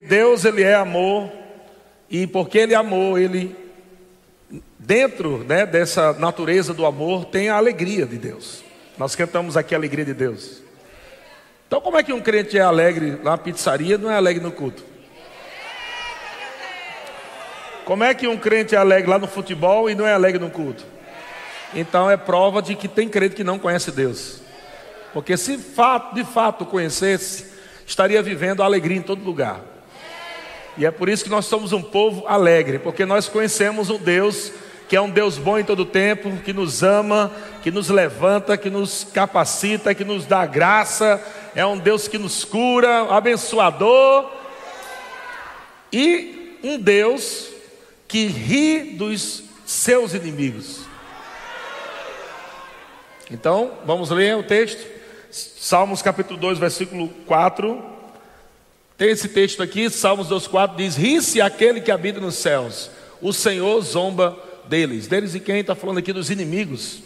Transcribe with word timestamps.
Deus 0.00 0.44
ele 0.44 0.62
é 0.62 0.74
amor 0.74 1.32
e 2.10 2.26
porque 2.26 2.58
ele 2.58 2.74
é 2.74 2.76
amor, 2.76 3.18
ele 3.18 3.56
dentro 4.78 5.38
né, 5.38 5.64
dessa 5.64 6.12
natureza 6.12 6.74
do 6.74 6.84
amor 6.84 7.24
tem 7.24 7.48
a 7.48 7.56
alegria 7.56 8.04
de 8.04 8.18
Deus. 8.18 8.62
Nós 8.98 9.16
cantamos 9.16 9.56
aqui 9.56 9.74
a 9.74 9.78
alegria 9.78 10.04
de 10.04 10.12
Deus. 10.12 10.62
Então 11.66 11.80
como 11.80 11.96
é 11.96 12.02
que 12.02 12.12
um 12.12 12.20
crente 12.20 12.58
é 12.58 12.60
alegre 12.60 13.18
na 13.22 13.38
pizzaria 13.38 13.96
não 13.96 14.10
é 14.10 14.16
alegre 14.16 14.42
no 14.42 14.52
culto? 14.52 14.84
Como 17.86 18.04
é 18.04 18.12
que 18.12 18.28
um 18.28 18.36
crente 18.36 18.74
é 18.74 18.78
alegre 18.78 19.08
lá 19.10 19.18
no 19.18 19.26
futebol 19.26 19.88
e 19.88 19.94
não 19.94 20.06
é 20.06 20.12
alegre 20.12 20.38
no 20.38 20.50
culto? 20.50 20.84
Então 21.74 22.10
é 22.10 22.18
prova 22.18 22.60
de 22.60 22.74
que 22.74 22.86
tem 22.86 23.08
crente 23.08 23.34
que 23.34 23.44
não 23.44 23.58
conhece 23.58 23.90
Deus. 23.90 24.42
Porque 25.14 25.38
se 25.38 25.56
de 25.56 26.24
fato 26.24 26.66
conhecesse, 26.66 27.46
estaria 27.86 28.22
vivendo 28.22 28.62
alegria 28.62 28.98
em 28.98 29.02
todo 29.02 29.24
lugar. 29.24 29.75
E 30.78 30.84
é 30.84 30.90
por 30.90 31.08
isso 31.08 31.24
que 31.24 31.30
nós 31.30 31.46
somos 31.46 31.72
um 31.72 31.82
povo 31.82 32.26
alegre, 32.26 32.78
porque 32.78 33.06
nós 33.06 33.28
conhecemos 33.28 33.90
um 33.90 33.98
Deus 33.98 34.52
que 34.88 34.94
é 34.94 35.00
um 35.00 35.10
Deus 35.10 35.36
bom 35.36 35.58
em 35.58 35.64
todo 35.64 35.84
tempo, 35.84 36.36
que 36.44 36.52
nos 36.52 36.82
ama, 36.82 37.32
que 37.62 37.70
nos 37.70 37.88
levanta, 37.88 38.56
que 38.56 38.70
nos 38.70 39.04
capacita, 39.12 39.94
que 39.94 40.04
nos 40.04 40.26
dá 40.26 40.46
graça, 40.46 41.20
é 41.56 41.66
um 41.66 41.76
Deus 41.76 42.06
que 42.06 42.18
nos 42.18 42.44
cura, 42.44 43.12
abençoador, 43.12 44.30
e 45.92 46.58
um 46.62 46.78
Deus 46.78 47.48
que 48.06 48.26
ri 48.26 48.94
dos 48.96 49.42
seus 49.64 50.14
inimigos. 50.14 50.82
Então, 53.28 53.72
vamos 53.84 54.10
ler 54.10 54.36
o 54.36 54.44
texto. 54.44 54.86
Salmos 55.30 56.00
capítulo 56.00 56.38
2, 56.38 56.58
versículo 56.58 57.08
4. 57.26 57.95
Tem 58.96 59.10
esse 59.10 59.28
texto 59.28 59.62
aqui, 59.62 59.90
Salmos 59.90 60.28
2,4 60.28 60.76
diz: 60.76 60.96
Ri-se 60.96 61.40
aquele 61.40 61.80
que 61.80 61.90
habita 61.90 62.18
nos 62.18 62.36
céus, 62.36 62.90
o 63.20 63.32
Senhor 63.32 63.80
zomba 63.82 64.38
deles. 64.68 65.06
Deles 65.06 65.34
e 65.34 65.40
quem 65.40 65.60
está 65.60 65.74
falando 65.74 65.98
aqui 65.98 66.12
dos 66.12 66.30
inimigos. 66.30 67.00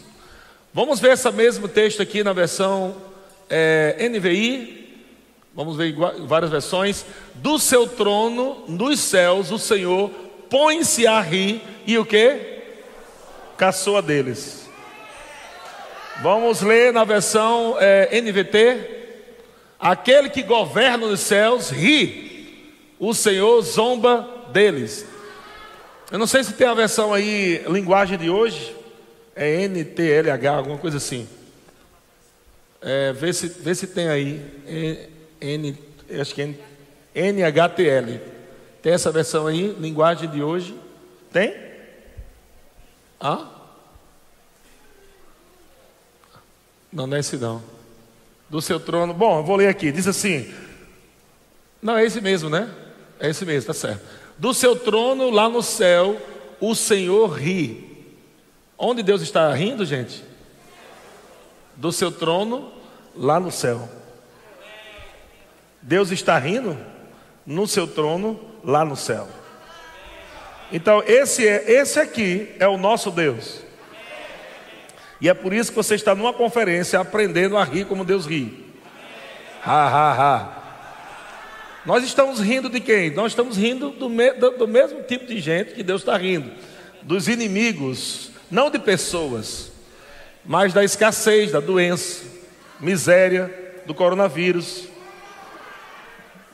Vamos 0.73 1.01
ver 1.01 1.11
esse 1.11 1.29
mesmo 1.31 1.67
texto 1.67 2.01
aqui 2.01 2.23
na 2.23 2.31
versão 2.31 2.95
é, 3.49 4.09
NVI. 4.09 4.89
Vamos 5.53 5.75
ver 5.75 5.93
várias 6.25 6.49
versões. 6.49 7.05
Do 7.35 7.59
seu 7.59 7.85
trono 7.85 8.63
nos 8.69 9.01
céus, 9.01 9.51
o 9.51 9.59
Senhor 9.59 10.09
põe-se 10.49 11.05
a 11.05 11.19
rir 11.19 11.61
e 11.85 11.97
o 11.97 12.05
que? 12.05 12.37
Caçoa 13.57 14.01
deles. 14.01 14.65
Vamos 16.21 16.61
ler 16.61 16.93
na 16.93 17.03
versão 17.03 17.75
é, 17.79 18.21
NVT. 18.21 19.00
Aquele 19.81 20.29
que 20.29 20.43
governa 20.43 21.07
os 21.07 21.19
céus 21.21 21.71
ri, 21.71 22.75
o 22.99 23.15
Senhor 23.15 23.59
zomba 23.63 24.29
deles. 24.53 25.07
Eu 26.11 26.19
não 26.19 26.27
sei 26.27 26.43
se 26.43 26.53
tem 26.53 26.67
a 26.67 26.73
versão 26.75 27.11
aí, 27.11 27.65
linguagem 27.67 28.15
de 28.15 28.29
hoje, 28.29 28.75
é 29.35 29.67
NTLH, 29.67 30.55
alguma 30.55 30.77
coisa 30.77 30.97
assim. 30.97 31.27
É, 32.79 33.11
vê, 33.11 33.33
se, 33.33 33.47
vê 33.47 33.73
se 33.73 33.87
tem 33.87 34.07
aí, 34.07 34.39
N, 35.41 35.75
acho 36.19 36.35
que 36.35 36.55
é 37.15 37.31
NHTL. 37.31 38.19
Tem 38.83 38.93
essa 38.93 39.11
versão 39.11 39.47
aí, 39.47 39.75
linguagem 39.79 40.29
de 40.29 40.43
hoje? 40.43 40.77
Tem? 41.33 41.55
Ah? 43.19 43.47
Não, 46.93 47.07
não 47.07 47.17
é 47.17 47.19
esse 47.19 47.37
não 47.37 47.80
do 48.51 48.61
seu 48.61 48.81
trono. 48.81 49.13
Bom, 49.13 49.41
vou 49.41 49.55
ler 49.55 49.69
aqui. 49.69 49.93
Diz 49.93 50.05
assim: 50.05 50.53
Não, 51.81 51.97
é 51.97 52.05
esse 52.05 52.19
mesmo, 52.19 52.49
né? 52.49 52.69
É 53.17 53.29
esse 53.29 53.45
mesmo, 53.45 53.67
tá 53.67 53.73
certo. 53.73 54.01
Do 54.37 54.53
seu 54.53 54.75
trono 54.75 55.29
lá 55.29 55.47
no 55.47 55.63
céu, 55.63 56.21
o 56.59 56.75
Senhor 56.75 57.31
ri. 57.31 57.89
Onde 58.77 59.01
Deus 59.01 59.21
está 59.21 59.51
rindo, 59.53 59.85
gente? 59.85 60.23
Do 61.77 61.93
seu 61.93 62.11
trono 62.11 62.73
lá 63.15 63.39
no 63.39 63.51
céu. 63.51 63.87
Deus 65.81 66.11
está 66.11 66.37
rindo 66.37 66.77
no 67.45 67.65
seu 67.67 67.87
trono 67.87 68.39
lá 68.63 68.83
no 68.83 68.97
céu. 68.97 69.27
Então, 70.71 71.03
esse, 71.05 71.47
é, 71.47 71.71
esse 71.71 71.99
aqui 71.99 72.53
é 72.59 72.67
o 72.67 72.77
nosso 72.77 73.11
Deus. 73.11 73.61
E 75.21 75.29
é 75.29 75.33
por 75.35 75.53
isso 75.53 75.69
que 75.69 75.75
você 75.75 75.93
está 75.93 76.15
numa 76.15 76.33
conferência 76.33 76.99
aprendendo 76.99 77.55
a 77.55 77.63
rir 77.63 77.85
como 77.85 78.03
Deus 78.03 78.25
ri. 78.25 78.65
Ha, 79.63 79.87
ha, 79.87 80.11
ha. 80.13 80.61
Nós 81.85 82.03
estamos 82.03 82.39
rindo 82.39 82.67
de 82.67 82.79
quem? 82.79 83.11
Nós 83.11 83.31
estamos 83.31 83.55
rindo 83.55 83.91
do, 83.91 84.09
me, 84.09 84.33
do, 84.33 84.51
do 84.57 84.67
mesmo 84.67 85.03
tipo 85.03 85.27
de 85.27 85.39
gente 85.39 85.73
que 85.75 85.83
Deus 85.83 86.01
está 86.01 86.17
rindo. 86.17 86.51
Dos 87.03 87.27
inimigos, 87.27 88.31
não 88.49 88.71
de 88.71 88.79
pessoas, 88.79 89.71
mas 90.43 90.73
da 90.73 90.83
escassez, 90.83 91.51
da 91.51 91.59
doença, 91.59 92.23
miséria, 92.79 93.53
do 93.85 93.93
coronavírus. 93.93 94.85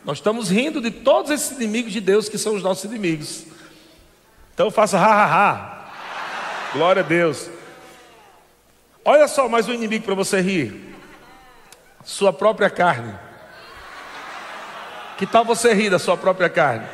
Nós 0.03 0.17
estamos 0.17 0.49
rindo 0.49 0.81
de 0.81 0.91
todos 0.91 1.31
esses 1.31 1.51
inimigos 1.51 1.93
de 1.93 2.01
Deus 2.01 2.27
que 2.27 2.37
são 2.37 2.55
os 2.55 2.63
nossos 2.63 2.83
inimigos. 2.83 3.45
Então 4.53 4.69
faça 4.69 4.97
ha, 4.97 5.05
ha, 5.05 5.25
ha. 5.25 5.91
Glória 6.73 7.01
a 7.01 7.05
Deus. 7.05 7.49
Olha 9.09 9.25
só 9.29 9.47
mais 9.47 9.69
um 9.69 9.73
inimigo 9.73 10.03
para 10.03 10.15
você 10.15 10.41
rir: 10.41 10.93
sua 12.03 12.33
própria 12.33 12.69
carne. 12.69 13.17
Que 15.17 15.25
tal 15.25 15.45
você 15.45 15.73
rir 15.73 15.89
da 15.89 15.97
sua 15.97 16.17
própria 16.17 16.49
carne? 16.49 16.85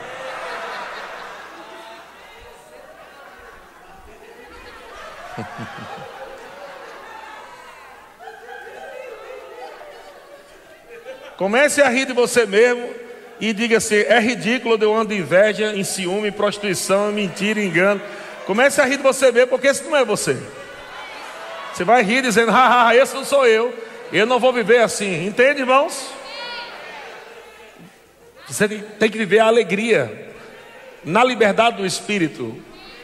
Comece 11.35 11.81
a 11.81 11.89
rir 11.89 12.05
de 12.05 12.13
você 12.13 12.45
mesmo 12.45 12.93
e 13.39 13.51
diga 13.53 13.77
assim: 13.77 13.95
é 13.95 14.19
ridículo 14.19 14.77
eu 14.79 14.95
ando 14.95 15.15
inveja, 15.15 15.73
em 15.73 15.83
ciúme, 15.83 16.29
prostituição, 16.29 17.11
mentira, 17.11 17.59
engano. 17.59 17.99
Comece 18.45 18.79
a 18.79 18.85
rir 18.85 18.97
de 18.97 19.03
você 19.03 19.31
mesmo, 19.31 19.47
porque 19.47 19.65
esse 19.65 19.83
não 19.83 19.97
é 19.97 20.05
você. 20.05 20.37
Você 21.73 21.83
vai 21.83 22.03
rir 22.03 22.21
dizendo, 22.21 22.51
haha, 22.51 22.95
esse 22.95 23.15
não 23.15 23.25
sou 23.25 23.47
eu. 23.47 23.73
Eu 24.11 24.27
não 24.27 24.39
vou 24.39 24.53
viver 24.53 24.79
assim. 24.81 25.25
Entende, 25.25 25.61
irmãos? 25.61 26.07
Você 28.47 28.67
tem 28.67 29.09
que 29.09 29.17
viver 29.17 29.39
a 29.39 29.47
alegria 29.47 30.31
na 31.03 31.23
liberdade 31.23 31.77
do 31.77 31.85
Espírito. 31.85 32.55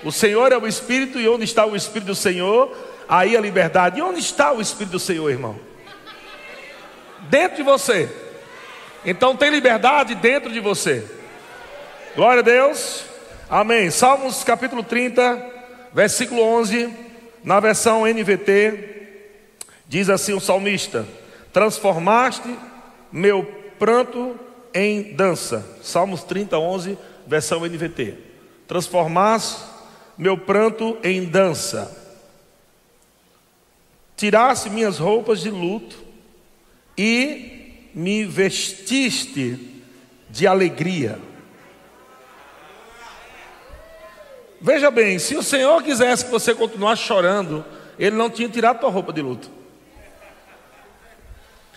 O 0.03 0.12
Senhor 0.12 0.52
é 0.52 0.57
o 0.57 0.68
Espírito, 0.68 1.19
e 1.19 1.28
onde 1.28 1.46
está 1.46 1.66
o 1.66 1.75
Espírito 1.75 2.09
do 2.09 2.16
Senhor, 2.16 2.72
aí 3.07 3.35
a 3.35 3.41
liberdade. 3.41 3.97
E 3.97 4.03
onde 4.03 4.19
está 4.19 4.52
o 4.52 4.62
Espírito 4.62 4.91
do 4.91 5.00
Senhor, 5.00 5.30
irmão? 5.31 5.59
Dentro 7.22 7.57
de 7.57 7.63
você. 7.63 8.07
Então 9.03 9.36
tem 9.36 9.50
liberdade 9.50 10.13
dentro 10.13 10.51
de 10.51 10.59
você. 10.59 11.03
Glória 12.16 12.41
a 12.41 12.44
Deus. 12.44 13.03
Amém. 13.50 13.90
Salmos 13.90 14.44
capítulo 14.44 14.84
30, 14.84 15.44
versículo 15.91 16.44
11. 16.44 17.08
Na 17.44 17.59
versão 17.59 18.05
NVT, 18.05 19.07
diz 19.88 20.09
assim 20.09 20.33
o 20.33 20.39
salmista: 20.39 21.07
Transformaste 21.53 22.55
meu 23.11 23.44
pranto 23.77 24.39
em 24.73 25.13
dança. 25.13 25.66
Salmos 25.81 26.23
30, 26.23 26.57
11, 26.57 26.97
versão 27.25 27.66
NVT. 27.66 28.16
Transformaste 28.67 29.61
meu 30.17 30.38
pranto 30.38 30.97
em 31.03 31.25
dança. 31.25 31.95
Tiraste 34.16 34.69
minhas 34.69 35.00
roupas 35.00 35.39
de 35.39 35.50
luto 35.50 35.97
e 36.97 37.89
me 37.95 38.25
vestiste 38.25 39.81
de 40.29 40.45
alegria. 40.45 41.17
Veja 44.61 44.91
bem, 44.91 45.17
se 45.19 45.35
o 45.35 45.44
Senhor 45.44 45.81
quisesse 45.81 46.25
que 46.25 46.31
você 46.31 46.53
continuasse 46.53 47.03
chorando, 47.03 47.63
Ele 47.97 48.15
não 48.15 48.29
tinha 48.29 48.50
tirado 48.50 48.75
a 48.75 48.79
tua 48.79 48.89
roupa 48.89 49.13
de 49.13 49.21
luto. 49.21 49.50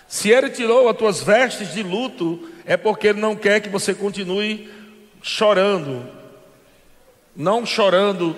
Se 0.09 0.31
Ele 0.31 0.51
tirou 0.51 0.89
as 0.89 0.97
tuas 0.97 1.23
vestes 1.23 1.73
de 1.73 1.83
luto, 1.83 2.49
é 2.67 2.77
porque 2.77 3.09
Ele 3.09 3.21
não 3.21 3.37
quer 3.37 3.61
que 3.61 3.69
você 3.69 3.95
continue 3.95 4.69
chorando. 5.23 6.05
Não 7.35 7.65
chorando, 7.65 8.37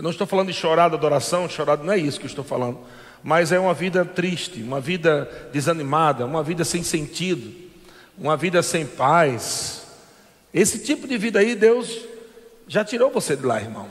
não 0.00 0.10
estou 0.10 0.26
falando 0.26 0.46
de 0.46 0.54
chorar 0.54 0.88
de 0.88 0.94
adoração, 0.94 1.48
chorar 1.48 1.76
não 1.78 1.92
é 1.92 1.98
isso 1.98 2.18
que 2.18 2.26
eu 2.26 2.30
estou 2.30 2.44
falando. 2.44 2.78
Mas 3.22 3.52
é 3.52 3.58
uma 3.58 3.74
vida 3.74 4.04
triste, 4.04 4.62
uma 4.62 4.80
vida 4.80 5.28
desanimada, 5.52 6.24
uma 6.24 6.42
vida 6.42 6.64
sem 6.64 6.82
sentido, 6.82 7.52
uma 8.16 8.36
vida 8.36 8.62
sem 8.62 8.86
paz. 8.86 9.82
Esse 10.54 10.78
tipo 10.78 11.06
de 11.06 11.18
vida 11.18 11.40
aí, 11.40 11.54
Deus 11.54 12.11
já 12.72 12.82
tirou 12.82 13.10
você 13.10 13.36
de 13.36 13.44
lá, 13.44 13.60
irmão. 13.60 13.86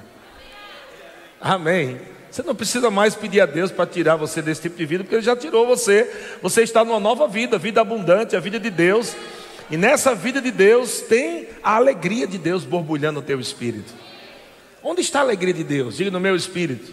Amém. 1.40 2.02
Você 2.32 2.42
não 2.42 2.56
precisa 2.56 2.90
mais 2.90 3.14
pedir 3.14 3.40
a 3.40 3.46
Deus 3.46 3.72
para 3.72 3.86
tirar 3.86 4.16
você 4.16 4.42
desse 4.42 4.64
tipo 4.64 4.76
de 4.76 4.88
vida, 4.88 5.04
porque 5.04 5.14
Ele 5.14 5.22
já 5.22 5.36
tirou 5.36 5.68
você. 5.68 6.12
Você 6.42 6.64
está 6.64 6.84
numa 6.84 7.00
nova 7.00 7.28
vida, 7.28 7.60
vida 7.60 7.80
abundante, 7.80 8.36
a 8.36 8.40
vida 8.40 8.60
de 8.60 8.72
Deus. 8.72 9.16
E 9.70 9.78
nessa 9.78 10.16
vida 10.16 10.42
de 10.42 10.50
Deus 10.50 11.00
tem 11.02 11.48
a 11.62 11.76
alegria 11.76 12.26
de 12.26 12.40
Deus 12.40 12.64
borbulhando 12.64 13.22
no 13.22 13.26
teu 13.26 13.40
espírito. 13.40 13.94
Onde 14.82 15.02
está 15.02 15.20
a 15.20 15.22
alegria 15.22 15.54
de 15.54 15.64
Deus? 15.64 15.98
Diga 15.98 16.10
no 16.10 16.20
meu 16.20 16.36
espírito. 16.36 16.92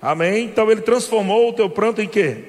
Amém? 0.00 0.46
Então 0.46 0.70
ele 0.70 0.80
transformou 0.80 1.50
o 1.50 1.52
teu 1.52 1.68
pranto 1.68 2.00
em 2.00 2.08
quê? 2.08 2.42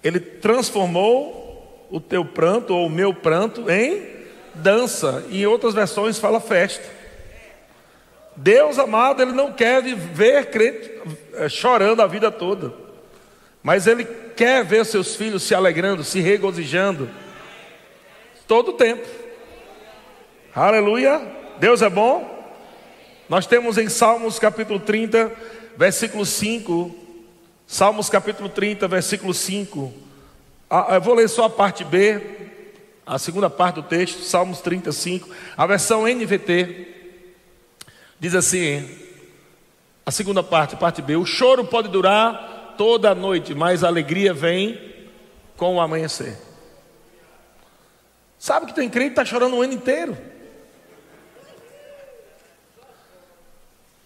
Ele 0.00 0.20
transformou 0.20 1.88
o 1.90 1.98
teu 1.98 2.24
pranto 2.24 2.72
ou 2.72 2.86
o 2.86 2.90
meu 2.90 3.12
pranto 3.12 3.68
em 3.68 4.13
dança. 4.54 5.24
E 5.28 5.42
em 5.42 5.46
outras 5.46 5.74
versões 5.74 6.18
fala 6.18 6.40
festa. 6.40 6.84
Deus 8.36 8.78
amado, 8.78 9.22
ele 9.22 9.32
não 9.32 9.52
quer 9.52 9.82
ver 9.82 10.50
crente 10.50 10.90
eh, 11.34 11.48
chorando 11.48 12.00
a 12.00 12.06
vida 12.06 12.30
toda. 12.30 12.74
Mas 13.62 13.86
ele 13.86 14.04
quer 14.04 14.64
ver 14.64 14.84
seus 14.84 15.14
filhos 15.14 15.42
se 15.42 15.54
alegrando, 15.54 16.02
se 16.02 16.20
regozijando 16.20 17.08
todo 18.46 18.70
o 18.70 18.74
tempo. 18.74 19.06
Aleluia. 20.54 21.20
Deus 21.58 21.80
é 21.82 21.88
bom. 21.88 22.34
Nós 23.28 23.46
temos 23.46 23.78
em 23.78 23.88
Salmos 23.88 24.38
capítulo 24.38 24.78
30, 24.80 25.32
versículo 25.76 26.26
5. 26.26 26.94
Salmos 27.66 28.10
capítulo 28.10 28.48
30, 28.48 28.86
versículo 28.86 29.32
5. 29.32 29.92
Ah, 30.68 30.88
eu 30.94 31.00
vou 31.00 31.14
ler 31.14 31.28
só 31.28 31.44
a 31.44 31.50
parte 31.50 31.84
B, 31.84 32.20
a 33.06 33.18
segunda 33.18 33.50
parte 33.50 33.76
do 33.76 33.82
texto, 33.82 34.22
Salmos 34.22 34.60
35, 34.60 35.28
a 35.56 35.66
versão 35.66 36.06
NVT. 36.06 36.88
Diz 38.18 38.34
assim: 38.34 38.88
a 40.06 40.10
segunda 40.10 40.42
parte, 40.42 40.76
parte 40.76 41.02
B: 41.02 41.16
o 41.16 41.26
choro 41.26 41.64
pode 41.64 41.88
durar 41.88 42.74
toda 42.76 43.10
a 43.10 43.14
noite, 43.14 43.54
mas 43.54 43.84
a 43.84 43.88
alegria 43.88 44.32
vem 44.32 44.78
com 45.56 45.76
o 45.76 45.80
amanhecer. 45.80 46.36
Sabe 48.38 48.66
que 48.66 48.74
tem 48.74 48.90
crente 48.90 49.14
que 49.14 49.20
está 49.20 49.24
chorando 49.24 49.56
o 49.56 49.62
ano 49.62 49.72
inteiro. 49.72 50.16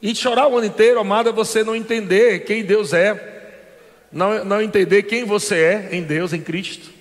E 0.00 0.14
chorar 0.14 0.46
o 0.46 0.56
ano 0.56 0.66
inteiro, 0.66 1.00
amado, 1.00 1.28
é 1.28 1.32
você 1.32 1.64
não 1.64 1.74
entender 1.74 2.44
quem 2.44 2.64
Deus 2.64 2.92
é, 2.92 3.56
não, 4.12 4.44
não 4.44 4.62
entender 4.62 5.02
quem 5.04 5.24
você 5.24 5.56
é 5.56 5.88
em 5.90 6.02
Deus, 6.04 6.32
em 6.32 6.40
Cristo. 6.40 6.97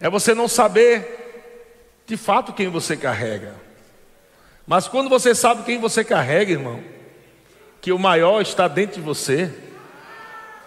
É 0.00 0.10
você 0.10 0.34
não 0.34 0.48
saber 0.48 2.02
de 2.06 2.16
fato 2.16 2.52
quem 2.52 2.68
você 2.68 2.96
carrega. 2.96 3.54
Mas 4.66 4.88
quando 4.88 5.08
você 5.08 5.34
sabe 5.34 5.62
quem 5.62 5.78
você 5.78 6.04
carrega, 6.04 6.52
irmão, 6.52 6.82
que 7.80 7.92
o 7.92 7.98
maior 7.98 8.40
está 8.42 8.68
dentro 8.68 8.96
de 8.96 9.00
você, 9.00 9.52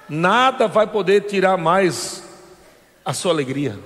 nada 0.07 0.67
vai 0.67 0.87
poder 0.87 1.21
tirar 1.21 1.57
mais 1.57 2.23
a 3.03 3.13
sua 3.13 3.31
alegria. 3.31 3.77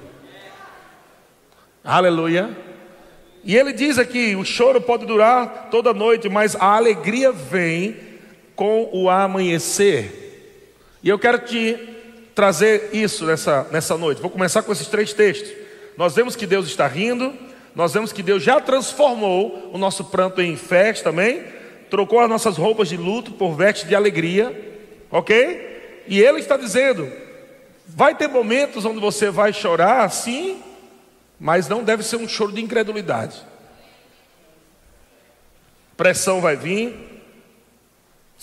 Aleluia. 1.84 2.56
E 3.44 3.56
ele 3.56 3.74
diz 3.74 3.98
aqui: 3.98 4.36
o 4.36 4.46
choro 4.46 4.80
pode 4.80 5.06
durar 5.06 5.68
toda 5.70 5.94
noite, 5.94 6.30
mas 6.30 6.56
a 6.56 6.76
alegria 6.78 7.32
vem 7.32 7.98
com 8.56 8.90
o 8.94 9.10
amanhecer. 9.10 10.22
E 11.04 11.10
eu 11.10 11.20
quero 11.20 11.40
te 11.40 11.93
trazer 12.34 12.90
isso 12.94 13.26
nessa, 13.26 13.68
nessa 13.72 13.98
noite. 13.98 14.22
Vou 14.22 14.30
começar 14.30 14.64
com 14.64 14.72
esses 14.72 14.88
três 14.88 15.14
textos. 15.14 15.52
Nós 15.98 16.16
vemos 16.16 16.36
que 16.36 16.48
Deus 16.48 16.68
está 16.68 16.88
rindo, 16.88 17.34
nós 17.76 17.94
vemos 17.94 18.12
que 18.12 18.24
Deus 18.24 18.44
já 18.44 18.60
transformou 18.60 19.70
o 19.74 19.78
nosso 19.78 20.06
pranto 20.06 20.42
em 20.42 20.56
festa 20.56 21.10
também, 21.10 21.44
trocou 21.90 22.20
as 22.20 22.30
nossas 22.30 22.58
roupas 22.58 22.90
de 22.90 22.98
luto 22.98 23.32
por 23.32 23.56
vestes 23.56 23.88
de 23.88 23.96
alegria, 23.96 24.82
ok? 25.12 26.04
E 26.08 26.20
Ele 26.20 26.40
está 26.40 26.58
dizendo: 26.58 27.12
vai 27.88 28.16
ter 28.16 28.28
momentos 28.28 28.86
onde 28.86 29.00
você 29.00 29.30
vai 29.30 29.54
chorar, 29.54 30.10
sim, 30.10 30.62
mas 31.40 31.68
não 31.68 31.84
deve 31.84 32.04
ser 32.04 32.18
um 32.18 32.28
choro 32.28 32.52
de 32.52 32.62
incredulidade. 32.62 33.42
Pressão 35.96 36.42
vai 36.42 36.56
vir, 36.56 37.13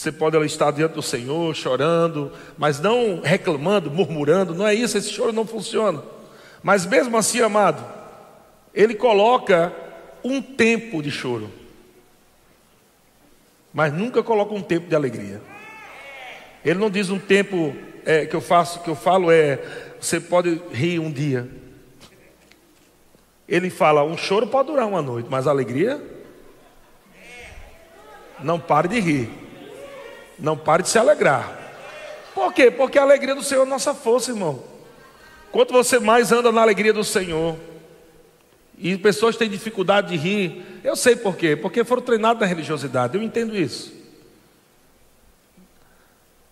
você 0.01 0.11
pode 0.11 0.35
estar 0.47 0.71
diante 0.71 0.95
do 0.95 1.03
Senhor 1.03 1.55
chorando, 1.55 2.33
mas 2.57 2.81
não 2.81 3.21
reclamando, 3.21 3.91
murmurando, 3.91 4.55
não 4.55 4.67
é 4.67 4.73
isso, 4.73 4.97
esse 4.97 5.11
choro 5.11 5.31
não 5.31 5.47
funciona. 5.47 6.03
Mas 6.63 6.87
mesmo 6.87 7.19
assim, 7.19 7.43
amado, 7.43 7.85
ele 8.73 8.95
coloca 8.95 9.71
um 10.25 10.41
tempo 10.41 11.03
de 11.03 11.11
choro, 11.11 11.51
mas 13.75 13.93
nunca 13.93 14.23
coloca 14.23 14.55
um 14.55 14.63
tempo 14.63 14.89
de 14.89 14.97
alegria. 14.97 15.43
Ele 16.65 16.79
não 16.79 16.89
diz 16.89 17.11
um 17.11 17.19
tempo 17.19 17.77
é, 18.07 18.25
que 18.25 18.35
eu 18.35 18.41
faço, 18.41 18.81
que 18.81 18.89
eu 18.89 18.97
falo 18.97 19.31
é, 19.31 19.59
você 20.01 20.19
pode 20.19 20.63
rir 20.73 20.99
um 20.99 21.13
dia, 21.13 21.47
ele 23.47 23.69
fala: 23.69 24.03
um 24.03 24.17
choro 24.17 24.47
pode 24.47 24.69
durar 24.69 24.89
uma 24.89 25.03
noite, 25.03 25.29
mas 25.31 25.47
a 25.47 25.51
alegria. 25.51 26.03
Não 28.43 28.59
pare 28.59 28.89
de 28.89 28.99
rir. 28.99 29.50
Não 30.41 30.57
pare 30.57 30.83
de 30.83 30.89
se 30.89 30.99
alegrar. 30.99 31.59
Por 32.35 32.53
quê? 32.53 32.71
Porque 32.71 32.99
a 32.99 33.03
alegria 33.03 33.35
do 33.35 33.43
Senhor 33.43 33.67
é 33.67 33.69
nossa 33.69 33.95
força, 33.95 34.31
irmão. 34.31 34.63
Quanto 35.53 35.73
você 35.73 35.99
mais 35.99 36.33
anda 36.33 36.51
na 36.53 36.63
alegria 36.63 36.93
do 36.93 37.05
Senhor, 37.05 37.57
e 38.79 38.97
pessoas 38.97 39.37
têm 39.37 39.51
dificuldade 39.51 40.09
de 40.09 40.17
rir, 40.17 40.65
eu 40.83 40.97
sei 40.97 41.15
por 41.15 41.37
quê, 41.37 41.55
porque 41.55 41.85
foram 41.85 42.01
treinados 42.01 42.41
na 42.41 42.47
religiosidade, 42.47 43.17
eu 43.17 43.23
entendo 43.23 43.55
isso. 43.55 43.93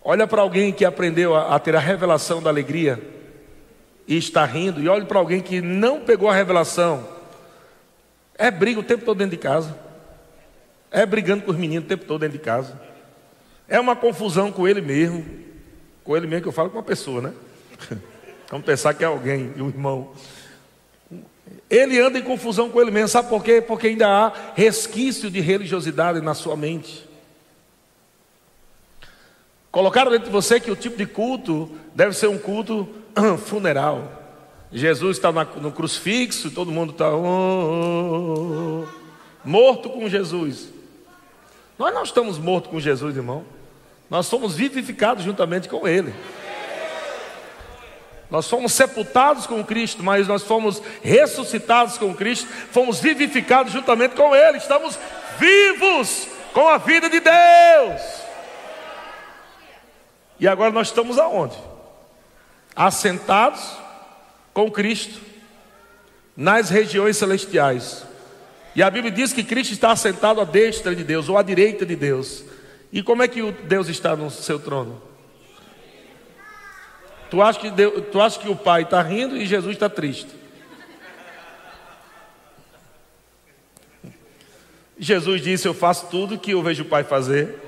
Olha 0.03 0.27
para 0.27 0.41
alguém 0.41 0.71
que 0.71 0.85
aprendeu 0.85 1.35
a, 1.35 1.55
a 1.55 1.59
ter 1.59 1.75
a 1.75 1.79
revelação 1.79 2.41
da 2.41 2.49
alegria, 2.49 3.01
e 4.07 4.17
está 4.17 4.45
rindo, 4.45 4.81
e 4.81 4.87
olhe 4.87 5.05
para 5.05 5.17
alguém 5.17 5.41
que 5.41 5.61
não 5.61 6.01
pegou 6.01 6.29
a 6.29 6.35
revelação, 6.35 7.07
é 8.35 8.51
briga 8.51 8.79
o 8.79 8.83
tempo 8.83 9.05
todo 9.05 9.17
dentro 9.17 9.31
de 9.31 9.41
casa, 9.41 9.75
é 10.91 11.05
brigando 11.05 11.43
com 11.43 11.51
os 11.51 11.57
meninos 11.57 11.85
o 11.85 11.87
tempo 11.87 12.05
todo 12.05 12.21
dentro 12.21 12.37
de 12.37 12.43
casa, 12.43 12.79
é 13.69 13.79
uma 13.79 13.95
confusão 13.95 14.51
com 14.51 14.67
ele 14.67 14.81
mesmo, 14.81 15.23
com 16.03 16.17
ele 16.17 16.27
mesmo 16.27 16.43
que 16.43 16.47
eu 16.47 16.53
falo 16.53 16.69
com 16.69 16.77
uma 16.77 16.83
pessoa, 16.83 17.21
né? 17.21 17.33
Vamos 18.49 18.65
pensar 18.65 18.93
que 18.95 19.03
é 19.03 19.07
alguém, 19.07 19.53
um 19.57 19.67
irmão. 19.67 20.11
Ele 21.69 21.99
anda 21.99 22.17
em 22.17 22.23
confusão 22.23 22.69
com 22.69 22.81
ele 22.81 22.89
mesmo, 22.89 23.07
sabe 23.07 23.29
por 23.29 23.43
quê? 23.43 23.61
Porque 23.61 23.87
ainda 23.87 24.07
há 24.07 24.33
resquício 24.55 25.29
de 25.29 25.39
religiosidade 25.39 26.19
na 26.19 26.33
sua 26.33 26.55
mente. 26.55 27.07
Colocaram 29.71 30.09
dentro 30.09 30.25
de 30.25 30.31
você 30.31 30.59
que 30.59 30.71
o 30.71 30.75
tipo 30.75 30.97
de 30.97 31.05
culto 31.05 31.69
deve 31.93 32.13
ser 32.13 32.27
um 32.27 32.39
culto 32.39 32.89
funeral. 33.45 34.19
Jesus 34.71 35.17
está 35.17 35.31
no 35.31 35.71
crucifixo, 35.71 36.49
todo 36.49 36.71
mundo 36.71 36.91
está 36.91 37.11
oh, 37.11 37.23
oh, 37.23 38.83
oh, 38.83 39.47
morto 39.47 39.89
com 39.89 40.09
Jesus. 40.09 40.69
Nós 41.77 41.93
não 41.93 42.03
estamos 42.03 42.37
mortos 42.39 42.71
com 42.71 42.79
Jesus, 42.79 43.15
irmão. 43.15 43.45
Nós 44.09 44.25
somos 44.25 44.55
vivificados 44.55 45.23
juntamente 45.23 45.69
com 45.69 45.87
Ele. 45.87 46.13
Nós 48.29 48.47
fomos 48.47 48.73
sepultados 48.73 49.47
com 49.47 49.63
Cristo, 49.63 50.03
mas 50.03 50.27
nós 50.27 50.43
fomos 50.43 50.81
ressuscitados 51.01 51.97
com 51.97 52.13
Cristo, 52.13 52.47
fomos 52.71 52.99
vivificados 52.99 53.73
juntamente 53.73 54.15
com 54.15 54.35
Ele. 54.35 54.57
Estamos 54.57 54.97
vivos 55.39 56.27
com 56.53 56.67
a 56.67 56.77
vida 56.77 57.09
de 57.09 57.19
Deus. 57.19 58.01
E 60.39 60.47
agora 60.47 60.71
nós 60.71 60.87
estamos 60.87 61.17
aonde? 61.17 61.69
assentados 62.79 63.73
com 64.53 64.71
Cristo 64.71 65.19
nas 66.35 66.69
regiões 66.69 67.17
celestiais. 67.17 68.05
E 68.73 68.81
a 68.81 68.89
Bíblia 68.89 69.11
diz 69.11 69.33
que 69.33 69.43
Cristo 69.43 69.73
está 69.73 69.91
assentado 69.91 70.39
à 70.39 70.45
destra 70.45 70.95
de 70.95 71.03
Deus 71.03 71.27
ou 71.27 71.37
à 71.37 71.43
direita 71.43 71.85
de 71.85 71.97
Deus. 71.97 72.41
E 72.91 73.03
como 73.03 73.21
é 73.21 73.27
que 73.27 73.51
Deus 73.51 73.87
está 73.87 74.15
no 74.15 74.29
seu 74.31 74.59
trono? 74.59 75.01
Tu 77.29 77.41
acha 77.41 77.59
que, 77.59 77.69
Deus, 77.69 78.03
tu 78.11 78.19
acha 78.19 78.39
que 78.39 78.49
o 78.49 78.55
Pai 78.55 78.81
está 78.81 79.01
rindo 79.01 79.37
e 79.37 79.45
Jesus 79.45 79.75
está 79.75 79.87
triste? 79.87 80.29
Jesus 84.97 85.41
disse: 85.41 85.67
Eu 85.67 85.73
faço 85.73 86.07
tudo 86.07 86.39
que 86.39 86.51
eu 86.51 86.63
vejo 86.63 86.83
o 86.83 86.87
Pai 86.87 87.03
fazer. 87.03 87.59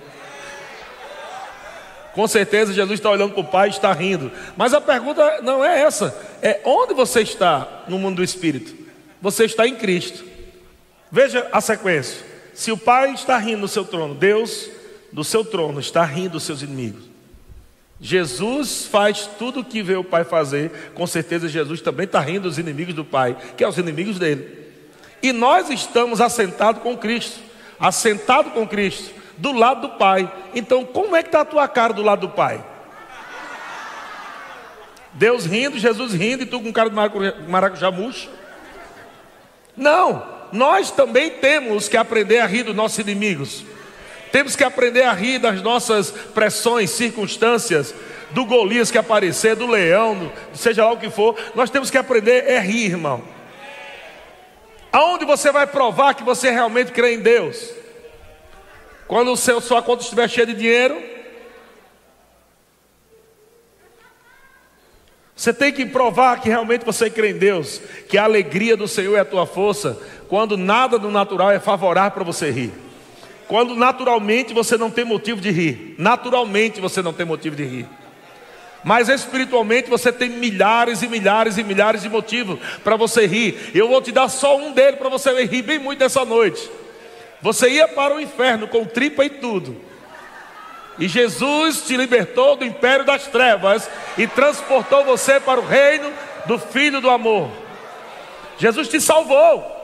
Com 2.13 2.27
certeza 2.27 2.73
Jesus 2.73 2.99
está 2.99 3.09
olhando 3.09 3.33
para 3.33 3.41
o 3.41 3.47
Pai 3.47 3.67
e 3.69 3.71
está 3.71 3.93
rindo. 3.93 4.31
Mas 4.57 4.73
a 4.73 4.81
pergunta 4.81 5.41
não 5.41 5.63
é 5.63 5.81
essa. 5.81 6.13
É 6.41 6.59
onde 6.65 6.93
você 6.93 7.21
está 7.21 7.85
no 7.87 7.97
mundo 7.97 8.17
do 8.17 8.23
Espírito? 8.23 8.75
Você 9.21 9.45
está 9.45 9.65
em 9.67 9.75
Cristo. 9.75 10.25
Veja 11.09 11.47
a 11.51 11.61
sequência. 11.61 12.25
Se 12.53 12.71
o 12.71 12.77
Pai 12.77 13.13
está 13.13 13.37
rindo 13.37 13.61
no 13.61 13.67
seu 13.67 13.85
trono, 13.85 14.13
Deus 14.15 14.69
do 15.12 15.24
seu 15.24 15.44
trono 15.44 15.80
está 15.80 16.03
rindo 16.03 16.32
dos 16.32 16.44
seus 16.44 16.62
inimigos. 16.62 17.03
Jesus 18.00 18.86
faz 18.86 19.30
tudo 19.38 19.60
o 19.60 19.63
que 19.63 19.84
vê 19.84 19.96
o 19.96 20.03
Pai 20.03 20.24
fazer. 20.24 20.91
Com 20.96 21.06
certeza 21.06 21.48
Jesus 21.48 21.82
também 21.82 22.06
está 22.06 22.20
rindo 22.20 22.50
dos 22.50 22.58
inimigos 22.58 22.96
do 22.96 23.06
Pai, 23.06 23.38
que 23.56 23.63
é 23.63 23.68
os 23.68 23.77
inimigos 23.77 24.18
dele. 24.18 24.60
E 25.22 25.32
nós 25.32 25.70
estamos 25.70 26.20
assentados 26.20 26.82
com 26.82 26.98
Cristo. 26.98 27.39
Assentado 27.80 28.51
com 28.51 28.68
Cristo 28.68 29.22
do 29.38 29.51
lado 29.51 29.82
do 29.82 29.89
Pai. 29.98 30.32
Então, 30.53 30.86
como 30.86 31.15
é 31.15 31.22
que 31.24 31.30
está 31.30 31.41
a 31.41 31.46
tua 31.46 31.68
cara 31.68 31.94
do 31.94 32.01
lado 32.01 32.27
do 32.27 32.30
Pai? 32.30 32.63
Deus 35.13 35.46
rindo, 35.46 35.77
Jesus 35.77 36.13
rindo 36.13 36.44
e 36.44 36.46
tu 36.46 36.60
com 36.62 36.72
cara 36.72 36.89
de 36.89 36.96
maracujá 37.50 37.91
murcho. 37.91 38.30
Não, 39.75 40.24
nós 40.51 40.91
também 40.91 41.32
temos 41.32 41.89
que 41.89 41.98
aprender 41.98 42.39
a 42.39 42.46
rir 42.46 42.63
dos 42.63 42.75
nossos 42.75 43.00
inimigos. 43.00 43.65
Temos 44.31 44.55
que 44.55 44.63
aprender 44.63 45.03
a 45.03 45.13
rir 45.13 45.39
das 45.39 45.61
nossas 45.61 46.11
pressões, 46.11 46.89
circunstâncias, 46.91 47.93
do 48.31 48.45
Golias 48.45 48.89
que 48.89 48.97
aparecer, 48.97 49.55
do 49.55 49.67
leão, 49.67 50.31
seja 50.53 50.85
lá 50.85 50.93
o 50.93 50.97
que 50.97 51.09
for. 51.09 51.38
Nós 51.53 51.69
temos 51.69 51.91
que 51.91 51.97
aprender 51.97 52.50
a 52.55 52.61
rir, 52.61 52.85
irmão. 52.85 53.21
Aonde 54.91 55.25
você 55.25 55.51
vai 55.51 55.67
provar 55.67 56.13
que 56.13 56.23
você 56.23 56.50
realmente 56.50 56.91
crê 56.91 57.15
em 57.15 57.19
Deus? 57.19 57.71
Quando 59.07 59.31
o 59.31 59.38
seu, 59.38 59.59
sua 59.59 59.81
conta 59.81 60.03
estiver 60.03 60.29
cheia 60.29 60.47
de 60.47 60.53
dinheiro, 60.53 61.11
Você 65.41 65.51
tem 65.51 65.73
que 65.73 65.88
provar 65.88 66.39
que 66.39 66.50
realmente 66.50 66.85
você 66.85 67.09
crê 67.09 67.31
em 67.31 67.38
Deus, 67.39 67.81
que 68.07 68.15
a 68.15 68.25
alegria 68.25 68.77
do 68.77 68.88
Senhor 68.88 69.15
é 69.15 69.21
a 69.21 69.25
tua 69.25 69.47
força, 69.47 70.00
quando 70.29 70.55
nada 70.55 71.00
do 71.00 71.09
natural 71.09 71.50
é 71.50 71.59
favorável 71.59 72.11
para 72.11 72.23
você 72.23 72.51
rir. 72.51 72.71
Quando 73.51 73.75
naturalmente 73.75 74.53
você 74.53 74.77
não 74.77 74.89
tem 74.89 75.03
motivo 75.03 75.41
de 75.41 75.51
rir, 75.51 75.93
naturalmente 75.98 76.79
você 76.79 77.01
não 77.01 77.12
tem 77.12 77.25
motivo 77.25 77.53
de 77.53 77.65
rir. 77.65 77.86
Mas 78.81 79.10
espiritualmente 79.10 79.89
você 79.89 80.10
tem 80.10 80.29
milhares 80.29 81.01
e 81.01 81.08
milhares 81.10 81.58
e 81.58 81.63
milhares 81.65 82.03
de 82.03 82.08
motivos 82.08 82.58
para 82.81 82.96
você 82.96 83.27
rir. 83.27 83.72
Eu 83.75 83.89
vou 83.89 84.01
te 84.01 84.10
dar 84.10 84.29
só 84.29 84.55
um 84.55 84.72
dele 84.72 84.96
para 84.96 85.10
você 85.10 85.34
rir 85.43 85.63
bem 85.63 85.79
muito 85.79 86.01
essa 86.01 86.24
noite. 86.24 86.72
Você 87.41 87.67
ia 87.72 87.89
para 87.89 88.15
o 88.15 88.22
inferno 88.22 88.70
com 88.70 88.86
tripa 88.86 89.25
e 89.25 89.29
tudo. 89.29 89.75
E 90.98 91.10
Jesus 91.10 91.81
te 91.81 91.98
libertou 91.98 92.55
do 92.55 92.63
império 92.63 93.03
das 93.03 93.27
trevas 93.27 93.89
e 94.17 94.27
transportou 94.27 95.03
você 95.03 95.41
para 95.41 95.60
o 95.60 95.67
reino 95.67 96.10
do 96.46 96.58
Filho 96.58 97.01
do 97.01 97.10
amor. 97.10 97.51
Jesus 98.58 98.88
te 98.88 99.01
salvou. 99.01 99.80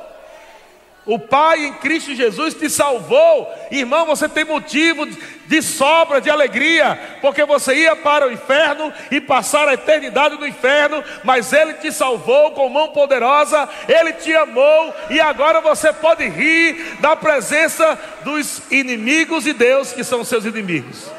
O 1.07 1.17
Pai 1.17 1.65
em 1.65 1.73
Cristo 1.73 2.13
Jesus 2.13 2.53
te 2.53 2.69
salvou. 2.69 3.49
Irmão, 3.71 4.05
você 4.05 4.27
tem 4.27 4.43
motivo 4.43 5.07
de 5.45 5.61
sobra, 5.61 6.19
de 6.19 6.29
alegria, 6.29 7.17
porque 7.21 7.45
você 7.45 7.73
ia 7.73 7.95
para 7.95 8.27
o 8.27 8.31
inferno 8.31 8.93
e 9.09 9.21
passar 9.21 9.69
a 9.69 9.73
eternidade 9.73 10.37
no 10.37 10.45
inferno, 10.45 11.01
mas 11.23 11.53
Ele 11.53 11.75
te 11.75 11.91
salvou 11.93 12.51
com 12.51 12.67
mão 12.67 12.89
poderosa, 12.89 13.69
Ele 13.87 14.11
te 14.13 14.35
amou 14.35 14.93
e 15.09 15.19
agora 15.21 15.61
você 15.61 15.93
pode 15.93 16.27
rir 16.27 16.97
da 16.99 17.15
presença 17.15 17.97
dos 18.25 18.61
inimigos 18.69 19.45
de 19.45 19.53
Deus 19.53 19.93
que 19.93 20.03
são 20.03 20.25
seus 20.25 20.43
inimigos. 20.43 21.09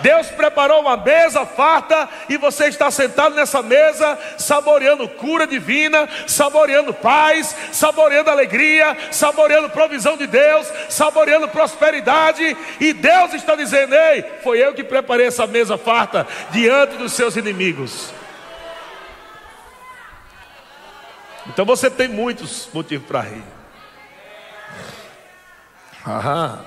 Deus 0.00 0.28
preparou 0.28 0.80
uma 0.80 0.96
mesa 0.96 1.46
farta 1.46 2.08
e 2.28 2.36
você 2.36 2.66
está 2.66 2.90
sentado 2.90 3.34
nessa 3.34 3.62
mesa, 3.62 4.18
saboreando 4.36 5.08
cura 5.08 5.46
divina, 5.46 6.08
saboreando 6.26 6.92
paz, 6.92 7.56
saboreando 7.72 8.30
alegria, 8.30 8.96
saboreando 9.10 9.70
provisão 9.70 10.16
de 10.16 10.26
Deus, 10.26 10.70
saboreando 10.88 11.48
prosperidade. 11.48 12.56
E 12.80 12.92
Deus 12.92 13.34
está 13.34 13.56
dizendo: 13.56 13.94
Ei, 13.94 14.24
foi 14.42 14.58
eu 14.58 14.74
que 14.74 14.84
preparei 14.84 15.26
essa 15.26 15.46
mesa 15.46 15.78
farta 15.78 16.26
diante 16.50 16.96
dos 16.96 17.12
seus 17.12 17.36
inimigos. 17.36 18.12
Então 21.48 21.64
você 21.64 21.88
tem 21.88 22.08
muitos 22.08 22.68
motivos 22.72 23.06
para 23.06 23.20
rir. 23.20 23.44
Haha. 26.04 26.64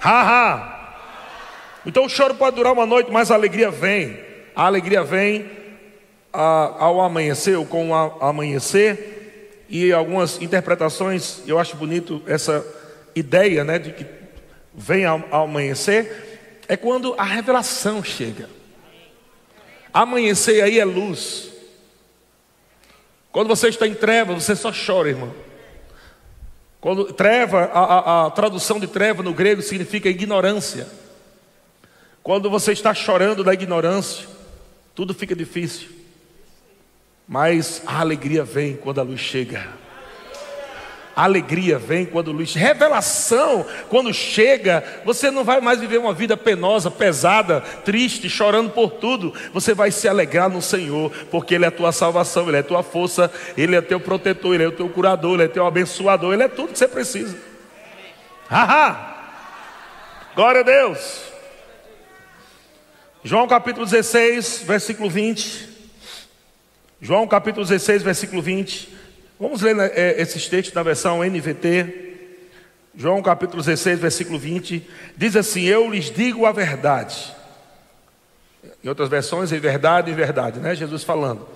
Haha. 0.00 0.79
Então 1.84 2.04
o 2.04 2.08
choro 2.08 2.34
pode 2.34 2.56
durar 2.56 2.72
uma 2.72 2.86
noite, 2.86 3.10
mas 3.10 3.30
a 3.30 3.34
alegria 3.34 3.70
vem. 3.70 4.20
A 4.54 4.66
alegria 4.66 5.02
vem 5.02 5.50
a, 6.32 6.84
ao 6.84 7.00
amanhecer, 7.00 7.56
ou 7.56 7.64
com 7.64 7.90
o 7.90 7.94
amanhecer, 7.94 9.66
e 9.68 9.92
algumas 9.92 10.40
interpretações, 10.42 11.42
eu 11.46 11.58
acho 11.58 11.76
bonito 11.76 12.22
essa 12.26 12.64
ideia 13.14 13.64
né, 13.64 13.78
de 13.78 13.92
que 13.92 14.06
vem 14.74 15.04
ao, 15.04 15.22
ao 15.30 15.44
amanhecer, 15.44 16.62
é 16.68 16.76
quando 16.76 17.14
a 17.16 17.24
revelação 17.24 18.02
chega. 18.02 18.48
Amanhecer 19.92 20.62
aí 20.62 20.78
é 20.78 20.84
luz. 20.84 21.50
Quando 23.32 23.48
você 23.48 23.68
está 23.68 23.86
em 23.86 23.94
treva, 23.94 24.34
você 24.34 24.54
só 24.54 24.72
chora, 24.72 25.08
irmão. 25.08 25.32
Quando 26.80 27.12
treva, 27.12 27.70
a, 27.72 27.80
a, 27.80 28.26
a 28.26 28.30
tradução 28.30 28.80
de 28.80 28.86
treva 28.86 29.22
no 29.22 29.34
grego 29.34 29.62
significa 29.62 30.08
ignorância. 30.08 30.86
Quando 32.22 32.50
você 32.50 32.72
está 32.72 32.92
chorando 32.92 33.42
da 33.42 33.54
ignorância, 33.54 34.26
tudo 34.94 35.14
fica 35.14 35.34
difícil. 35.34 35.88
Mas 37.26 37.82
a 37.86 38.00
alegria 38.00 38.44
vem 38.44 38.76
quando 38.76 39.00
a 39.00 39.04
luz 39.04 39.20
chega. 39.20 39.80
A 41.14 41.24
alegria 41.24 41.78
vem 41.78 42.06
quando 42.06 42.30
a 42.30 42.34
luz 42.34 42.54
Revelação, 42.54 43.66
quando 43.88 44.12
chega, 44.12 44.82
você 45.04 45.30
não 45.30 45.44
vai 45.44 45.60
mais 45.60 45.80
viver 45.80 45.98
uma 45.98 46.14
vida 46.14 46.36
penosa, 46.36 46.90
pesada, 46.90 47.60
triste, 47.60 48.28
chorando 48.28 48.70
por 48.70 48.92
tudo. 48.92 49.34
Você 49.52 49.74
vai 49.74 49.90
se 49.90 50.08
alegrar 50.08 50.48
no 50.48 50.62
Senhor, 50.62 51.10
porque 51.30 51.54
Ele 51.54 51.64
é 51.64 51.68
a 51.68 51.72
tua 51.72 51.92
salvação, 51.92 52.48
Ele 52.48 52.56
é 52.56 52.60
a 52.60 52.64
tua 52.64 52.82
força, 52.82 53.30
Ele 53.56 53.76
é 53.76 53.80
teu 53.80 54.00
protetor, 54.00 54.54
Ele 54.54 54.64
é 54.64 54.68
o 54.68 54.72
teu 54.72 54.88
curador, 54.88 55.34
Ele 55.34 55.44
é 55.44 55.48
teu 55.48 55.66
abençoador, 55.66 56.32
Ele 56.32 56.44
é 56.44 56.48
tudo 56.48 56.72
que 56.72 56.78
você 56.78 56.88
precisa. 56.88 57.36
Haha! 58.48 59.14
Glória 60.34 60.60
a 60.62 60.64
Deus! 60.64 61.29
João 63.22 63.46
capítulo 63.46 63.84
16, 63.84 64.62
versículo 64.62 65.10
20. 65.10 65.68
João 67.02 67.26
capítulo 67.26 67.66
16, 67.66 68.02
versículo 68.02 68.40
20. 68.40 68.96
Vamos 69.38 69.60
ler 69.60 69.78
é, 69.94 70.20
esses 70.20 70.48
textos 70.48 70.74
na 70.74 70.82
versão 70.82 71.22
NVT. 71.22 72.16
João 72.96 73.20
capítulo 73.20 73.62
16, 73.62 74.00
versículo 74.00 74.38
20. 74.38 74.88
Diz 75.18 75.36
assim: 75.36 75.64
Eu 75.64 75.90
lhes 75.90 76.10
digo 76.10 76.46
a 76.46 76.52
verdade. 76.52 77.36
Em 78.82 78.88
outras 78.88 79.10
versões, 79.10 79.52
em 79.52 79.58
verdade, 79.58 80.10
em 80.10 80.14
verdade, 80.14 80.58
né? 80.58 80.74
Jesus 80.74 81.04
falando. 81.04 81.46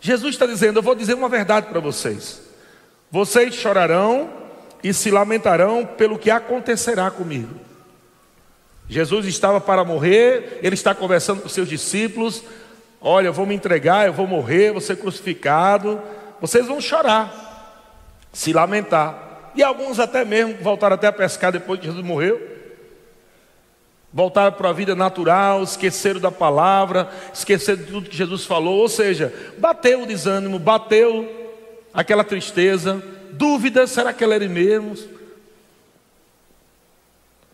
Jesus 0.00 0.34
está 0.34 0.46
dizendo: 0.46 0.78
Eu 0.78 0.82
vou 0.82 0.94
dizer 0.94 1.12
uma 1.12 1.28
verdade 1.28 1.66
para 1.66 1.78
vocês. 1.78 2.40
Vocês 3.10 3.54
chorarão 3.54 4.32
e 4.82 4.94
se 4.94 5.10
lamentarão 5.10 5.84
pelo 5.84 6.18
que 6.18 6.30
acontecerá 6.30 7.10
comigo. 7.10 7.54
Jesus 8.92 9.26
estava 9.26 9.58
para 9.58 9.84
morrer, 9.84 10.58
ele 10.62 10.74
está 10.74 10.94
conversando 10.94 11.40
com 11.40 11.48
seus 11.48 11.66
discípulos: 11.66 12.44
Olha, 13.00 13.28
eu 13.28 13.32
vou 13.32 13.46
me 13.46 13.54
entregar, 13.54 14.06
eu 14.06 14.12
vou 14.12 14.26
morrer, 14.26 14.70
vou 14.70 14.82
ser 14.82 14.96
crucificado. 14.96 16.00
Vocês 16.42 16.66
vão 16.66 16.78
chorar, 16.78 17.88
se 18.32 18.52
lamentar. 18.52 19.52
E 19.54 19.62
alguns 19.62 19.98
até 19.98 20.26
mesmo 20.26 20.56
voltaram 20.60 20.94
até 20.94 21.06
a 21.06 21.12
pescar 21.12 21.50
depois 21.50 21.80
que 21.80 21.86
Jesus 21.86 22.04
morreu. 22.04 22.38
Voltaram 24.12 24.52
para 24.52 24.68
a 24.68 24.74
vida 24.74 24.94
natural, 24.94 25.62
esqueceram 25.62 26.20
da 26.20 26.30
palavra, 26.30 27.08
esqueceram 27.32 27.78
de 27.78 27.90
tudo 27.90 28.10
que 28.10 28.16
Jesus 28.16 28.44
falou. 28.44 28.80
Ou 28.80 28.88
seja, 28.90 29.32
bateu 29.56 30.02
o 30.02 30.06
desânimo, 30.06 30.58
bateu 30.58 31.54
aquela 31.94 32.24
tristeza, 32.24 33.02
dúvida: 33.32 33.86
será 33.86 34.12
que 34.12 34.22
ele 34.22 34.34
era 34.34 34.48
mesmo? 34.48 35.11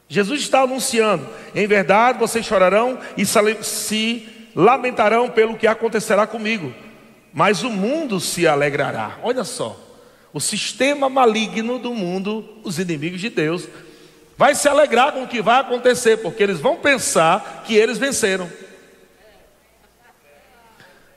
Jesus 0.08 0.40
está 0.40 0.62
anunciando: 0.62 1.28
em 1.54 1.66
verdade 1.66 2.18
vocês 2.18 2.44
chorarão 2.44 2.98
e 3.16 3.24
se 3.26 4.28
lamentarão 4.54 5.28
pelo 5.28 5.56
que 5.56 5.66
acontecerá 5.66 6.26
comigo, 6.26 6.72
mas 7.32 7.62
o 7.62 7.70
mundo 7.70 8.18
se 8.18 8.46
alegrará. 8.46 9.18
Olha 9.22 9.44
só, 9.44 9.78
o 10.32 10.40
sistema 10.40 11.08
maligno 11.08 11.78
do 11.78 11.94
mundo, 11.94 12.58
os 12.64 12.78
inimigos 12.78 13.20
de 13.20 13.28
Deus, 13.28 13.68
vai 14.36 14.54
se 14.54 14.68
alegrar 14.68 15.12
com 15.12 15.24
o 15.24 15.28
que 15.28 15.42
vai 15.42 15.60
acontecer, 15.60 16.18
porque 16.18 16.42
eles 16.42 16.58
vão 16.58 16.76
pensar 16.76 17.62
que 17.66 17.76
eles 17.76 17.98
venceram. 17.98 18.50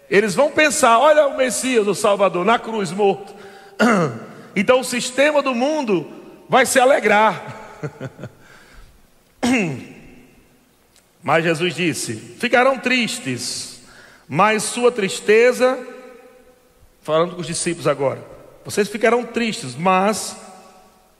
Eles 0.09 0.35
vão 0.35 0.51
pensar: 0.51 0.99
olha 0.99 1.27
o 1.27 1.37
Messias, 1.37 1.87
o 1.87 1.95
Salvador, 1.95 2.43
na 2.43 2.59
cruz 2.59 2.91
morto. 2.91 3.33
Então 4.53 4.81
o 4.81 4.83
sistema 4.83 5.41
do 5.41 5.55
mundo 5.55 6.11
vai 6.49 6.65
se 6.65 6.77
alegrar. 6.77 7.79
Mas 11.23 11.43
Jesus 11.43 11.75
disse: 11.75 12.15
Ficarão 12.15 12.77
tristes, 12.77 13.81
mas 14.27 14.63
sua 14.63 14.91
tristeza, 14.91 15.77
falando 17.01 17.35
com 17.35 17.41
os 17.41 17.47
discípulos 17.47 17.87
agora, 17.87 18.23
vocês 18.65 18.87
ficarão 18.87 19.23
tristes, 19.23 19.75
mas 19.75 20.35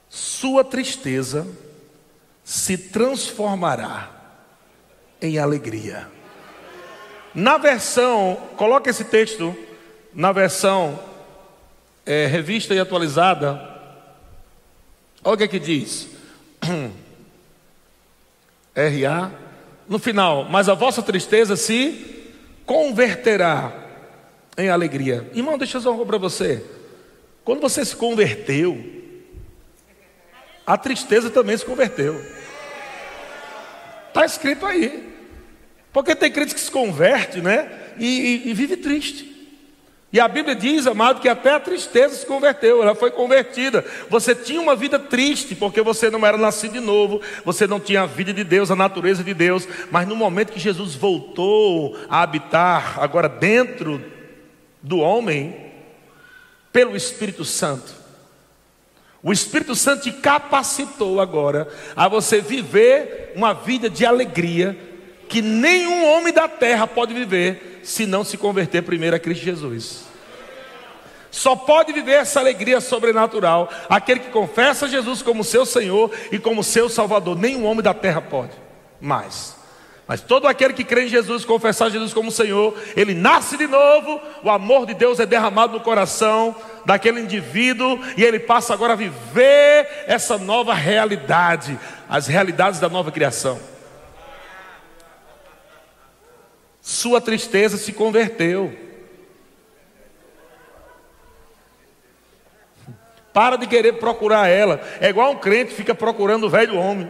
sua 0.10 0.64
tristeza 0.64 1.48
se 2.44 2.78
transformará 2.78 4.10
em 5.22 5.38
alegria. 5.38 6.08
Na 7.34 7.58
versão, 7.58 8.50
coloca 8.58 8.90
esse 8.90 9.06
texto 9.06 9.56
na 10.14 10.32
versão 10.32 11.00
é, 12.06 12.26
revista 12.26 12.74
e 12.74 12.80
atualizada. 12.80 13.70
Olha 15.24 15.36
o 15.36 15.38
que, 15.38 15.44
é 15.44 15.48
que 15.48 15.60
diz. 15.60 16.08
RA. 18.76 19.32
No 19.88 20.00
final, 20.00 20.46
mas 20.50 20.70
a 20.70 20.74
vossa 20.74 21.02
tristeza 21.02 21.56
se 21.56 22.24
converterá 22.66 23.74
em 24.58 24.70
alegria. 24.70 25.30
Irmão, 25.34 25.58
deixa 25.58 25.78
eu 25.78 25.82
dizer 25.82 25.90
coisa 25.90 26.06
para 26.06 26.18
você. 26.18 26.64
Quando 27.44 27.60
você 27.60 27.84
se 27.84 27.96
converteu, 27.96 28.82
a 30.66 30.78
tristeza 30.78 31.30
também 31.30 31.58
se 31.58 31.66
converteu. 31.66 32.24
Está 34.08 34.26
escrito 34.26 34.66
aí. 34.66 35.12
Porque 35.92 36.16
tem 36.16 36.32
crente 36.32 36.54
que 36.54 36.62
se 36.62 36.72
converte, 36.72 37.42
né? 37.42 37.70
E, 37.98 38.06
e, 38.06 38.50
e, 38.50 38.54
vive 38.54 38.78
triste. 38.78 39.31
E 40.14 40.20
a 40.20 40.28
Bíblia 40.28 40.54
diz, 40.54 40.88
amado, 40.88 41.22
que 41.22 41.30
até 41.30 41.54
a 41.54 41.60
tristeza 41.60 42.16
se 42.16 42.26
converteu, 42.26 42.84
ela 42.84 42.94
foi 42.94 43.12
convertida. 43.12 43.86
Você 44.10 44.36
tinha 44.36 44.60
uma 44.60 44.76
vida 44.76 45.00
triste, 45.00 45.56
porque 45.56 45.82
você 45.82 46.10
não 46.10 46.26
era 46.26 46.38
nascido 46.38 46.74
de 46.74 46.82
novo, 46.82 47.22
você 47.46 47.66
não 47.66 47.80
tinha 47.80 48.02
a 48.02 48.06
vida 48.06 48.34
de 48.34 48.44
Deus, 48.44 48.70
a 48.70 48.76
natureza 48.76 49.24
de 49.24 49.34
Deus. 49.34 49.66
Mas 49.90 50.06
no 50.06 50.16
momento 50.16 50.52
que 50.52 50.60
Jesus 50.60 50.96
voltou 50.96 51.98
a 52.10 52.22
habitar, 52.22 53.00
agora 53.00 53.30
dentro 53.30 54.04
do 54.82 55.00
homem, 55.00 55.72
pelo 56.74 56.96
Espírito 56.96 57.46
Santo, 57.46 57.94
o 59.24 59.32
Espírito 59.32 59.76
Santo 59.76 60.04
te 60.04 60.12
capacitou 60.12 61.22
agora 61.22 61.70
a 61.96 62.10
você 62.10 62.42
viver 62.42 63.32
uma 63.36 63.54
vida 63.54 63.90
de 63.90 64.06
alegria 64.06 64.78
que 65.30 65.42
nenhum 65.42 66.06
homem 66.12 66.34
da 66.34 66.50
terra 66.50 66.86
pode 66.86 67.14
viver 67.14 67.71
se 67.84 68.06
não 68.06 68.24
se 68.24 68.38
converter 68.38 68.82
primeiro 68.84 69.16
a 69.16 69.20
Cristo 69.20 69.44
Jesus. 69.44 70.12
Só 71.32 71.56
pode 71.56 71.94
viver 71.94 72.14
essa 72.14 72.40
alegria 72.42 72.82
sobrenatural 72.82 73.70
aquele 73.90 74.20
que 74.20 74.32
confessa 74.32 74.88
Jesus 74.88 75.22
como 75.22 75.46
seu 75.46 75.66
Senhor 75.66 76.12
e 76.32 76.38
como 76.38 76.64
seu 76.64 76.90
Salvador. 76.90 77.38
Nenhum 77.38 77.66
homem 77.66 77.82
da 77.82 77.94
terra 77.94 78.22
pode 78.22 78.52
mais. 79.00 79.56
Mas 80.06 80.20
todo 80.20 80.46
aquele 80.46 80.74
que 80.74 80.84
crê 80.84 81.06
em 81.06 81.08
Jesus, 81.08 81.46
confessar 81.46 81.90
Jesus 81.90 82.14
como 82.14 82.30
Senhor, 82.30 82.78
ele 82.98 83.14
nasce 83.14 83.56
de 83.56 83.66
novo, 83.66 84.20
o 84.44 84.50
amor 84.50 84.86
de 84.86 84.94
Deus 84.94 85.22
é 85.22 85.26
derramado 85.26 85.72
no 85.72 85.80
coração 85.80 86.54
daquele 86.86 87.22
indivíduo 87.22 87.98
e 88.18 88.24
ele 88.24 88.38
passa 88.38 88.74
agora 88.74 88.92
a 88.92 88.98
viver 88.98 89.88
essa 90.08 90.38
nova 90.38 90.74
realidade, 90.74 91.80
as 92.10 92.28
realidades 92.28 92.78
da 92.78 92.90
nova 92.90 93.10
criação. 93.10 93.58
Sua 96.82 97.22
tristeza 97.22 97.78
se 97.78 97.94
converteu. 97.94 98.76
Para 103.32 103.56
de 103.56 103.68
querer 103.68 103.94
procurar 103.94 104.48
ela. 104.48 104.82
É 105.00 105.10
igual 105.10 105.32
um 105.32 105.38
crente 105.38 105.74
fica 105.74 105.96
procurando 105.96 106.46
o 106.46 106.50
velho 106.50 106.76
homem. 106.76 107.10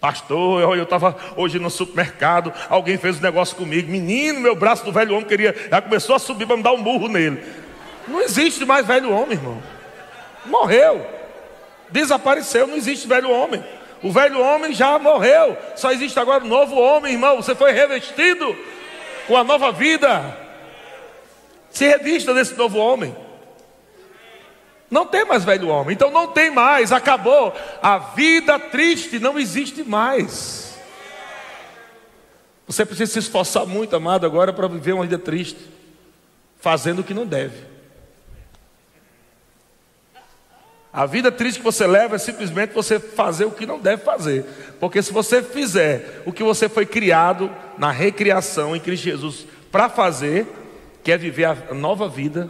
Pastor, 0.00 0.62
eu 0.62 0.82
estava 0.82 1.16
hoje 1.36 1.58
no 1.58 1.68
supermercado, 1.68 2.52
alguém 2.68 2.96
fez 2.96 3.18
um 3.18 3.22
negócio 3.22 3.56
comigo. 3.56 3.90
Menino, 3.90 4.40
meu 4.40 4.54
braço 4.54 4.84
do 4.84 4.92
velho 4.92 5.14
homem 5.14 5.26
queria. 5.26 5.54
Já 5.70 5.82
começou 5.82 6.14
a 6.14 6.18
subir 6.18 6.46
para 6.46 6.56
me 6.56 6.62
dar 6.62 6.72
um 6.72 6.82
burro 6.82 7.08
nele. 7.08 7.42
Não 8.06 8.22
existe 8.22 8.64
mais 8.64 8.86
velho 8.86 9.10
homem, 9.10 9.32
irmão. 9.32 9.60
Morreu. 10.44 11.04
Desapareceu, 11.90 12.66
não 12.66 12.76
existe 12.76 13.08
velho 13.08 13.30
homem. 13.30 13.64
O 14.02 14.12
velho 14.12 14.40
homem 14.40 14.72
já 14.72 14.98
morreu. 14.98 15.56
Só 15.74 15.90
existe 15.90 16.18
agora 16.20 16.44
um 16.44 16.48
novo 16.48 16.76
homem, 16.76 17.14
irmão. 17.14 17.36
Você 17.36 17.54
foi 17.54 17.72
revestido 17.72 18.56
com 19.26 19.36
a 19.36 19.44
nova 19.44 19.72
vida. 19.72 20.36
Se 21.70 21.86
revista 21.86 22.32
desse 22.32 22.54
novo 22.54 22.78
homem. 22.78 23.14
Não 24.90 25.04
tem 25.04 25.24
mais 25.24 25.44
velho 25.44 25.68
homem, 25.68 25.94
então 25.94 26.10
não 26.10 26.28
tem 26.28 26.50
mais, 26.50 26.92
acabou. 26.92 27.52
A 27.82 27.98
vida 27.98 28.58
triste 28.58 29.18
não 29.18 29.38
existe 29.38 29.82
mais. 29.82 30.76
Você 32.66 32.84
precisa 32.84 33.12
se 33.12 33.18
esforçar 33.18 33.66
muito, 33.66 33.94
amado, 33.94 34.26
agora 34.26 34.52
para 34.52 34.68
viver 34.68 34.92
uma 34.92 35.04
vida 35.04 35.18
triste, 35.18 35.58
fazendo 36.60 37.00
o 37.00 37.04
que 37.04 37.14
não 37.14 37.26
deve. 37.26 37.75
A 40.96 41.04
vida 41.04 41.30
triste 41.30 41.58
que 41.58 41.64
você 41.64 41.86
leva 41.86 42.16
é 42.16 42.18
simplesmente 42.18 42.72
você 42.72 42.98
fazer 42.98 43.44
o 43.44 43.50
que 43.50 43.66
não 43.66 43.78
deve 43.78 44.02
fazer. 44.02 44.46
Porque 44.80 45.02
se 45.02 45.12
você 45.12 45.42
fizer 45.42 46.22
o 46.24 46.32
que 46.32 46.42
você 46.42 46.70
foi 46.70 46.86
criado 46.86 47.50
na 47.76 47.90
recriação 47.90 48.74
em 48.74 48.80
Cristo 48.80 49.04
Jesus 49.04 49.46
para 49.70 49.90
fazer, 49.90 50.46
que 51.04 51.12
é 51.12 51.18
viver 51.18 51.44
a 51.44 51.74
nova 51.74 52.08
vida, 52.08 52.48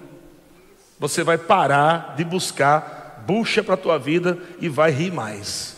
você 0.96 1.24
vai 1.24 1.36
parar 1.36 2.14
de 2.16 2.22
buscar 2.22 3.24
bucha 3.26 3.64
para 3.64 3.74
a 3.74 3.78
tua 3.78 3.98
vida 3.98 4.38
e 4.60 4.68
vai 4.68 4.92
rir 4.92 5.10
mais. 5.10 5.74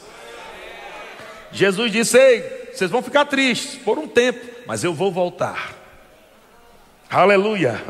Jesus 1.50 1.90
disse: 1.90 2.18
Ei, 2.18 2.68
vocês 2.70 2.90
vão 2.90 3.00
ficar 3.00 3.24
tristes 3.24 3.76
por 3.76 3.96
um 3.96 4.06
tempo, 4.06 4.44
mas 4.66 4.84
eu 4.84 4.92
vou 4.92 5.10
voltar. 5.10 5.72
Aleluia. 7.08 7.82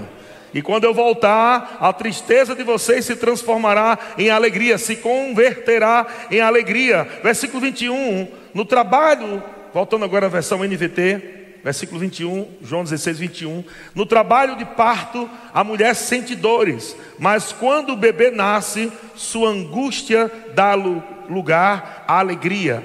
E 0.53 0.63
quando 0.63 0.85
eu 0.85 0.95
voltar, 0.95 1.77
a 1.81 1.93
tristeza 1.93 2.55
de 2.55 2.63
vocês 2.63 3.05
se 3.05 3.17
transformará 3.17 3.99
em 4.17 4.31
alegria, 4.31 4.79
se 4.79 4.97
converterá 4.97 6.07
em 6.31 6.41
alegria. 6.41 7.07
Versículo 7.23 7.61
21, 7.61 8.29
no 8.55 8.65
trabalho, 8.65 9.43
voltando 9.75 10.05
agora 10.05 10.27
à 10.27 10.29
versão 10.31 10.65
NVT, 10.65 11.39
versículo 11.63 12.01
21, 12.01 12.49
João 12.63 12.83
16, 12.83 13.19
21. 13.19 13.65
No 13.95 14.07
trabalho 14.07 14.57
de 14.57 14.65
parto, 14.65 15.29
a 15.53 15.63
mulher 15.63 15.95
sente 15.95 16.35
dores, 16.35 16.97
mas 17.19 17.53
quando 17.53 17.93
o 17.93 17.97
bebê 17.97 18.31
nasce, 18.31 18.91
sua 19.15 19.51
angústia 19.51 20.33
dá 20.55 20.75
lugar 20.75 22.05
à 22.09 22.19
alegria, 22.21 22.83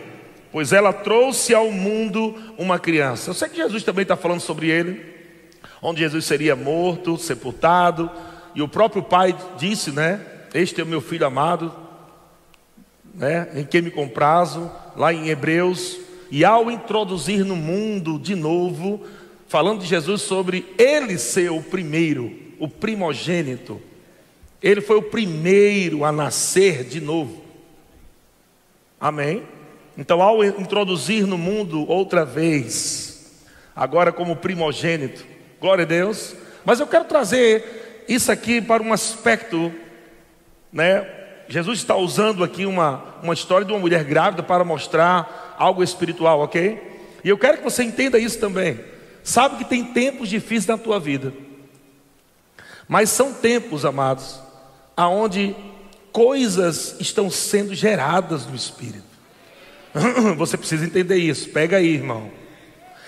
pois 0.52 0.73
ela 0.73 0.91
trouxe 0.91 1.54
ao 1.54 1.71
mundo 1.71 2.36
uma 2.58 2.78
criança. 2.78 3.30
Eu 3.30 3.34
sei 3.34 3.47
que 3.47 3.56
Jesus 3.56 3.84
também 3.84 4.04
está 4.04 4.17
falando 4.17 4.41
sobre 4.41 4.69
ele 4.69 5.12
onde 5.84 6.00
Jesus 6.00 6.24
seria 6.26 6.56
morto, 6.56 7.17
sepultado, 7.17 8.10
e 8.56 8.62
o 8.62 8.67
próprio 8.67 9.04
Pai 9.04 9.36
disse, 9.58 9.91
né? 9.91 10.26
Este 10.54 10.80
é 10.80 10.84
o 10.84 10.88
meu 10.88 11.02
filho 11.02 11.28
amado, 11.28 11.74
né? 13.13 13.50
Em 13.54 13.65
quem 13.65 13.82
me 13.82 13.91
comprazo, 13.91 14.72
lá 14.96 15.13
em 15.13 15.28
Hebreus, 15.28 16.00
e 16.32 16.46
ao 16.46 16.72
introduzir 16.72 17.43
no 17.43 17.56
mundo 17.56 18.17
de 18.17 18.34
novo, 18.34 19.04
falando 19.48 19.82
de 19.82 19.88
Jesus 19.88 20.22
sobre 20.22 20.65
ele 20.78 21.17
ser 21.17 21.52
o 21.52 21.62
primeiro, 21.62 22.32
o 22.58 22.67
primogênito, 22.67 23.82
ele 24.62 24.80
foi 24.80 24.96
o 24.96 25.04
primeiro 25.04 26.06
a 26.06 26.12
nascer 26.12 26.86
de 26.86 27.02
novo. 27.02 27.43
Amém? 29.00 29.43
Então, 29.98 30.22
ao 30.22 30.43
introduzir 30.43 31.28
no 31.28 31.38
mundo 31.38 31.86
outra 31.88 32.24
vez, 32.24 33.43
agora 33.76 34.12
como 34.13 34.38
primogênito, 34.38 35.33
Glória 35.63 35.84
a 35.84 35.88
Deus. 35.88 36.36
Mas 36.65 36.82
eu 36.82 36.88
quero 36.88 37.06
trazer 37.06 38.04
isso 38.06 38.30
aqui 38.30 38.60
para 38.60 38.84
um 38.84 38.91
aspecto, 38.91 39.73
né? 40.73 41.08
Jesus 41.47 41.80
está 41.80 41.95
usando 41.95 42.43
aqui 42.43 42.65
uma, 42.65 43.02
uma 43.23 43.34
história 43.34 43.65
de 43.65 43.71
uma 43.71 43.80
mulher 43.80 44.04
grávida 44.04 44.43
para 44.43 44.65
mostrar 44.65 45.56
algo 45.58 45.82
espiritual, 45.82 46.41
ok? 46.41 46.82
E 47.23 47.30
eu 47.30 47.38
quero 47.38 47.60
que 47.60 47.63
você 47.63 47.82
entenda 47.82 48.19
isso 48.19 48.39
também. 48.39 48.78
Sabe 49.23 49.56
que 49.56 49.63
tem 49.63 49.86
tempos 49.86 50.28
difíceis 50.28 50.67
na 50.67 50.78
tua 50.78 50.99
vida, 50.99 51.32
mas 52.86 53.10
são 53.10 53.34
tempos, 53.34 53.86
amados, 53.86 54.41
aonde 54.97 55.56
coisas 56.12 56.97
estão 56.99 57.30
sendo 57.30 57.73
geradas 57.73 58.45
no 58.45 58.54
Espírito. 58.54 59.06
Você 60.36 60.58
precisa 60.58 60.84
entender 60.84 61.15
isso. 61.15 61.47
Pega 61.52 61.78
aí, 61.78 61.93
irmão. 61.93 62.30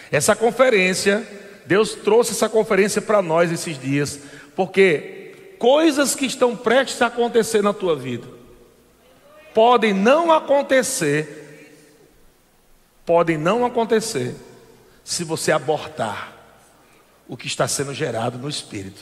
Essa 0.09 0.33
conferência 0.37 1.43
Deus 1.65 1.95
trouxe 1.95 2.31
essa 2.31 2.47
conferência 2.47 3.01
para 3.01 3.21
nós 3.21 3.51
esses 3.51 3.79
dias, 3.79 4.19
porque 4.55 5.55
coisas 5.57 6.15
que 6.15 6.25
estão 6.25 6.55
prestes 6.55 7.01
a 7.01 7.07
acontecer 7.07 7.63
na 7.63 7.73
tua 7.73 7.95
vida 7.95 8.27
podem 9.53 9.93
não 9.93 10.31
acontecer, 10.31 11.71
podem 13.05 13.37
não 13.37 13.65
acontecer 13.65 14.35
se 15.03 15.23
você 15.23 15.51
abortar 15.51 16.33
o 17.27 17.37
que 17.37 17.47
está 17.47 17.67
sendo 17.67 17.93
gerado 17.93 18.37
no 18.37 18.49
espírito. 18.49 19.01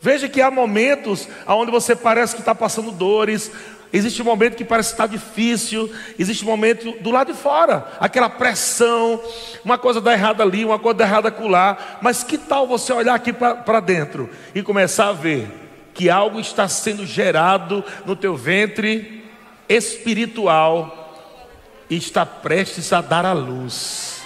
Veja 0.00 0.28
que 0.28 0.40
há 0.40 0.50
momentos 0.50 1.28
onde 1.46 1.70
você 1.70 1.94
parece 1.94 2.34
que 2.34 2.40
está 2.40 2.54
passando 2.54 2.92
dores, 2.92 3.50
Existe 3.92 4.20
um 4.20 4.24
momento 4.24 4.54
que 4.54 4.64
parece 4.64 4.92
estar 4.92 5.06
difícil, 5.06 5.90
existe 6.18 6.44
um 6.44 6.48
momento 6.48 6.92
do 7.00 7.10
lado 7.10 7.32
de 7.32 7.38
fora, 7.38 7.90
aquela 7.98 8.28
pressão, 8.28 9.20
uma 9.64 9.78
coisa 9.78 10.00
dá 10.00 10.12
errada 10.12 10.42
ali, 10.42 10.64
uma 10.64 10.78
coisa 10.78 10.98
dá 10.98 11.04
errada 11.04 11.28
acolá. 11.28 11.98
Mas 12.02 12.22
que 12.22 12.36
tal 12.36 12.66
você 12.66 12.92
olhar 12.92 13.14
aqui 13.14 13.32
para 13.32 13.80
dentro 13.80 14.28
e 14.54 14.62
começar 14.62 15.08
a 15.08 15.12
ver 15.12 15.48
que 15.94 16.10
algo 16.10 16.38
está 16.38 16.68
sendo 16.68 17.06
gerado 17.06 17.82
no 18.04 18.14
teu 18.14 18.36
ventre 18.36 19.24
espiritual 19.68 21.16
e 21.88 21.96
está 21.96 22.26
prestes 22.26 22.92
a 22.92 23.00
dar 23.00 23.24
a 23.24 23.32
luz. 23.32 24.20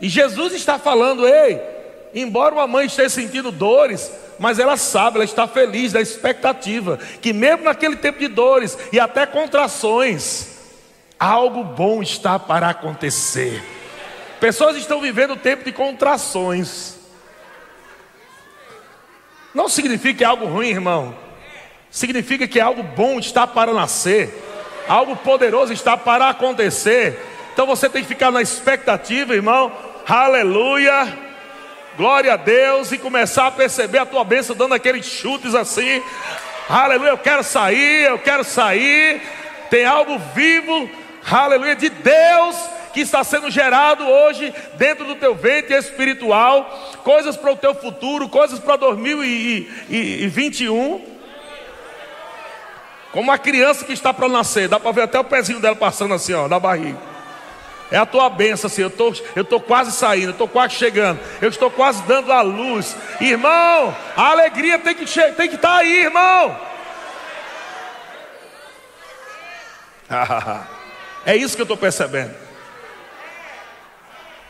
E 0.00 0.08
Jesus 0.08 0.52
está 0.54 0.80
falando, 0.80 1.28
ei, 1.28 1.81
embora 2.14 2.54
uma 2.54 2.66
mãe 2.66 2.86
esteja 2.86 3.08
sentindo 3.08 3.50
dores, 3.50 4.10
mas 4.38 4.58
ela 4.58 4.76
sabe, 4.76 5.16
ela 5.16 5.24
está 5.24 5.46
feliz 5.46 5.92
da 5.92 6.00
expectativa 6.00 6.98
que 7.20 7.32
mesmo 7.32 7.64
naquele 7.64 7.96
tempo 7.96 8.18
de 8.18 8.28
dores 8.28 8.76
e 8.92 8.98
até 8.98 9.26
contrações, 9.26 10.58
algo 11.18 11.62
bom 11.62 12.02
está 12.02 12.38
para 12.38 12.68
acontecer. 12.68 13.62
Pessoas 14.40 14.76
estão 14.76 15.00
vivendo 15.00 15.36
tempo 15.36 15.64
de 15.64 15.70
contrações. 15.70 16.98
Não 19.54 19.68
significa 19.68 20.18
que 20.18 20.24
é 20.24 20.26
algo 20.26 20.46
ruim, 20.46 20.70
irmão. 20.70 21.14
Significa 21.90 22.48
que 22.48 22.58
algo 22.58 22.82
bom 22.82 23.18
está 23.18 23.46
para 23.46 23.72
nascer. 23.72 24.42
Algo 24.88 25.14
poderoso 25.14 25.72
está 25.72 25.96
para 25.96 26.28
acontecer. 26.28 27.18
Então 27.52 27.66
você 27.66 27.88
tem 27.88 28.02
que 28.02 28.08
ficar 28.08 28.32
na 28.32 28.42
expectativa, 28.42 29.34
irmão. 29.34 29.70
Aleluia. 30.08 31.31
Glória 31.96 32.34
a 32.34 32.36
Deus. 32.36 32.92
E 32.92 32.98
começar 32.98 33.46
a 33.46 33.50
perceber 33.50 33.98
a 33.98 34.06
tua 34.06 34.24
bênção 34.24 34.56
dando 34.56 34.74
aqueles 34.74 35.06
chutes 35.06 35.54
assim. 35.54 36.02
Aleluia. 36.68 37.10
Eu 37.10 37.18
quero 37.18 37.42
sair, 37.42 38.04
eu 38.04 38.18
quero 38.18 38.44
sair. 38.44 39.20
Tem 39.70 39.84
algo 39.84 40.18
vivo. 40.34 40.90
Aleluia. 41.30 41.76
De 41.76 41.88
Deus 41.88 42.56
que 42.92 43.00
está 43.00 43.24
sendo 43.24 43.50
gerado 43.50 44.06
hoje 44.06 44.54
dentro 44.74 45.06
do 45.06 45.14
teu 45.14 45.34
ventre 45.34 45.74
espiritual, 45.74 46.64
coisas 47.02 47.34
para 47.36 47.52
o 47.52 47.56
teu 47.56 47.74
futuro, 47.74 48.28
coisas 48.28 48.58
para 48.58 48.76
2021. 48.76 51.10
Como 53.10 53.24
uma 53.24 53.38
criança 53.38 53.84
que 53.84 53.92
está 53.92 54.14
para 54.14 54.28
nascer, 54.28 54.68
dá 54.68 54.80
para 54.80 54.92
ver 54.92 55.02
até 55.02 55.18
o 55.18 55.24
pezinho 55.24 55.60
dela 55.60 55.76
passando 55.76 56.14
assim, 56.14 56.32
ó, 56.32 56.48
na 56.48 56.58
barriga. 56.58 57.11
É 57.92 57.98
a 57.98 58.06
tua 58.06 58.30
bênção, 58.30 58.68
assim. 58.68 58.80
Eu 58.80 58.90
tô, 58.90 59.12
eu 59.36 59.44
tô 59.44 59.60
quase 59.60 59.92
saindo, 59.92 60.30
estou 60.30 60.48
quase 60.48 60.74
chegando, 60.76 61.20
eu 61.42 61.50
estou 61.50 61.70
quase 61.70 62.02
dando 62.04 62.32
a 62.32 62.40
luz. 62.40 62.96
Irmão, 63.20 63.94
a 64.16 64.30
alegria 64.30 64.78
tem 64.78 64.94
que 64.94 65.04
estar 65.04 65.32
tem 65.32 65.50
que 65.50 65.58
tá 65.58 65.76
aí, 65.76 66.04
irmão. 66.04 66.58
é 71.26 71.36
isso 71.36 71.54
que 71.54 71.60
eu 71.60 71.64
estou 71.64 71.76
percebendo. 71.76 72.34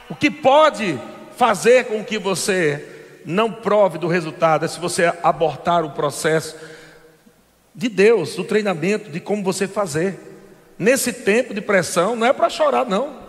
O 0.09 0.15
que 0.15 0.31
pode 0.31 0.97
fazer 1.37 1.87
com 1.87 2.05
que 2.05 2.19
você 2.19 2.89
não 3.25 3.51
prove 3.51 3.99
do 3.99 4.07
resultado 4.07 4.65
é 4.65 4.69
se 4.69 4.79
você 4.79 5.13
abortar 5.21 5.85
o 5.85 5.91
processo 5.91 6.57
de 7.75 7.89
Deus, 7.89 8.37
do 8.37 8.45
treinamento, 8.45 9.11
de 9.11 9.19
como 9.19 9.43
você 9.43 9.67
fazer. 9.67 10.17
Nesse 10.79 11.13
tempo 11.13 11.53
de 11.53 11.61
pressão, 11.61 12.15
não 12.15 12.27
é 12.27 12.33
para 12.33 12.49
chorar, 12.49 12.85
não. 12.85 13.22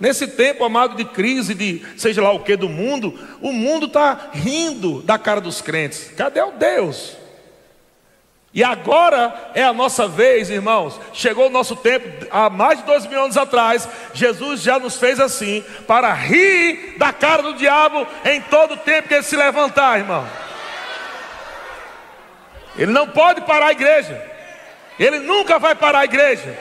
Nesse 0.00 0.28
tempo, 0.28 0.64
amado, 0.64 0.94
de 0.94 1.04
crise, 1.04 1.54
de 1.54 1.84
seja 1.96 2.22
lá 2.22 2.30
o 2.30 2.40
que 2.40 2.56
do 2.56 2.68
mundo, 2.68 3.18
o 3.40 3.52
mundo 3.52 3.86
está 3.86 4.30
rindo 4.32 5.02
da 5.02 5.18
cara 5.18 5.40
dos 5.40 5.60
crentes. 5.60 6.12
Cadê 6.16 6.40
o 6.40 6.52
Deus? 6.52 7.16
E 8.54 8.62
agora 8.62 9.50
é 9.54 9.64
a 9.64 9.72
nossa 9.72 10.06
vez, 10.06 10.50
irmãos. 10.50 10.98
Chegou 11.12 11.48
o 11.48 11.50
nosso 11.50 11.74
tempo, 11.74 12.26
há 12.30 12.48
mais 12.48 12.78
de 12.78 12.84
dois 12.84 13.06
mil 13.06 13.20
anos 13.20 13.36
atrás, 13.36 13.88
Jesus 14.14 14.62
já 14.62 14.78
nos 14.78 14.96
fez 14.96 15.18
assim, 15.18 15.64
para 15.86 16.12
rir 16.12 16.94
da 16.96 17.12
cara 17.12 17.42
do 17.42 17.54
diabo 17.54 18.06
em 18.24 18.40
todo 18.42 18.74
o 18.74 18.78
tempo 18.78 19.08
que 19.08 19.14
ele 19.14 19.22
se 19.24 19.36
levantar, 19.36 19.98
irmão. 19.98 20.24
Ele 22.76 22.92
não 22.92 23.08
pode 23.08 23.40
parar 23.40 23.66
a 23.66 23.72
igreja, 23.72 24.24
ele 24.98 25.18
nunca 25.18 25.58
vai 25.58 25.74
parar 25.74 26.00
a 26.00 26.04
igreja, 26.04 26.56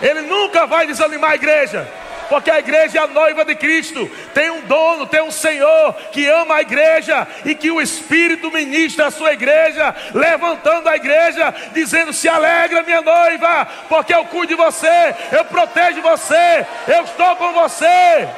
ele 0.00 0.22
nunca 0.22 0.66
vai 0.66 0.86
desanimar 0.86 1.32
a 1.32 1.36
igreja 1.36 1.86
porque 2.28 2.50
a 2.50 2.58
igreja 2.58 2.98
é 2.98 3.02
a 3.02 3.06
noiva 3.06 3.44
de 3.44 3.54
Cristo, 3.54 4.10
tem 4.34 4.50
um 4.50 4.62
dono, 4.62 5.06
tem 5.06 5.22
um 5.22 5.30
Senhor 5.30 5.94
que 6.12 6.26
ama 6.28 6.56
a 6.56 6.62
igreja 6.62 7.26
e 7.44 7.54
que 7.54 7.70
o 7.70 7.80
Espírito 7.80 8.50
ministra 8.50 9.06
a 9.06 9.10
sua 9.10 9.32
igreja, 9.32 9.94
levantando 10.14 10.88
a 10.88 10.96
igreja, 10.96 11.54
dizendo: 11.72 12.12
Se 12.12 12.28
alegra, 12.28 12.82
minha 12.82 13.02
noiva, 13.02 13.66
porque 13.88 14.14
eu 14.14 14.24
cuido 14.26 14.48
de 14.48 14.54
você, 14.54 15.14
eu 15.32 15.44
protejo 15.44 16.00
você, 16.02 16.66
eu 16.86 17.04
estou 17.04 17.36
com 17.36 17.52
você. 17.52 18.28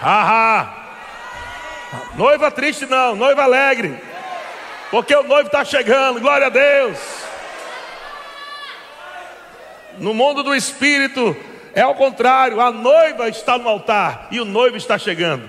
Haha. 0.00 0.82
Noiva 2.14 2.50
triste 2.50 2.86
não, 2.86 3.14
noiva 3.14 3.42
alegre. 3.42 4.02
Porque 4.90 5.14
o 5.14 5.22
noivo 5.22 5.46
está 5.46 5.64
chegando, 5.64 6.20
glória 6.20 6.48
a 6.48 6.50
Deus. 6.50 7.21
No 10.02 10.12
mundo 10.12 10.42
do 10.42 10.52
espírito 10.52 11.36
é 11.72 11.80
ao 11.80 11.94
contrário, 11.94 12.60
a 12.60 12.72
noiva 12.72 13.28
está 13.28 13.56
no 13.56 13.68
altar 13.68 14.26
e 14.32 14.40
o 14.40 14.44
noivo 14.44 14.76
está 14.76 14.98
chegando. 14.98 15.48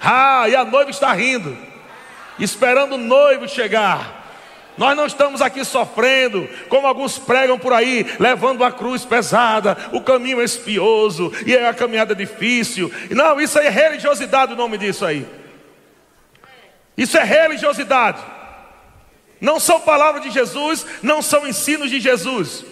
Ah, 0.00 0.48
e 0.48 0.56
a 0.56 0.64
noiva 0.64 0.90
está 0.90 1.12
rindo, 1.12 1.54
esperando 2.38 2.94
o 2.94 2.98
noivo 2.98 3.46
chegar. 3.46 4.16
Nós 4.78 4.96
não 4.96 5.04
estamos 5.04 5.42
aqui 5.42 5.62
sofrendo, 5.62 6.48
como 6.70 6.86
alguns 6.86 7.18
pregam 7.18 7.58
por 7.58 7.74
aí, 7.74 8.06
levando 8.18 8.64
a 8.64 8.72
cruz 8.72 9.04
pesada, 9.04 9.76
o 9.92 10.00
caminho 10.00 10.40
é 10.40 10.44
espioso 10.44 11.30
e 11.44 11.54
é 11.54 11.68
a 11.68 11.74
caminhada 11.74 12.14
difícil. 12.14 12.90
Não, 13.10 13.38
isso 13.38 13.58
é 13.58 13.68
religiosidade, 13.68 14.54
o 14.54 14.56
nome 14.56 14.78
disso 14.78 15.04
aí. 15.04 15.26
Isso 16.96 17.18
é 17.18 17.24
religiosidade. 17.24 18.22
Não 19.38 19.60
são 19.60 19.80
palavras 19.80 20.22
de 20.22 20.30
Jesus, 20.30 20.86
não 21.02 21.20
são 21.20 21.46
ensinos 21.46 21.90
de 21.90 22.00
Jesus. 22.00 22.64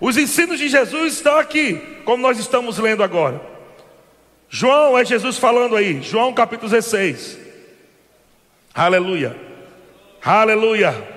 Os 0.00 0.16
ensinos 0.16 0.58
de 0.58 0.68
Jesus 0.68 1.14
estão 1.14 1.38
aqui, 1.38 1.74
como 2.04 2.22
nós 2.22 2.38
estamos 2.38 2.78
lendo 2.78 3.02
agora. 3.02 3.40
João 4.48 4.98
é 4.98 5.04
Jesus 5.04 5.38
falando 5.38 5.76
aí, 5.76 6.02
João 6.02 6.32
capítulo 6.32 6.70
16. 6.70 7.38
Aleluia, 8.74 9.36
aleluia. 10.24 11.14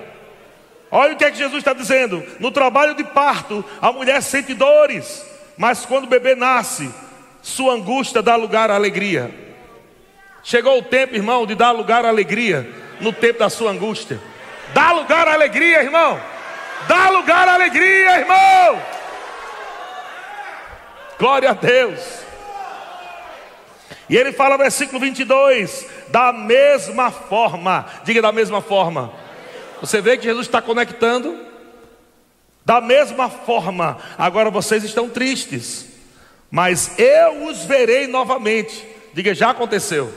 Olha 0.90 1.14
o 1.14 1.16
que 1.16 1.24
é 1.24 1.30
que 1.30 1.38
Jesus 1.38 1.58
está 1.58 1.72
dizendo: 1.72 2.24
no 2.40 2.50
trabalho 2.50 2.94
de 2.94 3.04
parto, 3.04 3.64
a 3.80 3.92
mulher 3.92 4.22
sente 4.22 4.54
dores, 4.54 5.24
mas 5.56 5.84
quando 5.84 6.04
o 6.04 6.08
bebê 6.08 6.34
nasce, 6.34 6.90
sua 7.42 7.74
angústia 7.74 8.22
dá 8.22 8.36
lugar 8.36 8.70
à 8.70 8.74
alegria. 8.74 9.30
Chegou 10.42 10.78
o 10.78 10.82
tempo, 10.82 11.14
irmão, 11.14 11.46
de 11.46 11.54
dar 11.54 11.72
lugar 11.72 12.04
à 12.04 12.08
alegria 12.08 12.68
no 13.00 13.12
tempo 13.12 13.40
da 13.40 13.50
sua 13.50 13.70
angústia. 13.70 14.20
Dá 14.72 14.92
lugar 14.92 15.28
à 15.28 15.34
alegria, 15.34 15.82
irmão. 15.82 16.20
Dá 16.86 17.10
lugar 17.10 17.48
à 17.48 17.54
alegria, 17.54 18.20
irmão. 18.20 18.82
Glória 21.18 21.50
a 21.50 21.54
Deus. 21.54 22.00
E 24.08 24.16
ele 24.16 24.32
fala, 24.32 24.56
versículo 24.56 25.00
22, 25.00 25.86
da 26.08 26.32
mesma 26.32 27.10
forma, 27.10 27.86
diga 28.04 28.22
da 28.22 28.32
mesma 28.32 28.62
forma. 28.62 29.12
Você 29.80 30.00
vê 30.00 30.16
que 30.16 30.24
Jesus 30.24 30.46
está 30.46 30.62
conectando? 30.62 31.38
Da 32.64 32.80
mesma 32.80 33.28
forma, 33.28 33.98
agora 34.16 34.50
vocês 34.50 34.84
estão 34.84 35.08
tristes, 35.08 35.86
mas 36.50 36.98
eu 36.98 37.46
os 37.46 37.64
verei 37.64 38.06
novamente. 38.06 38.86
Diga, 39.12 39.34
já 39.34 39.50
aconteceu. 39.50 40.12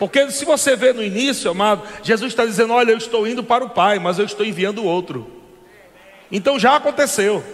Porque 0.00 0.30
se 0.30 0.46
você 0.46 0.74
vê 0.74 0.94
no 0.94 1.04
início, 1.04 1.50
amado, 1.50 1.86
Jesus 2.02 2.32
está 2.32 2.46
dizendo: 2.46 2.72
Olha, 2.72 2.90
eu 2.90 2.96
estou 2.96 3.26
indo 3.26 3.44
para 3.44 3.62
o 3.62 3.68
Pai, 3.68 3.98
mas 3.98 4.18
eu 4.18 4.24
estou 4.24 4.46
enviando 4.46 4.82
outro. 4.82 5.30
Então 6.32 6.58
já 6.58 6.76
aconteceu. 6.76 7.44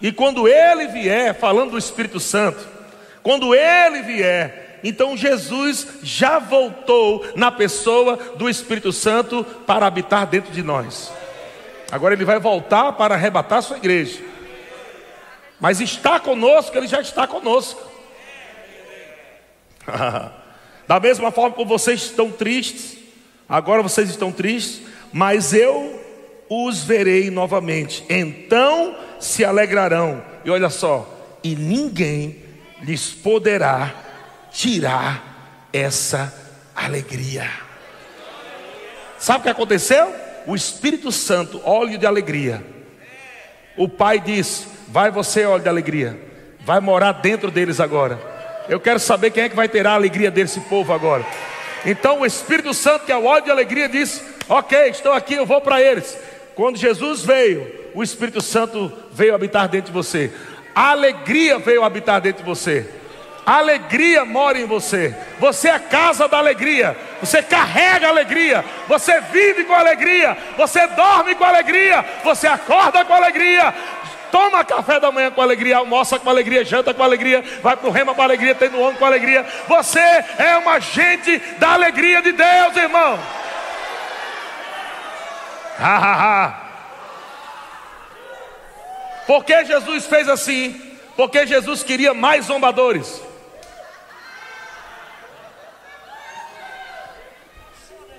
E 0.00 0.10
quando 0.10 0.48
ele 0.48 0.86
vier, 0.86 1.34
falando 1.34 1.72
do 1.72 1.78
Espírito 1.78 2.18
Santo, 2.18 2.66
quando 3.22 3.54
ele 3.54 4.00
vier, 4.00 4.80
então 4.82 5.14
Jesus 5.18 5.86
já 6.02 6.38
voltou 6.38 7.26
na 7.36 7.52
pessoa 7.52 8.16
do 8.36 8.48
Espírito 8.48 8.90
Santo 8.90 9.44
para 9.66 9.84
habitar 9.86 10.26
dentro 10.26 10.50
de 10.50 10.62
nós. 10.62 11.12
Agora 11.92 12.14
ele 12.14 12.24
vai 12.24 12.38
voltar 12.38 12.92
para 12.92 13.16
arrebatar 13.16 13.62
sua 13.62 13.76
igreja. 13.76 14.18
Mas 15.60 15.78
está 15.78 16.18
conosco, 16.18 16.74
ele 16.74 16.86
já 16.86 17.02
está 17.02 17.26
conosco. 17.26 17.82
Da 20.86 21.00
mesma 21.00 21.30
forma 21.30 21.54
como 21.54 21.68
vocês 21.68 22.02
estão 22.02 22.30
tristes, 22.30 22.98
agora 23.48 23.82
vocês 23.82 24.10
estão 24.10 24.30
tristes, 24.30 24.82
mas 25.12 25.52
eu 25.52 26.00
os 26.48 26.84
verei 26.84 27.30
novamente. 27.30 28.04
Então 28.08 28.96
se 29.18 29.44
alegrarão. 29.44 30.22
E 30.44 30.50
olha 30.50 30.68
só, 30.68 31.08
e 31.42 31.56
ninguém 31.56 32.42
lhes 32.82 33.10
poderá 33.10 33.94
tirar 34.52 35.68
essa 35.72 36.32
alegria. 36.74 37.48
Sabe 39.18 39.40
o 39.40 39.42
que 39.42 39.48
aconteceu? 39.48 40.14
O 40.46 40.54
Espírito 40.54 41.10
Santo, 41.10 41.60
óleo 41.64 41.96
de 41.96 42.06
alegria. 42.06 42.62
O 43.76 43.88
Pai 43.88 44.20
disse: 44.20 44.66
Vai 44.88 45.10
você, 45.10 45.46
óleo 45.46 45.62
de 45.62 45.68
alegria, 45.68 46.20
vai 46.60 46.78
morar 46.80 47.12
dentro 47.12 47.50
deles 47.50 47.80
agora. 47.80 48.33
Eu 48.68 48.80
quero 48.80 48.98
saber 48.98 49.30
quem 49.30 49.44
é 49.44 49.48
que 49.48 49.56
vai 49.56 49.68
ter 49.68 49.86
a 49.86 49.92
alegria 49.92 50.30
desse 50.30 50.60
povo 50.60 50.92
agora. 50.92 51.24
Então 51.84 52.20
o 52.20 52.26
Espírito 52.26 52.72
Santo, 52.72 53.04
que 53.04 53.12
é 53.12 53.16
o 53.16 53.26
ódio 53.26 53.44
de 53.44 53.50
alegria, 53.50 53.88
disse: 53.88 54.22
Ok, 54.48 54.78
estou 54.88 55.12
aqui, 55.12 55.34
eu 55.34 55.44
vou 55.44 55.60
para 55.60 55.80
eles. 55.82 56.16
Quando 56.54 56.78
Jesus 56.78 57.22
veio, 57.22 57.90
o 57.94 58.02
Espírito 58.02 58.40
Santo 58.40 58.92
veio 59.12 59.34
habitar 59.34 59.68
dentro 59.68 59.88
de 59.88 59.92
você. 59.92 60.32
A 60.74 60.90
alegria 60.90 61.58
veio 61.58 61.84
habitar 61.84 62.20
dentro 62.20 62.42
de 62.42 62.48
você. 62.48 62.86
A 63.46 63.58
alegria 63.58 64.24
mora 64.24 64.58
em 64.58 64.64
você. 64.64 65.14
Você 65.38 65.68
é 65.68 65.72
a 65.72 65.78
casa 65.78 66.26
da 66.26 66.38
alegria. 66.38 66.96
você 67.20 67.42
carrega 67.42 68.08
alegria, 68.08 68.64
você 68.88 69.20
vive 69.20 69.64
com 69.64 69.74
alegria, 69.74 70.36
você 70.56 70.86
dorme 70.88 71.34
com 71.34 71.44
alegria, 71.44 72.04
você 72.22 72.46
acorda 72.46 73.04
com 73.04 73.12
alegria, 73.12 73.74
toma 74.34 74.64
café 74.64 74.98
da 74.98 75.12
manhã 75.12 75.30
com 75.30 75.40
alegria, 75.40 75.76
almoça 75.76 76.18
com 76.18 76.28
alegria, 76.28 76.64
janta 76.64 76.92
com 76.92 77.04
alegria, 77.04 77.40
vai 77.62 77.76
para 77.76 77.88
o 77.88 77.92
rema 77.92 78.16
com 78.16 78.20
alegria, 78.20 78.52
tem 78.52 78.68
no 78.68 78.82
ombro 78.82 78.98
com 78.98 79.04
alegria. 79.04 79.46
Você 79.68 80.00
é 80.00 80.58
um 80.58 80.68
agente 80.68 81.38
da 81.56 81.74
alegria 81.74 82.20
de 82.20 82.32
Deus, 82.32 82.76
irmão. 82.76 83.16
Ha, 85.78 85.96
ha, 85.96 86.44
ha. 86.44 86.60
Por 89.24 89.44
que 89.44 89.64
Jesus 89.66 90.04
fez 90.06 90.28
assim? 90.28 90.98
Porque 91.14 91.46
Jesus 91.46 91.84
queria 91.84 92.12
mais 92.12 92.46
zombadores. 92.46 93.22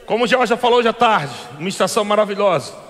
Como 0.05 0.25
já 0.25 0.55
falou 0.55 0.79
hoje 0.79 0.87
à 0.87 0.93
tarde, 0.93 1.35
uma 1.59 1.67
estação 1.67 2.05
maravilhosa. 2.05 2.84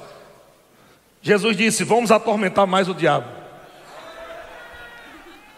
Jesus 1.25 1.57
disse: 1.57 1.83
Vamos 1.83 2.11
atormentar 2.11 2.67
mais 2.67 2.87
o 2.87 2.93
diabo. 2.93 3.25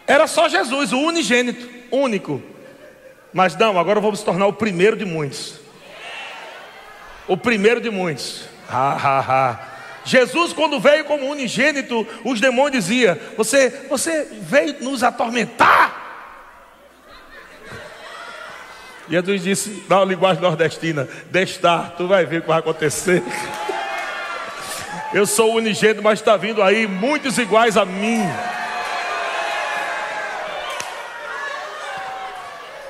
Era 0.07 0.25
só 0.25 0.47
Jesus, 0.47 0.93
o 0.93 0.99
unigênito, 0.99 1.67
único. 1.91 2.41
Mas 3.33 3.53
não, 3.57 3.77
agora 3.77 3.99
vamos 3.99 4.23
tornar 4.23 4.47
o 4.47 4.53
primeiro 4.53 4.95
de 4.95 5.03
muitos. 5.03 5.59
O 7.27 7.35
primeiro 7.35 7.81
de 7.81 7.89
muitos. 7.89 8.45
Ha, 8.69 8.93
ha, 8.93 9.19
ha. 9.19 9.59
Jesus, 10.05 10.53
quando 10.53 10.79
veio 10.79 11.03
como 11.03 11.29
unigênito, 11.29 12.07
os 12.23 12.39
demônios 12.39 12.85
diziam: 12.85 13.17
Você, 13.35 13.69
você 13.89 14.25
veio 14.43 14.81
nos 14.81 15.03
atormentar? 15.03 16.05
Jesus 19.09 19.43
disse, 19.43 19.83
na 19.89 20.05
linguagem 20.05 20.41
nordestina: 20.41 21.09
Destar, 21.29 21.95
tu 21.97 22.07
vai 22.07 22.25
ver 22.25 22.37
o 22.37 22.41
que 22.43 22.47
vai 22.47 22.59
acontecer. 22.59 23.21
Eu 25.13 25.25
sou 25.25 25.55
unigênito, 25.55 26.03
mas 26.03 26.19
está 26.19 26.35
vindo 26.35 26.61
aí 26.61 26.85
muitos 26.85 27.37
iguais 27.37 27.77
a 27.77 27.85
mim. 27.85 28.21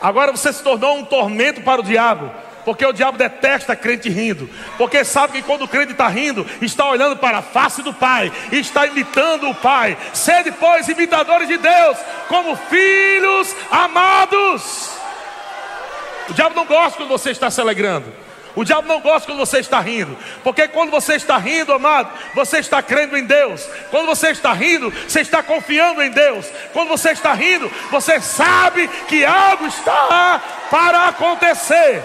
Agora 0.01 0.31
você 0.31 0.51
se 0.51 0.63
tornou 0.63 0.97
um 0.97 1.05
tormento 1.05 1.61
para 1.61 1.81
o 1.81 1.83
diabo. 1.83 2.31
Porque 2.65 2.85
o 2.85 2.91
diabo 2.91 3.17
detesta 3.17 3.77
crente 3.77 4.09
rindo. 4.09 4.49
Porque 4.77 5.05
sabe 5.05 5.33
que 5.33 5.41
quando 5.41 5.61
o 5.61 5.67
crente 5.69 5.93
está 5.93 6.09
rindo, 6.09 6.45
está 6.61 6.85
olhando 6.85 7.15
para 7.15 7.37
a 7.37 7.41
face 7.41 7.81
do 7.81 7.93
Pai, 7.93 8.29
está 8.51 8.85
imitando 8.85 9.49
o 9.49 9.55
Pai. 9.55 9.97
Sede, 10.13 10.51
pois, 10.51 10.87
imitadores 10.89 11.47
de 11.47 11.57
Deus, 11.57 11.97
como 12.27 12.57
filhos 12.57 13.55
amados. 13.71 14.91
O 16.29 16.33
diabo 16.33 16.55
não 16.55 16.65
gosta 16.65 16.97
quando 16.97 17.09
você 17.09 17.31
está 17.31 17.49
se 17.49 17.61
alegrando. 17.61 18.26
O 18.57 18.65
diabo 18.65 18.87
não 18.87 18.99
gosta 18.99 19.27
quando 19.27 19.37
você 19.37 19.59
está 19.59 19.79
rindo, 19.79 20.17
porque 20.43 20.67
quando 20.67 20.89
você 20.89 21.13
está 21.13 21.37
rindo, 21.37 21.71
amado, 21.71 22.09
você 22.33 22.57
está 22.57 22.81
crendo 22.81 23.15
em 23.15 23.23
Deus. 23.23 23.63
Quando 23.91 24.07
você 24.07 24.29
está 24.29 24.51
rindo, 24.51 24.89
você 24.89 25.21
está 25.21 25.43
confiando 25.43 26.01
em 26.01 26.09
Deus. 26.09 26.47
Quando 26.73 26.87
você 26.87 27.11
está 27.11 27.33
rindo, 27.33 27.71
você 27.91 28.19
sabe 28.19 28.87
que 29.07 29.23
algo 29.23 29.67
está 29.67 30.41
para 30.71 31.07
acontecer. 31.09 32.01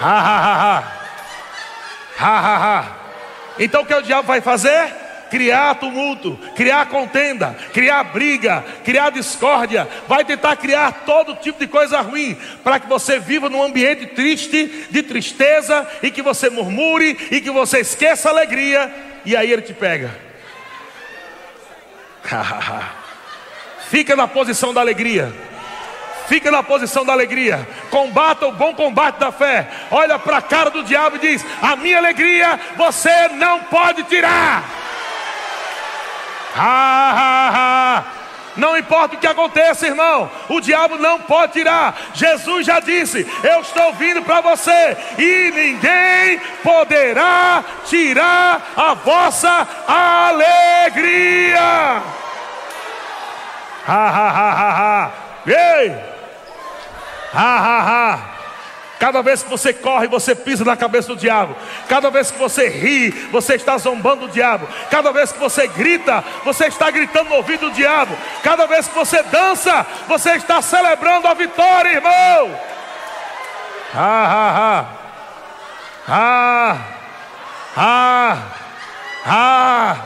Ha 0.00 0.20
ha 0.20 0.38
ha 0.38 0.76
ha. 0.76 0.84
Ha 2.20 2.38
ha 2.38 2.78
ha. 2.78 2.84
Então 3.58 3.82
o 3.82 3.86
que 3.86 3.94
o 3.94 4.02
diabo 4.02 4.28
vai 4.28 4.40
fazer? 4.40 5.03
Criar 5.34 5.74
tumulto, 5.74 6.38
criar 6.54 6.86
contenda, 6.86 7.56
criar 7.72 8.04
briga, 8.04 8.64
criar 8.84 9.10
discórdia, 9.10 9.88
vai 10.06 10.24
tentar 10.24 10.54
criar 10.54 11.02
todo 11.04 11.34
tipo 11.34 11.58
de 11.58 11.66
coisa 11.66 12.00
ruim, 12.00 12.38
para 12.62 12.78
que 12.78 12.86
você 12.86 13.18
viva 13.18 13.50
num 13.50 13.60
ambiente 13.60 14.06
triste, 14.06 14.86
de 14.88 15.02
tristeza, 15.02 15.88
e 16.04 16.12
que 16.12 16.22
você 16.22 16.48
murmure, 16.48 17.18
e 17.32 17.40
que 17.40 17.50
você 17.50 17.80
esqueça 17.80 18.28
a 18.28 18.32
alegria, 18.32 18.94
e 19.24 19.34
aí 19.34 19.50
ele 19.50 19.62
te 19.62 19.74
pega. 19.74 20.16
Fica 23.90 24.14
na 24.14 24.28
posição 24.28 24.72
da 24.72 24.80
alegria. 24.80 25.34
Fica 26.28 26.48
na 26.48 26.62
posição 26.62 27.04
da 27.04 27.12
alegria. 27.12 27.66
Combata 27.90 28.46
o 28.46 28.52
bom 28.52 28.72
combate 28.72 29.18
da 29.18 29.32
fé. 29.32 29.68
Olha 29.90 30.16
para 30.16 30.36
a 30.36 30.42
cara 30.42 30.70
do 30.70 30.84
diabo 30.84 31.16
e 31.16 31.18
diz: 31.18 31.44
A 31.60 31.74
minha 31.74 31.98
alegria 31.98 32.58
você 32.76 33.28
não 33.30 33.64
pode 33.64 34.04
tirar. 34.04 34.83
Ha, 36.56 37.10
ha, 37.12 37.50
ha. 37.50 38.04
Não 38.56 38.76
importa 38.76 39.16
o 39.16 39.18
que 39.18 39.26
aconteça, 39.26 39.86
irmão, 39.86 40.30
o 40.48 40.60
diabo 40.60 40.96
não 40.96 41.18
pode 41.20 41.54
tirar. 41.54 41.96
Jesus 42.14 42.64
já 42.64 42.78
disse: 42.78 43.26
Eu 43.42 43.60
estou 43.60 43.92
vindo 43.94 44.22
para 44.22 44.40
você, 44.40 44.96
e 45.18 45.50
ninguém 45.52 46.40
poderá 46.62 47.64
tirar 47.86 48.72
a 48.76 48.94
vossa 48.94 49.68
alegria. 49.88 51.60
Ha, 53.86 54.08
ha, 54.08 54.30
ha, 54.30 54.52
ha, 54.52 54.70
ha. 54.78 55.10
Ei! 55.46 55.94
Ha, 57.34 57.58
ha, 57.58 57.82
ha. 57.82 58.33
Cada 58.98 59.22
vez 59.22 59.42
que 59.42 59.50
você 59.50 59.72
corre, 59.72 60.06
você 60.06 60.34
pisa 60.34 60.64
na 60.64 60.76
cabeça 60.76 61.08
do 61.08 61.16
diabo. 61.16 61.54
Cada 61.88 62.10
vez 62.10 62.30
que 62.30 62.38
você 62.38 62.68
ri, 62.68 63.10
você 63.10 63.54
está 63.54 63.76
zombando 63.76 64.26
o 64.26 64.28
diabo. 64.28 64.68
Cada 64.90 65.12
vez 65.12 65.32
que 65.32 65.38
você 65.38 65.66
grita, 65.66 66.24
você 66.44 66.66
está 66.66 66.90
gritando 66.90 67.30
no 67.30 67.36
ouvido 67.36 67.68
do 67.68 67.74
diabo. 67.74 68.16
Cada 68.42 68.66
vez 68.66 68.88
que 68.88 68.94
você 68.94 69.22
dança, 69.24 69.86
você 70.06 70.32
está 70.32 70.62
celebrando 70.62 71.26
a 71.26 71.34
vitória, 71.34 71.90
irmão. 71.90 72.58
Ah, 73.94 74.28
ah, 74.30 74.86
ah. 74.88 75.04
Ah, 76.06 76.78
ah, 77.76 78.36
ah, 79.36 79.96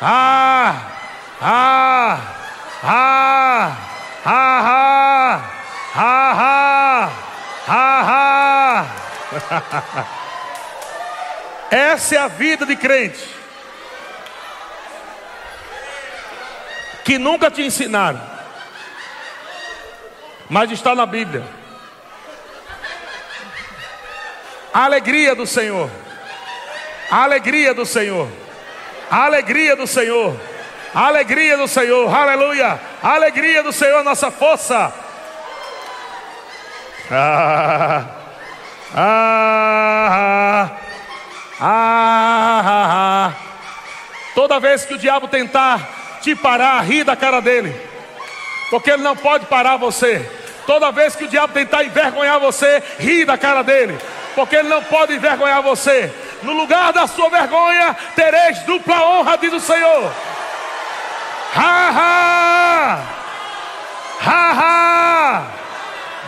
ah, 0.00 0.76
ah, 1.42 2.18
ah, 2.84 3.76
ah, 4.24 5.40
ah, 5.94 6.32
ah. 6.38 7.31
Ha, 7.66 8.02
ha. 8.02 8.86
Essa 11.70 12.16
é 12.16 12.18
a 12.18 12.28
vida 12.28 12.66
de 12.66 12.76
crente. 12.76 13.26
Que 17.04 17.18
nunca 17.18 17.50
te 17.50 17.62
ensinaram. 17.62 18.20
Mas 20.48 20.70
está 20.70 20.94
na 20.94 21.06
Bíblia. 21.06 21.42
A 24.74 24.84
alegria 24.84 25.34
do 25.34 25.46
Senhor. 25.46 25.90
A 27.10 27.24
alegria 27.24 27.74
do 27.74 27.86
Senhor. 27.86 28.28
A 29.10 29.24
alegria 29.24 29.76
do 29.76 29.86
Senhor. 29.86 30.38
A 30.94 31.06
alegria 31.06 31.56
do 31.56 31.68
Senhor. 31.68 32.14
Aleluia. 32.14 32.80
A 33.02 33.14
alegria 33.14 33.62
do 33.62 33.72
Senhor, 33.72 34.04
nossa 34.04 34.30
força. 34.30 34.92
Ah, 37.14 38.04
ah, 38.96 40.70
ah, 41.60 43.32
Toda 44.34 44.58
vez 44.58 44.86
que 44.86 44.94
o 44.94 44.98
diabo 44.98 45.28
tentar 45.28 46.18
te 46.22 46.34
parar, 46.34 46.80
ri 46.80 47.04
da 47.04 47.14
cara 47.14 47.40
dele, 47.40 47.78
porque 48.70 48.90
ele 48.90 49.02
não 49.02 49.14
pode 49.14 49.44
parar 49.44 49.76
você. 49.76 50.26
Toda 50.66 50.90
vez 50.90 51.14
que 51.14 51.24
o 51.24 51.28
diabo 51.28 51.52
tentar 51.52 51.84
envergonhar 51.84 52.40
você, 52.40 52.82
ri 52.98 53.26
da 53.26 53.36
cara 53.36 53.62
dele, 53.62 53.98
porque 54.34 54.56
ele 54.56 54.68
não 54.68 54.82
pode 54.82 55.14
envergonhar 55.14 55.60
você. 55.60 56.10
No 56.42 56.54
lugar 56.54 56.94
da 56.94 57.06
sua 57.06 57.28
vergonha, 57.28 57.94
tereis 58.16 58.60
dupla 58.60 59.04
honra, 59.04 59.36
diz 59.36 59.52
o 59.52 59.60
Senhor. 59.60 60.12
Ha 61.54 61.90
ha! 61.90 62.98
Ha 64.24 64.52
ha! 64.52 65.61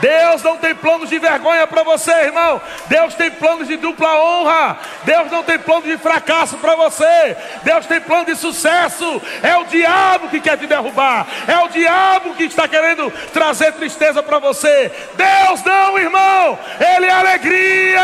Deus 0.05 0.43
não 0.43 0.59
tem 0.59 0.75
planos 0.75 1.09
de 1.09 1.19
vergonha 1.19 1.67
para 1.67 1.83
você, 1.83 2.13
irmão. 2.13 2.61
Deus 2.89 3.15
tem 3.15 3.31
planos 3.31 3.67
de 3.67 3.79
dupla 3.79 4.21
honra. 4.21 4.77
Deus 5.03 5.33
não 5.33 5.43
tem 5.43 5.59
plano 5.59 5.81
de 5.81 5.97
fracasso 5.97 6.59
para 6.59 6.77
você. 6.77 7.35
Deus 7.63 7.87
tem 7.87 8.03
plano 8.03 8.27
de 8.27 8.37
sucesso. 8.37 9.23
É 9.43 9.57
o 9.57 9.65
diabo 9.65 10.29
que 10.29 10.43
quer 10.43 10.59
te 10.59 10.67
derrubar. 10.67 11.27
É 11.49 11.57
o 11.61 11.69
diabo 11.69 12.35
que 12.35 12.45
está 12.45 12.69
querendo 12.69 13.11
trazer 13.33 13.73
tristeza 13.73 14.23
para 14.23 14.39
você. 14.39 14.93
Deus 15.15 15.65
não, 15.65 15.99
irmão. 15.99 16.59
Ele 16.79 17.07
é 17.07 17.11
alegria. 17.11 18.03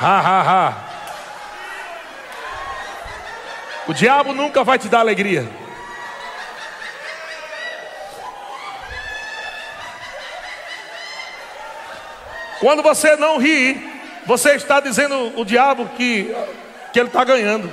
Ha, 0.00 0.18
ha, 0.18 0.40
ha. 0.42 0.74
O 3.86 3.94
diabo 3.94 4.32
nunca 4.32 4.64
vai 4.64 4.80
te 4.80 4.88
dar 4.88 4.98
alegria. 4.98 5.59
Quando 12.60 12.82
você 12.82 13.16
não 13.16 13.38
ri, 13.38 13.80
você 14.26 14.54
está 14.54 14.80
dizendo 14.80 15.32
o 15.38 15.44
diabo 15.44 15.88
que, 15.96 16.34
que 16.92 17.00
ele 17.00 17.08
está 17.08 17.24
ganhando. 17.24 17.72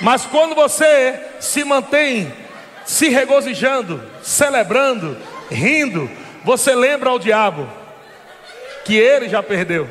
Mas 0.00 0.26
quando 0.26 0.54
você 0.54 1.18
se 1.40 1.64
mantém 1.64 2.30
se 2.84 3.08
regozijando, 3.08 4.02
celebrando, 4.22 5.16
rindo, 5.50 6.10
você 6.44 6.74
lembra 6.74 7.10
ao 7.10 7.18
diabo 7.18 7.66
que 8.84 8.94
ele 8.94 9.28
já 9.28 9.42
perdeu. 9.42 9.88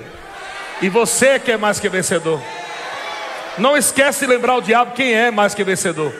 E 0.81 0.89
você 0.89 1.29
é 1.29 1.39
que 1.39 1.51
é 1.51 1.57
mais 1.57 1.79
que 1.79 1.89
vencedor. 1.89 2.39
Não 3.57 3.75
esquece 3.75 4.21
de 4.21 4.27
lembrar 4.27 4.55
o 4.55 4.61
diabo 4.61 4.93
quem 4.93 5.13
é 5.13 5.31
mais 5.31 5.55
que 5.55 5.63
vencedor. 5.63 6.13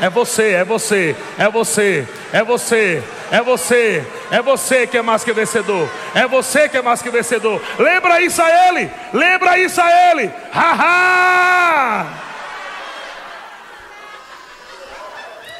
É 0.00 0.08
você, 0.08 0.52
é 0.52 0.64
você, 0.64 1.14
é 1.36 1.50
você, 1.50 2.08
é 2.32 2.42
você, 2.42 3.02
é 3.30 3.42
você, 3.42 4.06
é 4.30 4.40
você 4.40 4.86
que 4.86 4.96
é 4.96 5.02
mais 5.02 5.22
que 5.22 5.32
vencedor. 5.32 5.90
É 6.14 6.26
você 6.26 6.68
que 6.68 6.78
é 6.78 6.82
mais 6.82 7.02
que 7.02 7.10
vencedor. 7.10 7.60
Lembra 7.78 8.22
isso 8.22 8.40
a 8.40 8.68
ele, 8.68 8.90
lembra 9.12 9.58
isso 9.58 9.80
a 9.80 10.10
ele. 10.10 10.30
Ha 10.54 10.72
ha! 10.72 12.06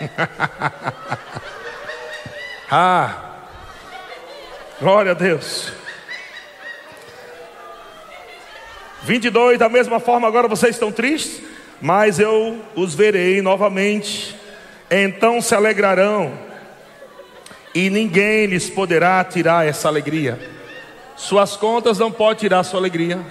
ah, 2.70 3.16
glória 4.80 5.10
a 5.10 5.14
Deus. 5.14 5.72
22, 9.02 9.58
da 9.58 9.68
mesma 9.68 10.00
forma, 10.00 10.26
agora 10.26 10.48
vocês 10.48 10.76
estão 10.76 10.90
tristes, 10.92 11.42
mas 11.80 12.18
eu 12.18 12.62
os 12.74 12.94
verei 12.94 13.40
novamente, 13.40 14.36
então 14.90 15.40
se 15.40 15.54
alegrarão, 15.54 16.32
e 17.74 17.88
ninguém 17.88 18.46
lhes 18.46 18.68
poderá 18.68 19.22
tirar 19.24 19.66
essa 19.66 19.88
alegria. 19.88 20.38
Suas 21.16 21.56
contas 21.56 21.98
não 21.98 22.10
podem 22.10 22.40
tirar 22.40 22.64
sua 22.64 22.80
alegria, 22.80 23.24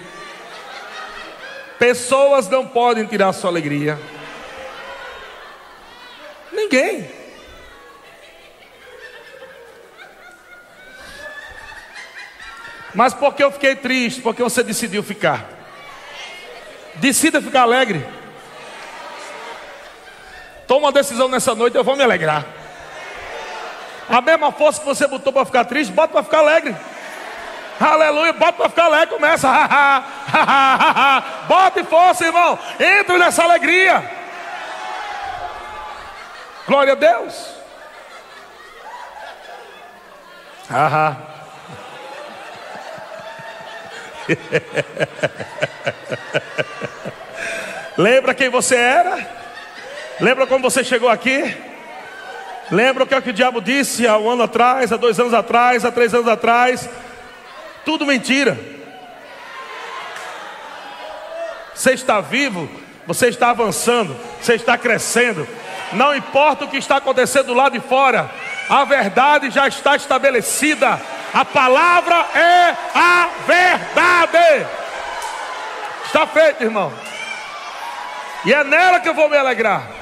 pessoas 1.78 2.48
não 2.48 2.66
podem 2.66 3.06
tirar 3.06 3.32
sua 3.32 3.50
alegria, 3.50 3.98
ninguém. 6.52 7.20
Mas 12.92 13.14
porque 13.14 13.44
eu 13.44 13.52
fiquei 13.52 13.76
triste? 13.76 14.20
Porque 14.20 14.42
você 14.42 14.64
decidiu 14.64 15.00
ficar. 15.00 15.48
Decida 16.96 17.40
ficar 17.40 17.62
alegre. 17.62 18.04
Toma 20.70 20.86
uma 20.86 20.92
decisão 20.92 21.26
nessa 21.26 21.52
noite, 21.52 21.76
eu 21.76 21.82
vou 21.82 21.96
me 21.96 22.04
alegrar. 22.04 22.46
A 24.08 24.20
mesma 24.20 24.52
força 24.52 24.78
que 24.78 24.86
você 24.86 25.08
botou 25.08 25.32
para 25.32 25.44
ficar 25.44 25.64
triste, 25.64 25.92
bota 25.92 26.12
para 26.12 26.22
ficar 26.22 26.38
alegre. 26.38 26.76
Aleluia, 27.80 28.32
bota 28.32 28.52
para 28.52 28.68
ficar 28.68 28.84
alegre, 28.84 29.08
começa. 29.08 29.48
bota 31.48 31.80
e 31.80 31.84
força, 31.84 32.24
irmão. 32.24 32.56
Entra 32.78 33.18
nessa 33.18 33.42
alegria. 33.42 34.08
Glória 36.68 36.92
a 36.92 36.96
Deus. 36.96 37.50
Lembra 47.98 48.34
quem 48.34 48.48
você 48.48 48.76
era? 48.76 49.39
Lembra 50.20 50.46
como 50.46 50.70
você 50.70 50.84
chegou 50.84 51.08
aqui? 51.08 51.56
Lembra 52.70 53.04
o 53.04 53.06
que, 53.06 53.14
é 53.14 53.20
que 53.20 53.30
o 53.30 53.32
diabo 53.32 53.60
disse 53.60 54.06
há 54.06 54.18
um 54.18 54.28
ano 54.28 54.42
atrás, 54.42 54.92
há 54.92 54.96
dois 54.96 55.18
anos 55.18 55.32
atrás, 55.32 55.84
há 55.84 55.90
três 55.90 56.12
anos 56.12 56.28
atrás? 56.28 56.88
Tudo 57.84 58.04
mentira. 58.04 58.58
Você 61.74 61.92
está 61.92 62.20
vivo, 62.20 62.68
você 63.06 63.28
está 63.28 63.50
avançando, 63.50 64.14
você 64.40 64.54
está 64.54 64.76
crescendo. 64.76 65.48
Não 65.94 66.14
importa 66.14 66.66
o 66.66 66.68
que 66.68 66.76
está 66.76 66.98
acontecendo 66.98 67.46
do 67.46 67.54
lado 67.54 67.72
de 67.72 67.80
fora, 67.80 68.30
a 68.68 68.84
verdade 68.84 69.50
já 69.50 69.66
está 69.66 69.96
estabelecida. 69.96 71.00
A 71.32 71.44
palavra 71.44 72.14
é 72.34 72.76
a 72.94 73.28
verdade. 73.46 74.66
Está 76.04 76.26
feito, 76.26 76.62
irmão. 76.62 76.92
E 78.44 78.52
é 78.52 78.62
nela 78.62 79.00
que 79.00 79.08
eu 79.08 79.14
vou 79.14 79.28
me 79.28 79.36
alegrar. 79.36 79.99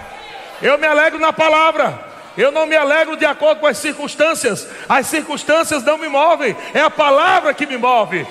Eu 0.60 0.76
me 0.78 0.86
alegro 0.86 1.18
na 1.18 1.32
palavra. 1.32 2.06
Eu 2.36 2.52
não 2.52 2.66
me 2.66 2.76
alegro 2.76 3.16
de 3.16 3.24
acordo 3.24 3.60
com 3.60 3.66
as 3.66 3.78
circunstâncias. 3.78 4.68
As 4.88 5.06
circunstâncias 5.06 5.82
não 5.82 5.98
me 5.98 6.08
movem. 6.08 6.56
É 6.74 6.80
a 6.80 6.90
palavra 6.90 7.54
que 7.54 7.66
me 7.66 7.76
move. 7.76 8.26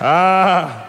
ah. 0.00 0.84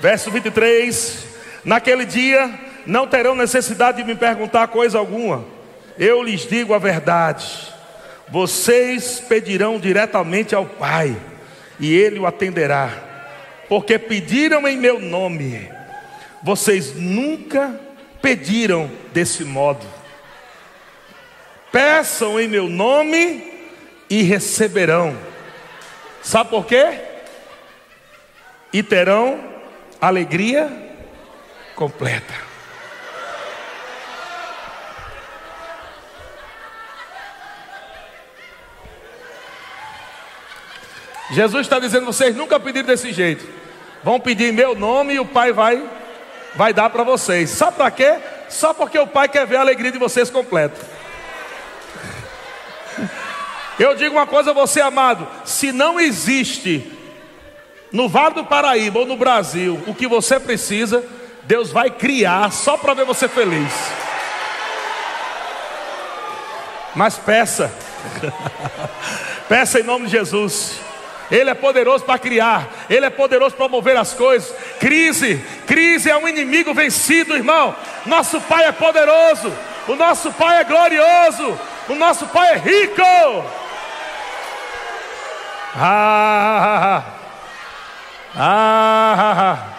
Verso 0.00 0.30
23: 0.30 1.26
Naquele 1.64 2.04
dia 2.04 2.50
não 2.86 3.06
terão 3.06 3.34
necessidade 3.34 3.98
de 3.98 4.04
me 4.04 4.14
perguntar 4.14 4.68
coisa 4.68 4.98
alguma. 4.98 5.44
Eu 5.98 6.22
lhes 6.22 6.46
digo 6.46 6.72
a 6.72 6.78
verdade 6.78 7.77
vocês 8.30 9.20
pedirão 9.20 9.78
diretamente 9.78 10.54
ao 10.54 10.66
Pai, 10.66 11.16
e 11.80 11.94
Ele 11.94 12.18
o 12.18 12.26
atenderá, 12.26 12.90
porque 13.68 13.98
pediram 13.98 14.66
em 14.66 14.76
meu 14.76 15.00
nome, 15.00 15.68
vocês 16.42 16.94
nunca 16.94 17.78
pediram 18.20 18.90
desse 19.12 19.44
modo. 19.44 19.86
Peçam 21.70 22.40
em 22.40 22.48
meu 22.48 22.68
nome 22.68 23.52
e 24.08 24.22
receberão. 24.22 25.16
Sabe 26.22 26.50
por 26.50 26.66
quê? 26.66 27.00
E 28.72 28.82
terão 28.82 29.38
alegria 30.00 30.70
completa. 31.74 32.47
Jesus 41.30 41.66
está 41.66 41.78
dizendo: 41.78 42.06
vocês 42.06 42.34
nunca 42.34 42.58
pediram 42.58 42.86
desse 42.86 43.12
jeito. 43.12 43.46
Vão 44.02 44.18
pedir 44.20 44.50
em 44.50 44.52
meu 44.52 44.74
nome 44.74 45.14
e 45.14 45.20
o 45.20 45.26
Pai 45.26 45.52
vai, 45.52 45.82
vai 46.54 46.72
dar 46.72 46.88
para 46.90 47.02
vocês. 47.02 47.50
Sabe 47.50 47.76
para 47.76 47.90
quê? 47.90 48.16
Só 48.48 48.72
porque 48.72 48.98
o 48.98 49.06
Pai 49.06 49.28
quer 49.28 49.46
ver 49.46 49.56
a 49.56 49.60
alegria 49.60 49.92
de 49.92 49.98
vocês 49.98 50.30
completa. 50.30 50.80
Eu 53.78 53.94
digo 53.94 54.14
uma 54.16 54.26
coisa 54.26 54.50
a 54.50 54.54
você, 54.54 54.80
amado: 54.80 55.26
se 55.44 55.72
não 55.72 56.00
existe 56.00 56.90
no 57.92 58.08
Vale 58.08 58.36
do 58.36 58.44
Paraíba 58.44 59.00
ou 59.00 59.06
no 59.06 59.16
Brasil 59.16 59.82
o 59.86 59.94
que 59.94 60.06
você 60.06 60.38
precisa, 60.40 61.04
Deus 61.44 61.70
vai 61.70 61.90
criar 61.90 62.52
só 62.52 62.76
para 62.76 62.94
ver 62.94 63.04
você 63.04 63.28
feliz. 63.28 63.72
Mas 66.94 67.16
peça, 67.16 67.72
peça 69.48 69.80
em 69.80 69.82
nome 69.82 70.06
de 70.06 70.12
Jesus. 70.12 70.87
Ele 71.30 71.50
é 71.50 71.54
poderoso 71.54 72.04
para 72.04 72.18
criar, 72.18 72.68
Ele 72.88 73.04
é 73.04 73.10
poderoso 73.10 73.54
para 73.54 73.68
mover 73.68 73.96
as 73.96 74.14
coisas. 74.14 74.54
Crise, 74.80 75.36
crise 75.66 76.10
é 76.10 76.16
um 76.16 76.26
inimigo 76.26 76.72
vencido, 76.72 77.36
irmão. 77.36 77.76
Nosso 78.06 78.40
Pai 78.40 78.64
é 78.64 78.72
poderoso, 78.72 79.52
o 79.86 79.94
nosso 79.94 80.32
Pai 80.32 80.60
é 80.60 80.64
glorioso, 80.64 81.58
o 81.88 81.94
nosso 81.94 82.26
Pai 82.28 82.54
é 82.54 82.56
rico. 82.56 83.02
Ah, 85.76 87.04
ah, 88.34 88.36
ah, 88.36 89.78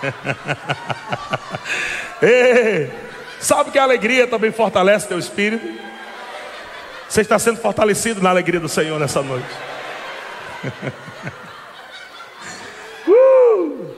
Ei, 2.22 2.90
sabe 3.40 3.70
que 3.70 3.78
a 3.78 3.82
alegria 3.82 4.26
também 4.26 4.52
fortalece 4.52 5.08
teu 5.08 5.18
espírito? 5.18 5.66
Você 7.08 7.22
está 7.22 7.38
sendo 7.38 7.60
fortalecido 7.60 8.20
na 8.20 8.30
alegria 8.30 8.60
do 8.60 8.68
Senhor 8.68 9.00
nessa 9.00 9.22
noite. 9.22 9.48
uh! 13.08 13.90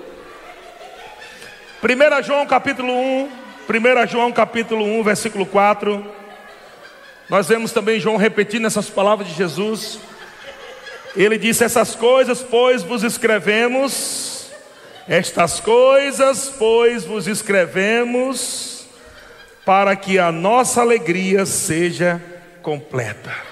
1 1.82 2.22
João 2.22 2.46
capítulo 2.46 2.92
1, 2.92 3.28
1 3.68 4.06
João 4.06 4.30
capítulo 4.30 4.84
1, 4.84 5.02
versículo 5.02 5.44
4. 5.44 6.06
Nós 7.28 7.48
vemos 7.48 7.72
também 7.72 7.98
João 7.98 8.16
repetindo 8.16 8.66
essas 8.66 8.88
palavras 8.88 9.28
de 9.28 9.34
Jesus. 9.34 9.98
Ele 11.16 11.36
disse: 11.36 11.64
Essas 11.64 11.96
coisas, 11.96 12.42
pois, 12.42 12.84
vos 12.84 13.02
escrevemos, 13.02 14.52
estas 15.08 15.58
coisas, 15.58 16.54
pois, 16.56 17.04
vos 17.04 17.26
escrevemos, 17.26 18.86
para 19.64 19.96
que 19.96 20.18
a 20.18 20.30
nossa 20.30 20.80
alegria 20.80 21.44
seja 21.44 22.22
completa. 22.62 23.51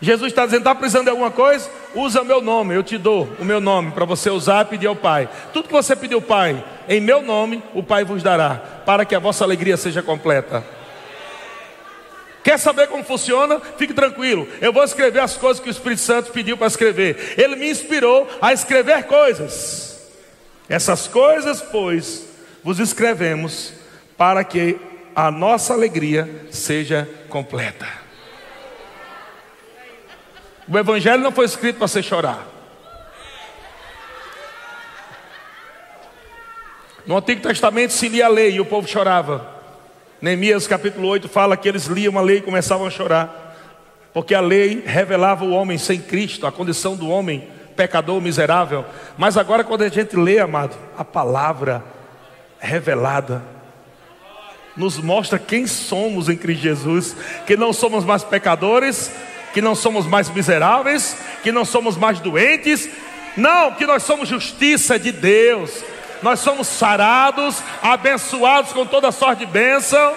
Jesus 0.00 0.32
está 0.32 0.44
dizendo: 0.44 0.60
está 0.60 0.74
precisando 0.74 1.04
de 1.04 1.10
alguma 1.10 1.30
coisa? 1.30 1.70
Usa 1.94 2.22
meu 2.22 2.42
nome, 2.42 2.74
eu 2.74 2.82
te 2.82 2.98
dou 2.98 3.28
o 3.38 3.44
meu 3.44 3.60
nome 3.60 3.92
para 3.92 4.04
você 4.04 4.28
usar 4.28 4.66
e 4.66 4.68
pedir 4.68 4.86
ao 4.86 4.96
Pai. 4.96 5.28
Tudo 5.52 5.68
que 5.68 5.72
você 5.74 5.96
pediu 5.96 6.18
ao 6.18 6.22
Pai, 6.22 6.62
em 6.88 7.00
meu 7.00 7.22
nome, 7.22 7.62
o 7.74 7.82
Pai 7.82 8.04
vos 8.04 8.22
dará, 8.22 8.54
para 8.84 9.04
que 9.04 9.14
a 9.14 9.18
vossa 9.18 9.44
alegria 9.44 9.76
seja 9.76 10.02
completa. 10.02 10.62
Quer 12.44 12.58
saber 12.58 12.86
como 12.86 13.02
funciona? 13.02 13.60
Fique 13.76 13.92
tranquilo. 13.92 14.46
Eu 14.60 14.72
vou 14.72 14.84
escrever 14.84 15.18
as 15.18 15.36
coisas 15.36 15.60
que 15.60 15.68
o 15.68 15.70
Espírito 15.70 16.02
Santo 16.02 16.30
pediu 16.30 16.56
para 16.56 16.68
escrever. 16.68 17.34
Ele 17.36 17.56
me 17.56 17.68
inspirou 17.68 18.28
a 18.40 18.52
escrever 18.52 19.04
coisas. 19.04 20.06
Essas 20.68 21.08
coisas, 21.08 21.60
pois, 21.60 22.24
vos 22.62 22.78
escrevemos 22.78 23.72
para 24.16 24.44
que 24.44 24.78
a 25.14 25.28
nossa 25.30 25.72
alegria 25.72 26.46
seja 26.50 27.08
completa. 27.28 28.05
O 30.68 30.76
Evangelho 30.76 31.22
não 31.22 31.30
foi 31.30 31.44
escrito 31.44 31.78
para 31.78 31.86
você 31.86 32.02
chorar. 32.02 32.44
No 37.06 37.16
Antigo 37.16 37.40
Testamento 37.40 37.92
se 37.92 38.08
lia 38.08 38.26
a 38.26 38.28
lei 38.28 38.56
e 38.56 38.60
o 38.60 38.64
povo 38.64 38.88
chorava. 38.88 39.48
Neemias 40.20 40.66
capítulo 40.66 41.06
8 41.06 41.28
fala 41.28 41.56
que 41.56 41.68
eles 41.68 41.86
liam 41.86 42.18
a 42.18 42.20
lei 42.20 42.38
e 42.38 42.42
começavam 42.42 42.84
a 42.86 42.90
chorar, 42.90 43.54
porque 44.12 44.34
a 44.34 44.40
lei 44.40 44.82
revelava 44.84 45.44
o 45.44 45.52
homem 45.52 45.78
sem 45.78 46.00
Cristo, 46.00 46.46
a 46.46 46.52
condição 46.52 46.96
do 46.96 47.08
homem 47.08 47.48
pecador, 47.76 48.20
miserável. 48.20 48.84
Mas 49.16 49.36
agora, 49.36 49.62
quando 49.62 49.82
a 49.82 49.88
gente 49.88 50.16
lê, 50.16 50.40
amado, 50.40 50.76
a 50.98 51.04
palavra 51.04 51.84
revelada, 52.58 53.42
nos 54.76 54.98
mostra 54.98 55.38
quem 55.38 55.66
somos 55.66 56.28
em 56.28 56.36
Cristo 56.36 56.62
Jesus, 56.62 57.16
que 57.46 57.56
não 57.56 57.72
somos 57.72 58.04
mais 58.04 58.24
pecadores, 58.24 59.12
que 59.56 59.62
não 59.62 59.74
somos 59.74 60.04
mais 60.04 60.28
miseráveis, 60.28 61.16
que 61.42 61.50
não 61.50 61.64
somos 61.64 61.96
mais 61.96 62.20
doentes, 62.20 62.90
não, 63.34 63.72
que 63.72 63.86
nós 63.86 64.02
somos 64.02 64.28
justiça 64.28 64.98
de 64.98 65.10
Deus 65.10 65.82
nós 66.22 66.40
somos 66.40 66.66
sarados, 66.66 67.62
abençoados 67.82 68.72
com 68.72 68.84
toda 68.86 69.12
sorte 69.12 69.46
de 69.46 69.46
bênção, 69.46 70.14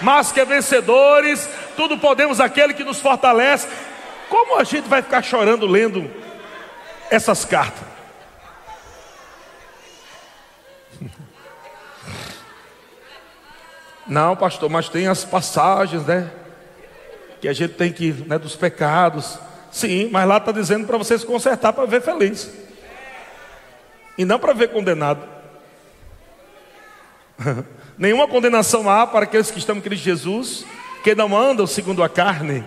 mas 0.00 0.30
que 0.32 0.44
vencedores, 0.44 1.48
tudo 1.76 1.98
podemos 1.98 2.40
aquele 2.40 2.74
que 2.74 2.84
nos 2.84 3.00
fortalece. 3.00 3.66
Como 4.28 4.56
a 4.58 4.64
gente 4.64 4.88
vai 4.88 5.02
ficar 5.02 5.22
chorando 5.22 5.66
lendo 5.66 6.08
essas 7.10 7.44
cartas? 7.44 7.82
Não, 14.06 14.36
pastor, 14.36 14.70
mas 14.70 14.88
tem 14.88 15.08
as 15.08 15.24
passagens, 15.24 16.06
né? 16.06 16.30
Que 17.40 17.48
a 17.48 17.52
gente 17.52 17.74
tem 17.74 17.92
que, 17.92 18.12
né, 18.26 18.38
dos 18.38 18.56
pecados. 18.56 19.38
Sim, 19.70 20.08
mas 20.10 20.26
lá 20.26 20.38
está 20.38 20.52
dizendo 20.52 20.86
para 20.86 20.98
você 20.98 21.18
se 21.18 21.26
consertar 21.26 21.72
para 21.72 21.86
ver 21.86 22.02
feliz. 22.02 22.50
E 24.16 24.24
não 24.24 24.38
para 24.38 24.52
ver 24.52 24.68
condenado. 24.68 25.22
Nenhuma 27.96 28.26
condenação 28.28 28.88
há 28.88 29.06
para 29.06 29.24
aqueles 29.24 29.50
que 29.50 29.58
estão 29.58 29.76
em 29.76 29.80
Cristo 29.80 30.04
Jesus, 30.04 30.64
que 31.02 31.14
não 31.14 31.36
andam 31.36 31.66
segundo 31.66 32.02
a 32.02 32.08
carne, 32.08 32.64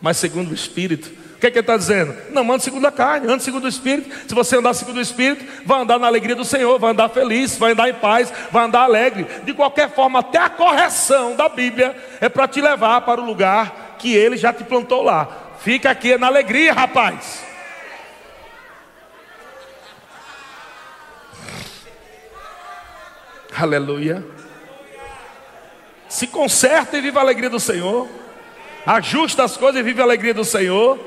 mas 0.00 0.16
segundo 0.16 0.50
o 0.50 0.54
Espírito. 0.54 1.10
O 1.36 1.38
que, 1.38 1.46
é 1.46 1.50
que 1.50 1.58
ele 1.58 1.64
está 1.64 1.76
dizendo? 1.76 2.14
Não 2.30 2.50
ande 2.50 2.62
segundo 2.62 2.86
a 2.86 2.92
carne, 2.92 3.30
ande 3.30 3.42
segundo 3.42 3.64
o 3.64 3.68
Espírito. 3.68 4.08
Se 4.26 4.34
você 4.34 4.56
andar 4.56 4.72
segundo 4.72 4.96
o 4.96 5.02
Espírito, 5.02 5.44
vai 5.66 5.82
andar 5.82 5.98
na 5.98 6.06
alegria 6.06 6.34
do 6.34 6.46
Senhor, 6.46 6.78
vai 6.78 6.92
andar 6.92 7.10
feliz, 7.10 7.58
vai 7.58 7.72
andar 7.72 7.90
em 7.90 7.94
paz, 7.94 8.32
vai 8.50 8.64
andar 8.64 8.84
alegre. 8.84 9.26
De 9.44 9.52
qualquer 9.52 9.90
forma, 9.90 10.20
até 10.20 10.38
a 10.38 10.48
correção 10.48 11.36
da 11.36 11.46
Bíblia 11.46 11.94
é 12.22 12.28
para 12.30 12.48
te 12.48 12.62
levar 12.62 13.02
para 13.02 13.20
o 13.20 13.24
lugar 13.24 13.85
que 13.98 14.14
ele 14.14 14.36
já 14.36 14.52
te 14.52 14.64
plantou 14.64 15.02
lá. 15.02 15.56
Fica 15.60 15.90
aqui 15.90 16.16
na 16.16 16.26
alegria, 16.26 16.72
rapaz. 16.72 17.44
Aleluia. 23.58 24.22
Se 26.08 26.26
conserta 26.26 26.98
e 26.98 27.00
viva 27.00 27.20
a 27.20 27.22
alegria 27.22 27.48
do 27.48 27.58
Senhor. 27.58 28.06
Ajusta 28.84 29.44
as 29.44 29.56
coisas 29.56 29.80
e 29.80 29.82
vive 29.82 30.00
a 30.00 30.04
alegria 30.04 30.34
do 30.34 30.44
Senhor. 30.44 30.98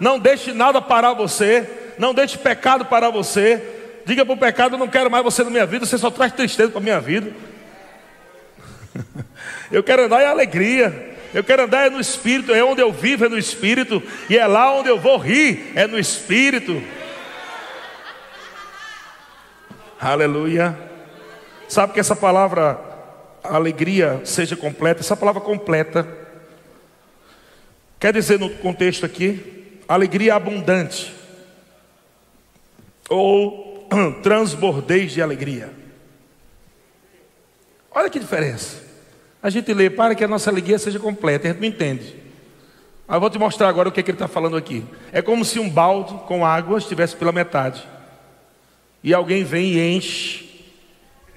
Não 0.00 0.18
deixe 0.18 0.52
nada 0.52 0.82
parar 0.82 1.14
você. 1.14 1.94
Não 1.98 2.12
deixe 2.12 2.36
pecado 2.36 2.84
parar 2.84 3.10
você. 3.10 4.00
Diga 4.04 4.26
para 4.26 4.34
o 4.34 4.38
pecado: 4.38 4.74
Eu 4.74 4.78
não 4.78 4.88
quero 4.88 5.10
mais 5.10 5.22
você 5.24 5.44
na 5.44 5.50
minha 5.50 5.64
vida. 5.64 5.86
Você 5.86 5.96
só 5.96 6.10
traz 6.10 6.32
tristeza 6.32 6.70
para 6.70 6.80
a 6.80 6.82
minha 6.82 7.00
vida. 7.00 7.32
Eu 9.70 9.82
quero 9.82 10.04
andar 10.04 10.22
em 10.22 10.26
alegria. 10.26 11.11
Eu 11.34 11.42
quero 11.42 11.62
andar 11.62 11.90
no 11.90 12.00
Espírito. 12.00 12.52
É 12.52 12.62
onde 12.62 12.82
eu 12.82 12.92
vivo, 12.92 13.24
é 13.24 13.28
no 13.28 13.38
Espírito. 13.38 14.02
E 14.28 14.36
é 14.36 14.46
lá 14.46 14.72
onde 14.74 14.88
eu 14.88 14.98
vou 14.98 15.16
rir, 15.16 15.72
é 15.74 15.86
no 15.86 15.98
Espírito. 15.98 16.82
Aleluia. 20.00 20.78
Sabe 21.68 21.92
que 21.92 22.00
essa 22.00 22.14
palavra 22.14 22.78
alegria 23.42 24.20
seja 24.24 24.54
completa, 24.56 25.00
essa 25.00 25.16
palavra 25.16 25.40
completa 25.40 26.06
quer 27.98 28.12
dizer 28.12 28.38
no 28.38 28.50
contexto 28.50 29.06
aqui, 29.06 29.80
alegria 29.88 30.34
abundante 30.34 31.14
ou 33.08 33.88
transbordez 34.22 35.12
de 35.12 35.22
alegria. 35.22 35.70
Olha 37.92 38.10
que 38.10 38.18
diferença. 38.18 38.82
A 39.42 39.50
gente 39.50 39.74
lê 39.74 39.90
para 39.90 40.14
que 40.14 40.22
a 40.22 40.28
nossa 40.28 40.50
alegria 40.50 40.78
seja 40.78 40.98
completa, 40.98 41.48
a 41.48 41.50
gente 41.50 41.60
não 41.60 41.68
entende. 41.68 42.14
Mas 43.08 43.20
vou 43.20 43.28
te 43.28 43.38
mostrar 43.38 43.68
agora 43.68 43.88
o 43.88 43.92
que, 43.92 44.00
é 44.00 44.02
que 44.02 44.10
ele 44.10 44.16
está 44.16 44.28
falando 44.28 44.56
aqui. 44.56 44.84
É 45.10 45.20
como 45.20 45.44
se 45.44 45.58
um 45.58 45.68
balde 45.68 46.14
com 46.26 46.46
água 46.46 46.78
estivesse 46.78 47.16
pela 47.16 47.32
metade. 47.32 47.86
E 49.02 49.12
alguém 49.12 49.42
vem 49.42 49.72
e 49.72 49.96
enche 49.96 50.48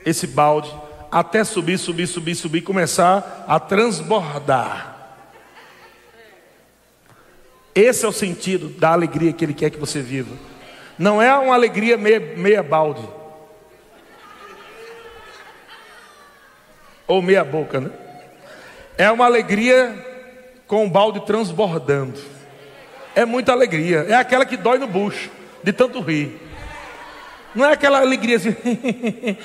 esse 0.06 0.28
balde 0.28 0.72
até 1.12 1.44
subir, 1.44 1.80
subir, 1.80 2.08
subir, 2.08 2.36
subir, 2.36 2.62
começar 2.62 3.46
a 3.48 3.60
transbordar. 3.60 4.96
Esse 7.74 8.06
é 8.06 8.08
o 8.08 8.14
sentido 8.14 8.70
da 8.70 8.92
alegria 8.92 9.34
que 9.34 9.44
Ele 9.44 9.54
quer 9.54 9.70
que 9.70 9.80
você 9.80 10.00
viva. 10.00 10.34
Não 10.98 11.22
é 11.22 11.36
uma 11.38 11.54
alegria 11.54 11.98
meia, 11.98 12.20
meia 12.20 12.64
balde. 12.64 13.06
Ou 17.08 17.22
meia 17.22 17.44
boca, 17.44 17.80
né? 17.80 17.92
É 18.98 19.12
uma 19.12 19.26
alegria 19.26 19.94
com 20.68 20.86
o 20.86 20.90
balde 20.90 21.26
transbordando. 21.26 22.20
É 23.14 23.24
muita 23.26 23.52
alegria. 23.52 24.06
É 24.10 24.16
aquela 24.16 24.46
que 24.46 24.58
dói 24.58 24.78
no 24.78 24.88
bucho, 24.88 25.30
de 25.64 25.72
tanto 25.72 26.00
rir. 26.02 26.42
Não 27.54 27.66
é 27.66 27.74
aquela 27.74 28.00
alegria 28.00 28.38
assim. 28.38 28.56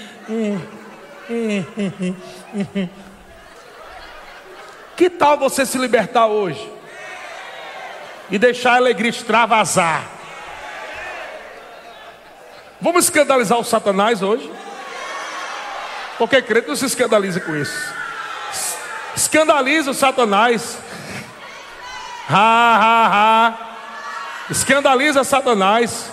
que 4.97 5.11
tal 5.11 5.39
você 5.39 5.65
se 5.65 5.79
libertar 5.79 6.27
hoje? 6.27 6.69
E 8.31 8.39
deixar 8.39 8.73
a 8.73 8.77
alegria 8.77 9.11
extravasar? 9.11 10.09
Vamos 12.81 13.05
escandalizar 13.05 13.59
o 13.59 13.65
Satanás 13.65 14.23
hoje? 14.23 14.51
Porque 16.21 16.43
crente 16.43 16.68
não 16.68 16.77
se 16.77 16.85
escandaliza 16.85 17.41
com 17.41 17.57
isso. 17.57 17.95
Escandaliza 19.16 19.91
o 19.91 19.95
Satanás. 19.95 20.77
Ha, 22.29 22.37
ha, 22.37 23.09
ha. 23.11 23.55
Escandaliza 24.51 25.25
Satanás. 25.25 26.11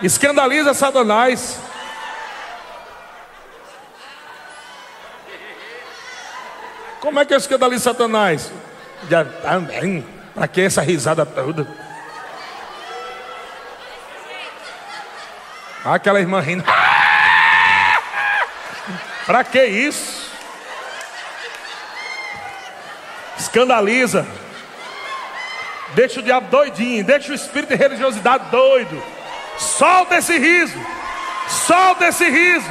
Escandaliza 0.00 0.72
Satanás. 0.72 1.58
Como 7.00 7.18
é 7.18 7.24
que 7.24 7.34
eu 7.34 7.38
escandalizo 7.38 7.82
Satanás? 7.82 8.52
Para 10.32 10.46
que 10.46 10.60
essa 10.60 10.80
risada 10.80 11.26
toda? 11.26 11.66
Aquela 15.84 16.20
irmã 16.20 16.40
rindo. 16.40 16.62
Para 19.26 19.42
que 19.42 19.64
isso? 19.64 20.30
Escandaliza. 23.36 24.24
Deixa 25.94 26.20
o 26.20 26.22
diabo 26.22 26.48
doidinho. 26.48 27.04
Deixa 27.04 27.32
o 27.32 27.34
espírito 27.34 27.70
de 27.70 27.74
religiosidade 27.74 28.44
doido. 28.50 29.02
Solta 29.58 30.16
esse 30.16 30.38
riso. 30.38 30.78
Solta 31.48 32.06
esse 32.06 32.28
riso. 32.28 32.70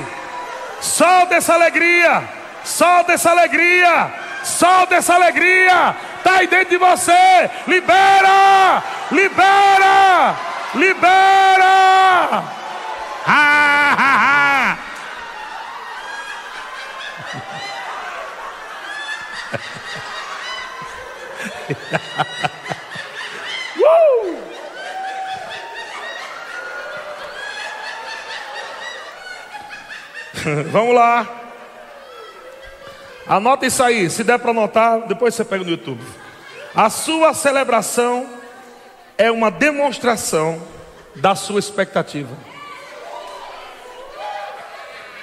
Solta 0.80 1.36
essa 1.36 1.53
alegria. 1.53 2.24
Solta 2.64 3.14
essa 3.14 3.32
alegria. 3.32 4.14
Solta 4.43 4.95
essa 4.95 5.14
alegria. 5.16 5.95
Está 6.18 6.38
aí 6.38 6.47
dentro 6.47 6.70
de 6.70 6.78
você. 6.78 7.49
Libera. 7.68 8.82
Libera. 9.12 10.36
Libera. 10.74 12.43
Ha, 13.28 13.95
ha, 13.97 14.41
ha. 14.41 14.45
Vamos 30.72 30.93
lá. 30.93 31.28
Anota 33.28 33.66
isso 33.66 33.82
aí, 33.82 34.07
se 34.09 34.24
der 34.24 34.38
para 34.38 34.51
anotar, 34.51 35.07
depois 35.07 35.34
você 35.34 35.43
pega 35.43 35.63
no 35.63 35.72
YouTube. 35.72 36.03
A 36.76 36.91
sua 36.91 37.34
celebração 37.34 38.30
é 39.18 39.32
uma 39.32 39.49
demonstração 39.49 40.61
da 41.16 41.34
sua 41.34 41.59
expectativa. 41.59 42.36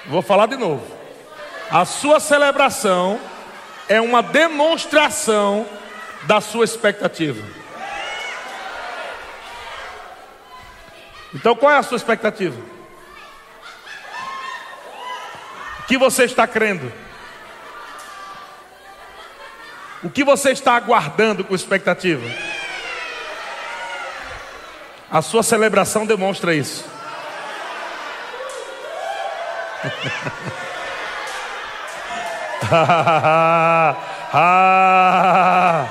Vou 0.06 0.22
falar 0.22 0.46
de 0.46 0.56
novo. 0.56 0.84
A 1.70 1.84
sua 1.84 2.18
celebração 2.18 3.20
é 3.88 4.00
uma 4.00 4.22
demonstração 4.22 5.64
da 6.24 6.40
sua 6.40 6.64
expectativa. 6.64 7.42
Então, 11.34 11.56
qual 11.56 11.72
é 11.72 11.78
a 11.78 11.82
sua 11.82 11.96
expectativa? 11.96 12.60
O 15.80 15.84
que 15.84 15.96
você 15.96 16.24
está 16.24 16.46
crendo? 16.46 16.92
O 20.02 20.10
que 20.10 20.22
você 20.24 20.50
está 20.50 20.74
aguardando 20.74 21.42
com 21.44 21.54
expectativa? 21.54 22.28
A 25.10 25.22
sua 25.22 25.42
celebração 25.42 26.04
demonstra 26.06 26.54
isso. 26.54 26.84
ah, 32.70 33.96
ah, 34.32 34.32
ah, 34.32 35.88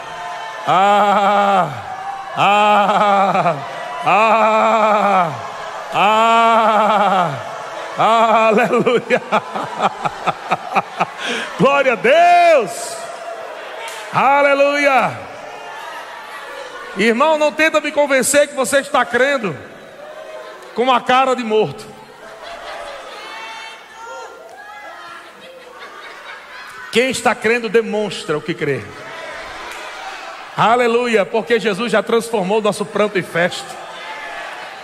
ah, 0.68 1.70
ah, 2.38 3.56
ah, 7.98 8.48
aleluia. 8.48 9.22
Glória 11.60 11.94
a 11.94 11.96
Deus. 11.96 12.98
Aleluia. 14.14 15.20
Irmão, 16.98 17.38
não 17.38 17.52
tenta 17.52 17.80
me 17.80 17.92
convencer 17.92 18.48
que 18.48 18.56
você 18.56 18.80
está 18.80 19.06
crendo 19.06 19.58
com 20.76 20.84
uma 20.84 21.00
cara 21.00 21.36
de 21.36 21.44
morto. 21.44 21.86
Quem 26.92 27.10
está 27.10 27.34
crendo 27.34 27.70
demonstra 27.70 28.38
o 28.38 28.42
que 28.42 28.54
crê. 28.54 28.84
Aleluia, 30.56 31.26
porque 31.26 31.60
Jesus 31.60 31.92
já 31.92 32.04
transformou 32.04 32.62
nosso 32.62 32.86
pranto 32.86 33.18
em 33.18 33.24
festa. 33.24 33.66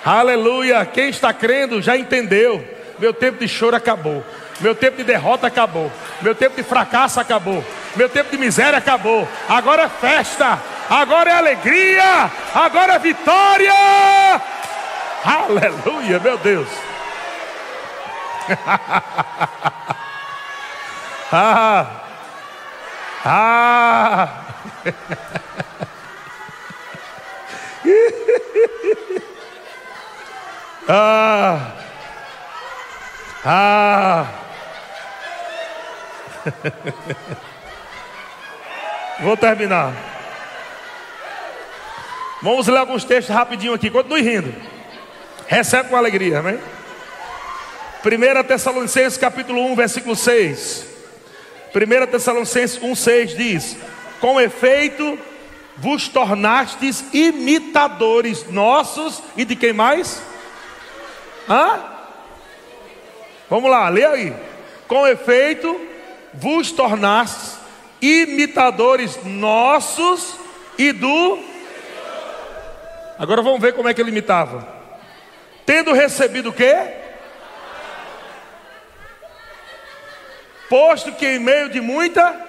Aleluia, 0.06 0.86
quem 0.86 1.10
está 1.10 1.34
crendo 1.34 1.82
já 1.82 1.98
entendeu. 1.98 2.64
Meu 2.98 3.14
tempo 3.14 3.40
de 3.40 3.48
choro 3.48 3.76
acabou. 3.76 4.24
Meu 4.60 4.74
tempo 4.74 4.98
de 4.98 5.04
derrota 5.04 5.48
acabou. 5.48 5.92
Meu 6.22 6.34
tempo 6.34 6.56
de 6.56 6.64
fracasso 6.64 7.20
acabou. 7.20 7.64
Meu 7.96 8.10
tempo 8.10 8.32
de 8.32 8.38
miséria 8.38 8.78
acabou. 8.78 9.28
Agora 9.48 9.84
é 9.84 9.90
festa. 9.90 10.60
Agora 10.90 11.30
é 11.30 11.34
alegria. 11.34 12.32
Agora 12.56 12.94
é 12.94 13.00
vitória. 13.00 13.74
Aleluia, 15.26 16.20
meu 16.20 16.38
Deus. 16.38 16.70
ah. 21.32 21.86
Ah. 23.26 24.30
ah. 30.88 31.74
Ah. 33.46 34.28
Vou 39.20 39.36
terminar. 39.36 39.94
Vamos 42.42 42.68
ler 42.68 42.78
alguns 42.78 43.04
textos 43.04 43.34
rapidinho 43.34 43.74
aqui. 43.74 43.90
Continue 43.90 44.22
rindo. 44.22 44.54
Recebe 45.48 45.90
com 45.90 45.96
alegria, 45.96 46.40
amém? 46.40 46.60
1 48.06 48.44
Tessalonicenses 48.44 49.18
capítulo 49.18 49.66
1, 49.72 49.76
versículo 49.76 50.16
6. 50.16 50.86
1 51.74 52.08
Tessalonicenses 52.08 52.82
1, 52.82 52.96
6 52.96 53.36
diz: 53.36 53.78
Com 54.20 54.40
efeito, 54.40 55.18
vos 55.78 56.08
tornastes 56.08 57.06
imitadores 57.14 58.50
nossos 58.50 59.22
e 59.36 59.46
de 59.46 59.56
quem 59.56 59.74
mais? 59.74 60.22
Hã? 61.48 61.80
Vamos 63.50 63.70
lá, 63.70 63.88
lê 63.90 64.06
aí. 64.06 64.34
Com 64.88 65.08
efeito, 65.08 65.80
vos 66.34 66.72
tornastes 66.72 67.58
imitadores 68.02 69.20
nossos 69.24 70.36
e 70.78 70.92
do. 70.92 71.40
Agora 73.18 73.42
vamos 73.42 73.60
ver 73.60 73.74
como 73.74 73.90
é 73.90 73.94
que 73.94 74.02
ele 74.02 74.12
imitava. 74.12 74.68
Tendo 75.66 75.94
recebido 75.94 76.50
o 76.50 76.54
quê? 76.54 76.76
Posto 80.70 81.12
que 81.14 81.26
em 81.26 81.40
meio 81.40 81.70
de 81.70 81.82
muita. 81.82 82.46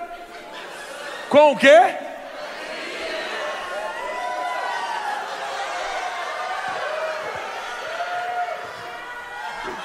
Com 1.28 1.52
o 1.52 1.56
quê? 1.56 2.07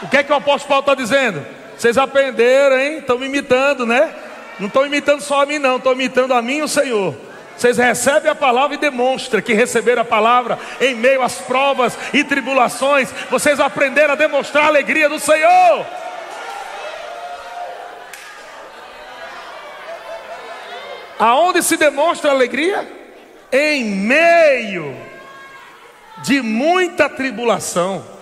O 0.03 0.09
que 0.09 0.17
é 0.17 0.23
que 0.23 0.31
o 0.31 0.35
apóstolo 0.35 0.69
Paulo 0.69 0.81
está 0.81 0.95
dizendo? 0.95 1.45
Vocês 1.77 1.97
aprenderam, 1.97 2.77
hein? 2.77 2.97
Estão 2.99 3.17
me 3.17 3.25
imitando, 3.25 3.85
né? 3.85 4.13
Não 4.59 4.67
estão 4.67 4.85
imitando 4.85 5.21
só 5.21 5.41
a 5.41 5.45
mim, 5.45 5.57
não, 5.57 5.77
estão 5.77 5.93
imitando 5.93 6.33
a 6.33 6.41
mim 6.41 6.57
e 6.57 6.61
o 6.61 6.67
Senhor. 6.67 7.15
Vocês 7.57 7.77
recebem 7.77 8.31
a 8.31 8.35
palavra 8.35 8.75
e 8.75 8.79
demonstram 8.79 9.41
que 9.41 9.53
receberam 9.53 10.01
a 10.01 10.05
palavra 10.05 10.59
em 10.81 10.95
meio 10.95 11.21
às 11.21 11.35
provas 11.35 11.97
e 12.13 12.23
tribulações. 12.23 13.09
Vocês 13.29 13.59
aprenderam 13.59 14.13
a 14.13 14.17
demonstrar 14.17 14.65
a 14.65 14.67
alegria 14.67 15.07
do 15.07 15.19
Senhor. 15.19 15.85
Aonde 21.17 21.61
se 21.63 21.77
demonstra 21.77 22.31
a 22.31 22.33
alegria? 22.33 22.87
Em 23.51 23.85
meio 23.85 24.97
de 26.23 26.41
muita 26.41 27.07
tribulação. 27.07 28.12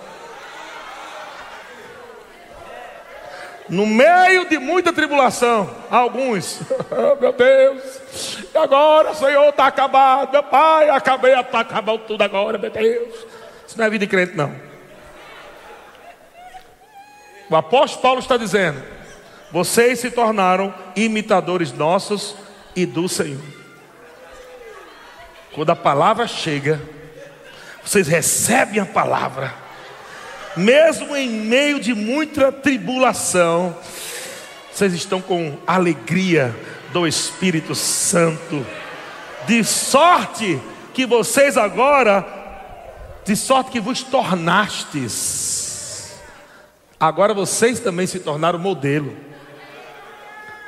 No 3.72 3.86
meio 3.86 4.46
de 4.50 4.58
muita 4.58 4.92
tribulação, 4.92 5.74
alguns, 5.90 6.60
oh, 6.92 7.18
meu 7.18 7.32
Deus, 7.32 8.38
e 8.54 8.58
agora, 8.58 9.14
Senhor, 9.14 9.48
está 9.48 9.68
acabado, 9.68 10.30
meu 10.30 10.42
Pai, 10.42 10.90
acabei, 10.90 11.32
está 11.32 11.60
acabando 11.60 12.00
tudo 12.00 12.20
agora, 12.20 12.58
meu 12.58 12.70
Deus. 12.70 13.14
Isso 13.66 13.78
não 13.78 13.86
é 13.86 13.88
vida 13.88 14.04
de 14.04 14.10
crente, 14.10 14.36
não. 14.36 14.54
O 17.48 17.56
apóstolo 17.56 18.02
Paulo 18.02 18.20
está 18.20 18.36
dizendo: 18.36 18.78
vocês 19.50 20.00
se 20.00 20.10
tornaram 20.10 20.74
imitadores 20.94 21.72
nossos 21.72 22.36
e 22.76 22.84
do 22.84 23.08
Senhor. 23.08 23.40
Quando 25.54 25.70
a 25.70 25.76
palavra 25.76 26.26
chega, 26.26 26.78
vocês 27.82 28.06
recebem 28.06 28.80
a 28.80 28.84
palavra 28.84 29.54
mesmo 30.56 31.16
em 31.16 31.28
meio 31.28 31.80
de 31.80 31.94
muita 31.94 32.52
tribulação, 32.52 33.76
vocês 34.72 34.92
estão 34.92 35.20
com 35.20 35.58
alegria 35.66 36.54
do 36.92 37.06
Espírito 37.06 37.74
Santo, 37.74 38.66
de 39.46 39.64
sorte 39.64 40.60
que 40.94 41.06
vocês 41.06 41.56
agora, 41.56 42.26
de 43.24 43.34
sorte 43.36 43.70
que 43.70 43.80
vos 43.80 44.02
tornastes, 44.02 45.62
agora 46.98 47.34
vocês 47.34 47.80
também 47.80 48.06
se 48.06 48.20
tornaram 48.20 48.58
modelo 48.58 49.16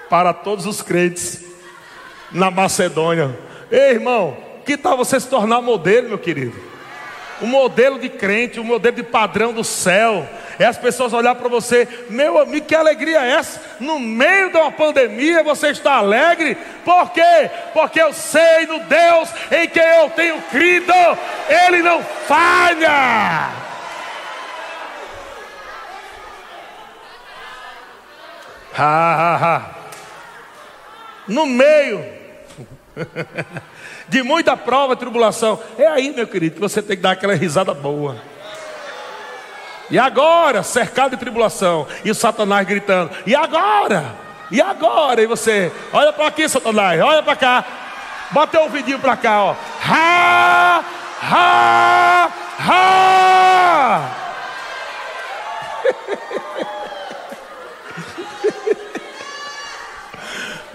para 0.09 0.33
todos 0.33 0.67
os 0.67 0.83
crentes 0.83 1.45
na 2.31 2.51
Macedônia. 2.51 3.39
Ei, 3.71 3.93
irmão, 3.93 4.37
que 4.65 4.77
tal 4.77 4.97
você 4.97 5.19
se 5.21 5.29
tornar 5.29 5.61
modelo, 5.61 6.09
meu 6.09 6.19
querido? 6.19 6.74
O 7.41 7.47
modelo 7.47 7.99
de 7.99 8.09
crente, 8.09 8.61
o 8.61 8.65
modelo 8.65 8.97
de 8.97 9.03
padrão 9.03 9.53
do 9.53 9.65
céu. 9.65 10.29
É 10.59 10.65
as 10.67 10.79
pessoas 10.79 11.13
olhar 11.13 11.35
para 11.35 11.49
você, 11.49 11.89
meu 12.09 12.39
amigo, 12.39 12.67
que 12.67 12.75
alegria 12.75 13.25
é 13.25 13.31
essa? 13.33 13.61
No 13.81 13.99
meio 13.99 14.51
de 14.51 14.57
uma 14.57 14.71
pandemia 14.71 15.43
você 15.43 15.69
está 15.71 15.95
alegre? 15.95 16.57
Por 16.85 17.11
quê? 17.11 17.51
Porque 17.73 18.01
eu 18.01 18.13
sei 18.13 18.67
no 18.67 18.79
Deus 18.81 19.31
em 19.51 19.69
quem 19.69 19.83
eu 19.83 20.11
tenho 20.11 20.41
crido, 20.43 20.93
Ele 21.49 21.83
não 21.83 22.03
falha. 22.03 23.65
Ha, 28.77 28.79
ha, 28.79 29.37
ha. 29.37 29.63
No 31.27 31.47
meio 31.47 32.05
de 34.09 34.23
muita 34.23 34.57
prova 34.57 34.97
tribulação. 34.97 35.61
É 35.79 35.87
aí, 35.87 36.13
meu 36.13 36.27
querido, 36.27 36.55
que 36.57 36.61
você 36.61 36.83
tem 36.83 36.97
que 36.97 37.03
dar 37.03 37.13
aquela 37.13 37.35
risada 37.35 37.73
boa. 37.75 38.17
E 39.91 39.99
agora, 39.99 40.63
cercado 40.63 41.11
de 41.13 41.19
tribulação, 41.19 41.87
e 42.05 42.11
o 42.11 42.15
Satanás 42.15 42.67
gritando: 42.67 43.11
E 43.27 43.35
agora? 43.35 44.15
E 44.51 44.61
agora? 44.61 45.23
E 45.23 45.27
você, 45.27 45.73
olha 45.93 46.13
para 46.13 46.27
aqui, 46.27 46.49
Satanás, 46.49 47.01
olha 47.01 47.23
para 47.23 47.37
cá. 47.37 47.65
Bota 48.31 48.59
o 48.59 48.63
ouvidinho 48.65 48.99
para 48.99 49.17
cá, 49.17 49.45
ó. 49.45 49.55
Ha! 49.87 50.85
Ha! 51.23 52.31
Ha! 52.61 54.11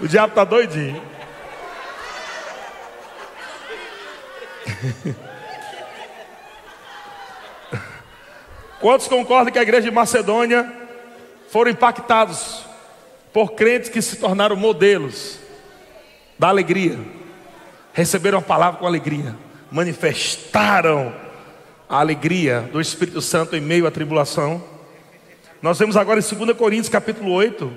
o 0.00 0.08
diabo 0.08 0.34
tá 0.34 0.44
doidinho. 0.44 1.09
Quantos 8.80 9.08
concordam 9.08 9.52
que 9.52 9.58
a 9.58 9.62
igreja 9.62 9.82
de 9.82 9.90
Macedônia 9.90 10.72
foram 11.50 11.70
impactados 11.70 12.64
por 13.32 13.52
crentes 13.52 13.90
que 13.90 14.00
se 14.00 14.16
tornaram 14.16 14.56
modelos 14.56 15.38
da 16.38 16.48
alegria? 16.48 16.98
Receberam 17.92 18.38
a 18.38 18.42
palavra 18.42 18.80
com 18.80 18.86
alegria, 18.86 19.36
manifestaram 19.70 21.14
a 21.88 22.00
alegria 22.00 22.68
do 22.72 22.80
Espírito 22.80 23.20
Santo 23.20 23.54
em 23.56 23.60
meio 23.60 23.86
à 23.86 23.90
tribulação. 23.90 24.62
Nós 25.60 25.78
vemos 25.78 25.96
agora 25.96 26.20
em 26.20 26.22
2 26.22 26.56
Coríntios 26.56 26.88
capítulo 26.88 27.32
8. 27.32 27.70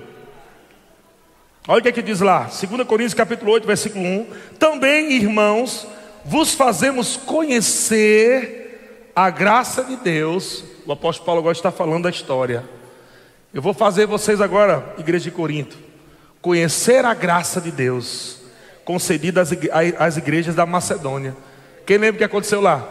Olha 1.66 1.80
o 1.80 1.82
que, 1.82 1.88
é 1.88 1.92
que 1.92 2.02
diz 2.02 2.20
lá, 2.20 2.44
2 2.44 2.86
Coríntios 2.86 3.14
capítulo 3.14 3.50
8, 3.52 3.66
versículo 3.66 4.04
1. 4.04 4.26
Também, 4.58 5.12
irmãos, 5.12 5.86
vos 6.24 6.54
fazemos 6.54 7.16
conhecer 7.16 9.10
a 9.14 9.30
graça 9.30 9.84
de 9.84 9.96
Deus 9.96 10.64
o 10.86 10.92
apóstolo 10.92 11.24
Paulo 11.24 11.40
agora 11.40 11.56
está 11.56 11.70
falando 11.70 12.04
da 12.04 12.10
história. 12.10 12.62
Eu 13.52 13.62
vou 13.62 13.72
fazer 13.72 14.06
vocês 14.06 14.40
agora, 14.40 14.94
igreja 14.98 15.24
de 15.24 15.30
Corinto, 15.30 15.78
conhecer 16.42 17.04
a 17.04 17.14
graça 17.14 17.60
de 17.60 17.70
Deus 17.70 18.40
concedida 18.84 19.42
às 19.98 20.16
igrejas 20.18 20.54
da 20.54 20.66
Macedônia. 20.66 21.34
Quem 21.86 21.96
lembra 21.96 22.16
o 22.16 22.18
que 22.18 22.24
aconteceu 22.24 22.60
lá? 22.60 22.86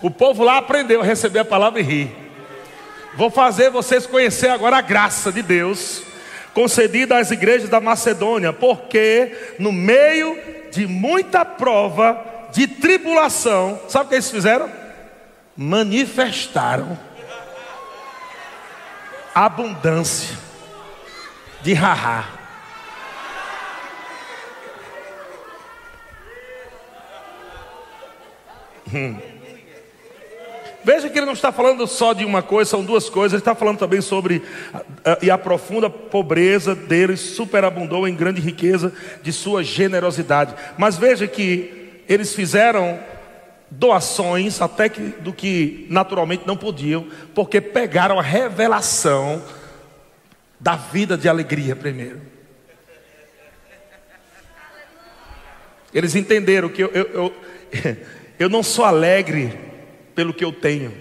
O 0.00 0.10
povo 0.10 0.44
lá 0.44 0.58
aprendeu 0.58 1.02
a 1.02 1.04
receber 1.04 1.40
a 1.40 1.44
palavra 1.44 1.80
e 1.80 1.82
rir. 1.82 2.16
Vou 3.16 3.30
fazer 3.30 3.70
vocês 3.70 4.06
conhecer 4.06 4.48
agora 4.48 4.78
a 4.78 4.82
graça 4.82 5.30
de 5.30 5.42
Deus 5.42 6.02
concedida 6.56 7.18
às 7.18 7.30
igrejas 7.30 7.68
da 7.68 7.82
Macedônia, 7.82 8.50
porque 8.50 9.54
no 9.58 9.70
meio 9.70 10.40
de 10.72 10.86
muita 10.86 11.44
prova, 11.44 12.48
de 12.50 12.66
tribulação, 12.66 13.78
sabe 13.90 14.06
o 14.06 14.08
que 14.08 14.14
eles 14.14 14.30
fizeram? 14.30 14.72
Manifestaram 15.54 16.98
abundância 19.34 20.34
de 21.60 21.74
rará. 21.74 22.26
Hum. 28.94 29.35
Veja 30.86 31.10
que 31.10 31.18
ele 31.18 31.26
não 31.26 31.32
está 31.32 31.50
falando 31.50 31.84
só 31.84 32.12
de 32.12 32.24
uma 32.24 32.44
coisa, 32.44 32.70
são 32.70 32.84
duas 32.84 33.10
coisas, 33.10 33.32
ele 33.32 33.40
está 33.40 33.56
falando 33.56 33.76
também 33.76 34.00
sobre 34.00 34.40
a, 35.04 35.18
e 35.20 35.28
a 35.32 35.36
profunda 35.36 35.90
pobreza 35.90 36.76
deles 36.76 37.18
superabundou 37.18 38.06
em 38.06 38.14
grande 38.14 38.40
riqueza 38.40 38.92
de 39.20 39.32
sua 39.32 39.64
generosidade. 39.64 40.54
Mas 40.78 40.96
veja 40.96 41.26
que 41.26 42.02
eles 42.08 42.32
fizeram 42.32 43.00
doações 43.68 44.62
até 44.62 44.88
que, 44.88 45.00
do 45.00 45.32
que 45.32 45.88
naturalmente 45.90 46.44
não 46.46 46.56
podiam, 46.56 47.08
porque 47.34 47.60
pegaram 47.60 48.16
a 48.16 48.22
revelação 48.22 49.42
da 50.60 50.76
vida 50.76 51.18
de 51.18 51.28
alegria 51.28 51.74
primeiro. 51.74 52.20
Eles 55.92 56.14
entenderam 56.14 56.68
que 56.68 56.84
eu, 56.84 56.92
eu, 56.94 57.10
eu, 57.12 57.34
eu 58.38 58.48
não 58.48 58.62
sou 58.62 58.84
alegre 58.84 59.66
pelo 60.16 60.32
que 60.32 60.44
eu 60.44 60.50
tenho. 60.50 60.92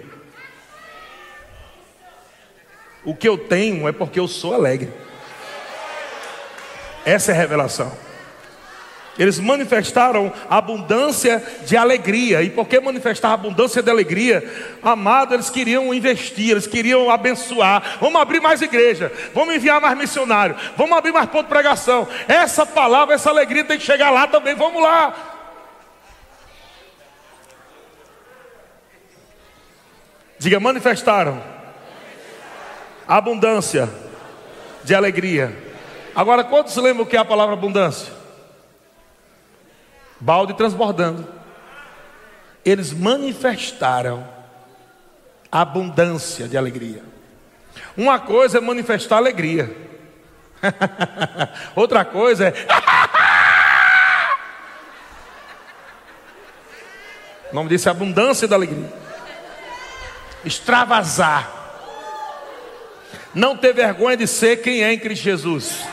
O 3.06 3.16
que 3.16 3.28
eu 3.28 3.38
tenho 3.38 3.88
é 3.88 3.92
porque 3.92 4.20
eu 4.20 4.28
sou 4.28 4.54
alegre. 4.54 4.92
Essa 7.06 7.32
é 7.32 7.36
a 7.36 7.38
revelação. 7.38 7.92
Eles 9.18 9.40
manifestaram 9.40 10.34
abundância 10.50 11.42
de 11.66 11.78
alegria. 11.78 12.42
E 12.42 12.50
por 12.50 12.68
que 12.68 12.78
manifestar 12.80 13.32
abundância 13.32 13.82
de 13.82 13.90
alegria? 13.90 14.44
Amado, 14.84 15.34
eles 15.34 15.50
queriam 15.50 15.94
investir, 15.94 16.52
eles 16.52 16.68
queriam 16.68 17.10
abençoar. 17.10 17.98
Vamos 18.02 18.20
abrir 18.20 18.42
mais 18.42 18.62
igreja, 18.62 19.10
vamos 19.34 19.56
enviar 19.56 19.80
mais 19.80 19.98
missionário, 19.98 20.58
vamos 20.76 20.98
abrir 20.98 21.14
mais 21.14 21.30
ponto 21.30 21.44
de 21.44 21.50
pregação. 21.50 22.06
Essa 22.28 22.66
palavra, 22.66 23.16
essa 23.16 23.30
alegria 23.30 23.64
tem 23.64 23.78
que 23.78 23.86
chegar 23.86 24.10
lá 24.10 24.28
também. 24.28 24.56
Vamos 24.56 24.84
lá. 24.84 25.35
Diga, 30.38 30.60
manifestaram. 30.60 31.42
Abundância 33.08 33.90
de 34.84 34.94
alegria. 34.94 35.56
Agora, 36.16 36.44
quantos 36.44 36.76
lembram 36.76 37.04
o 37.04 37.08
que 37.08 37.16
é 37.16 37.20
a 37.20 37.26
palavra 37.26 37.54
abundância? 37.54 38.12
Balde 40.20 40.54
transbordando. 40.56 41.28
Eles 42.64 42.92
manifestaram 42.92 44.28
abundância 45.52 46.48
de 46.48 46.58
alegria. 46.58 47.04
Uma 47.96 48.20
coisa 48.20 48.58
é 48.58 48.62
manifestar 48.62 49.18
alegria. 49.18 49.76
Outra 51.76 52.04
coisa 52.04 52.48
é. 52.48 52.54
o 57.52 57.56
nome 57.56 57.70
disso 57.70 57.88
é 57.88 57.92
abundância 57.92 58.48
da 58.48 58.56
alegria 58.56 59.05
extravasar. 60.46 61.52
Não 63.34 63.58
ter 63.58 63.74
vergonha 63.74 64.16
de 64.16 64.28
ser 64.28 64.62
quem 64.62 64.84
é 64.84 64.94
em 64.94 65.00
Cristo 65.00 65.24
Jesus. 65.24 65.84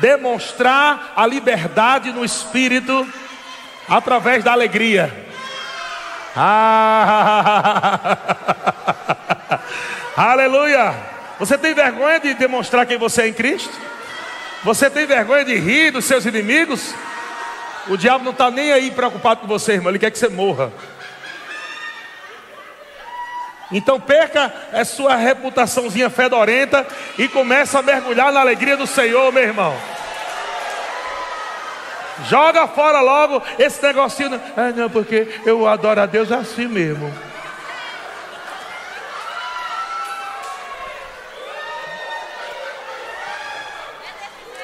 Demonstrar 0.00 1.12
a 1.16 1.24
liberdade 1.26 2.12
no 2.12 2.24
espírito 2.24 3.06
através 3.88 4.44
da 4.44 4.52
alegria. 4.52 5.26
Ah, 6.36 8.18
aleluia! 10.16 10.94
Você 11.38 11.56
tem 11.58 11.74
vergonha 11.74 12.20
de 12.20 12.34
demonstrar 12.34 12.86
quem 12.86 12.98
você 12.98 13.22
é 13.22 13.28
em 13.28 13.32
Cristo? 13.32 13.72
Você 14.64 14.88
tem 14.88 15.06
vergonha 15.06 15.44
de 15.44 15.56
rir 15.56 15.90
dos 15.90 16.04
seus 16.04 16.24
inimigos? 16.24 16.94
O 17.88 17.96
diabo 17.96 18.24
não 18.24 18.32
está 18.32 18.50
nem 18.50 18.72
aí 18.72 18.90
preocupado 18.90 19.40
com 19.40 19.46
você, 19.46 19.72
irmão. 19.72 19.90
Ele 19.90 19.98
quer 19.98 20.10
que 20.10 20.18
você 20.18 20.28
morra. 20.28 20.72
Então 23.72 23.98
perca 23.98 24.52
a 24.72 24.84
sua 24.84 25.16
reputaçãozinha 25.16 26.10
fedorenta 26.10 26.86
e 27.18 27.26
começa 27.26 27.78
a 27.78 27.82
mergulhar 27.82 28.30
na 28.30 28.40
alegria 28.40 28.76
do 28.76 28.86
Senhor, 28.86 29.32
meu 29.32 29.42
irmão. 29.42 29.74
Joga 32.28 32.68
fora 32.68 33.00
logo 33.00 33.42
esse 33.58 33.82
negocinho. 33.82 34.40
Ah, 34.56 34.70
não, 34.70 34.90
porque 34.90 35.40
eu 35.46 35.66
adoro 35.66 36.02
a 36.02 36.06
Deus 36.06 36.30
assim 36.30 36.68
mesmo. 36.68 37.12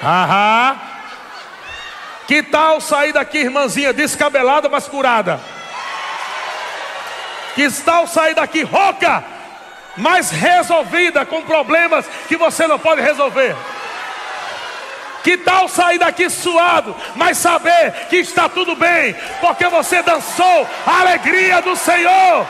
Aham. 0.02 0.80
Que 2.26 2.42
tal 2.42 2.80
sair 2.80 3.12
daqui, 3.12 3.38
irmãzinha, 3.38 3.92
descabelada, 3.92 4.68
mas 4.68 4.86
curada? 4.86 5.40
Que 7.54 7.70
tal 7.70 8.06
sair 8.06 8.34
daqui 8.34 8.62
rouca, 8.62 9.24
mas 9.96 10.30
resolvida 10.30 11.24
com 11.26 11.42
problemas 11.42 12.06
que 12.28 12.36
você 12.36 12.66
não 12.66 12.78
pode 12.78 13.00
resolver. 13.00 13.56
Que 15.24 15.36
tal 15.38 15.68
sair 15.68 15.98
daqui 15.98 16.30
suado, 16.30 16.94
mas 17.16 17.38
saber 17.38 17.92
que 18.08 18.16
está 18.16 18.48
tudo 18.48 18.76
bem, 18.76 19.14
porque 19.40 19.66
você 19.68 20.02
dançou 20.02 20.66
a 20.86 21.00
alegria 21.00 21.60
do 21.60 21.74
Senhor. 21.74 22.46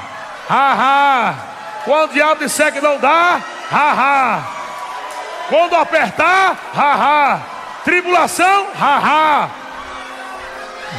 ha 0.49 0.75
ha. 0.75 1.35
Quando 1.85 2.11
o 2.11 2.13
diabo 2.13 2.32
disser 2.43 2.73
que 2.73 2.81
não 2.81 2.99
dá, 2.99 3.41
ha 3.71 3.93
ha. 3.93 4.43
Quando 5.49 5.75
apertar, 5.77 6.57
ha 6.75 6.93
ha. 6.95 7.41
Tribulação, 7.85 8.67
ha 8.81 8.99
ha. 8.99 9.49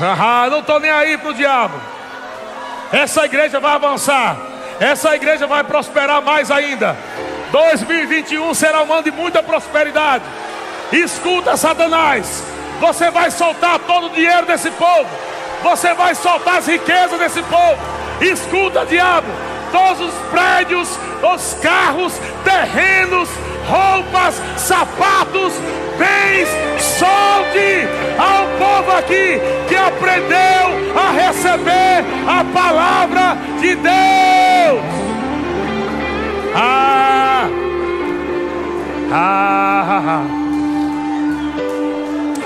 Ha 0.01 0.13
ha. 0.13 0.49
Não 0.49 0.59
estou 0.59 0.79
nem 0.79 0.91
aí 0.91 1.17
para 1.17 1.29
o 1.29 1.33
diabo. 1.33 1.79
Essa 2.91 3.25
igreja 3.25 3.59
vai 3.59 3.73
avançar. 3.73 4.37
Essa 4.79 5.15
igreja 5.15 5.47
vai 5.47 5.63
prosperar 5.63 6.21
mais 6.21 6.51
ainda. 6.51 6.95
2021 7.51 8.53
será 8.53 8.83
um 8.83 8.91
ano 8.91 9.03
de 9.03 9.11
muita 9.11 9.41
prosperidade. 9.41 10.23
Escuta, 10.91 11.55
Satanás. 11.55 12.43
Você 12.79 13.09
vai 13.09 13.31
soltar 13.31 13.79
todo 13.79 14.07
o 14.07 14.09
dinheiro 14.09 14.45
desse 14.45 14.69
povo. 14.71 15.09
Você 15.63 15.93
vai 15.93 16.13
soltar 16.15 16.57
as 16.57 16.67
riquezas 16.67 17.17
desse 17.17 17.41
povo. 17.43 17.77
Escuta, 18.19 18.85
diabo. 18.85 19.27
Todos 19.73 20.01
os 20.01 20.13
prédios, 20.29 20.99
os 21.23 21.55
carros, 21.55 22.13
terrenos, 22.43 23.27
roupas, 23.67 24.39
sapatos, 24.55 25.53
bens, 25.97 26.47
solte 26.79 27.87
ao 28.19 28.45
povo 28.59 28.91
aqui 28.91 29.41
que 29.67 29.75
aprendeu 29.75 30.93
a 30.95 31.11
receber 31.11 32.05
a 32.27 32.43
palavra 32.53 33.35
de 33.59 33.73
Deus. 33.73 34.83
Ah, 36.55 37.49
ah, 39.11 39.85
ah, 39.89 40.25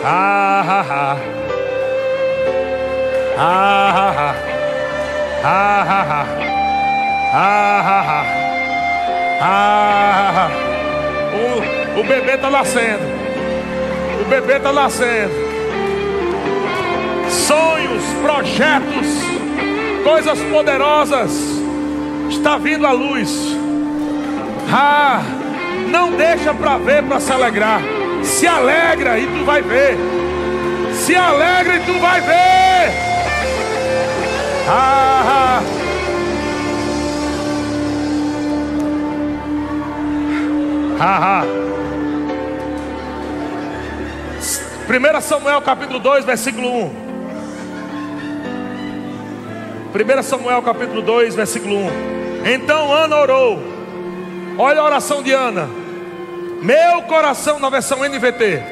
ah, 0.05 0.63
ah, 0.65 1.15
ah, 3.37 3.55
ah, 4.17 4.35
ah, 5.43 6.25
ah, 6.25 6.56
ah, 7.33 7.83
ah, 7.85 8.25
ah, 9.41 10.33
ah, 10.35 10.49
o, 11.95 11.99
o 11.99 12.03
bebê 12.03 12.35
está 12.35 12.49
nascendo. 12.49 13.03
O 14.21 14.29
bebê 14.29 14.57
está 14.57 14.71
nascendo. 14.71 15.33
Sonhos, 17.29 18.03
projetos, 18.21 19.07
coisas 20.03 20.39
poderosas 20.43 21.31
está 22.29 22.57
vindo 22.57 22.85
à 22.85 22.91
luz. 22.91 23.57
Ah, 24.71 25.21
não 25.89 26.11
deixa 26.11 26.53
para 26.53 26.77
ver 26.77 27.03
para 27.03 27.19
se 27.19 27.31
alegrar. 27.31 27.81
Se 28.23 28.47
alegra 28.47 29.19
e 29.19 29.27
tu 29.27 29.45
vai 29.45 29.61
ver. 29.61 29.97
Se 30.93 31.15
alegra 31.15 31.75
e 31.75 31.79
tu 31.81 31.99
vai 31.99 32.21
ver. 32.21 32.91
Ah, 34.69 35.61
ah. 35.61 35.76
1 44.89 45.21
Samuel 45.21 45.61
capítulo 45.61 45.99
2, 45.99 46.25
versículo 46.25 46.67
1. 46.67 46.91
1 49.93 50.23
Samuel 50.23 50.61
capítulo 50.63 51.03
2, 51.03 51.35
versículo 51.35 51.75
1. 51.75 51.89
Então 52.51 52.91
Ana 52.91 53.15
orou. 53.17 53.59
Olha 54.57 54.81
a 54.81 54.85
oração 54.85 55.21
de 55.21 55.31
Ana. 55.31 55.69
Meu 56.63 57.03
coração 57.03 57.59
na 57.59 57.69
versão 57.69 57.99
NVT. 57.99 58.63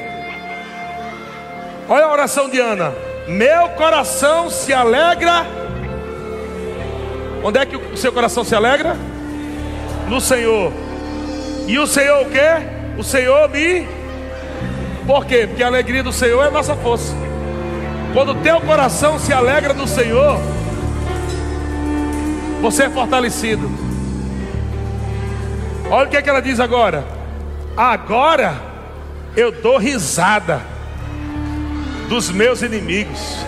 Olha 1.88 2.06
a 2.06 2.12
oração 2.12 2.48
de 2.48 2.58
Ana. 2.58 2.92
Meu 3.28 3.68
coração 3.70 4.50
se 4.50 4.74
alegra. 4.74 5.46
Onde 7.44 7.60
é 7.60 7.66
que 7.66 7.76
o 7.76 7.96
seu 7.96 8.12
coração 8.12 8.42
se 8.42 8.56
alegra? 8.56 8.96
No 10.08 10.20
Senhor. 10.20 10.85
E 11.66 11.78
o 11.78 11.86
Senhor 11.86 12.22
o 12.22 12.30
que? 12.30 12.98
O 12.98 13.02
Senhor 13.02 13.48
me. 13.50 13.86
Por 15.06 15.26
quê? 15.26 15.46
Porque 15.46 15.62
a 15.62 15.66
alegria 15.66 16.02
do 16.02 16.12
Senhor 16.12 16.42
é 16.44 16.48
a 16.48 16.50
nossa 16.50 16.76
força. 16.76 17.14
Quando 18.12 18.32
o 18.32 18.34
teu 18.36 18.60
coração 18.60 19.18
se 19.18 19.32
alegra 19.32 19.74
no 19.74 19.86
Senhor, 19.86 20.40
você 22.62 22.84
é 22.84 22.90
fortalecido. 22.90 23.70
Olha 25.90 26.06
o 26.06 26.10
que, 26.10 26.16
é 26.16 26.22
que 26.22 26.30
ela 26.30 26.40
diz 26.40 26.58
agora. 26.58 27.04
Agora 27.76 28.54
eu 29.36 29.50
dou 29.52 29.76
risada 29.76 30.62
dos 32.08 32.30
meus 32.30 32.62
inimigos. 32.62 33.44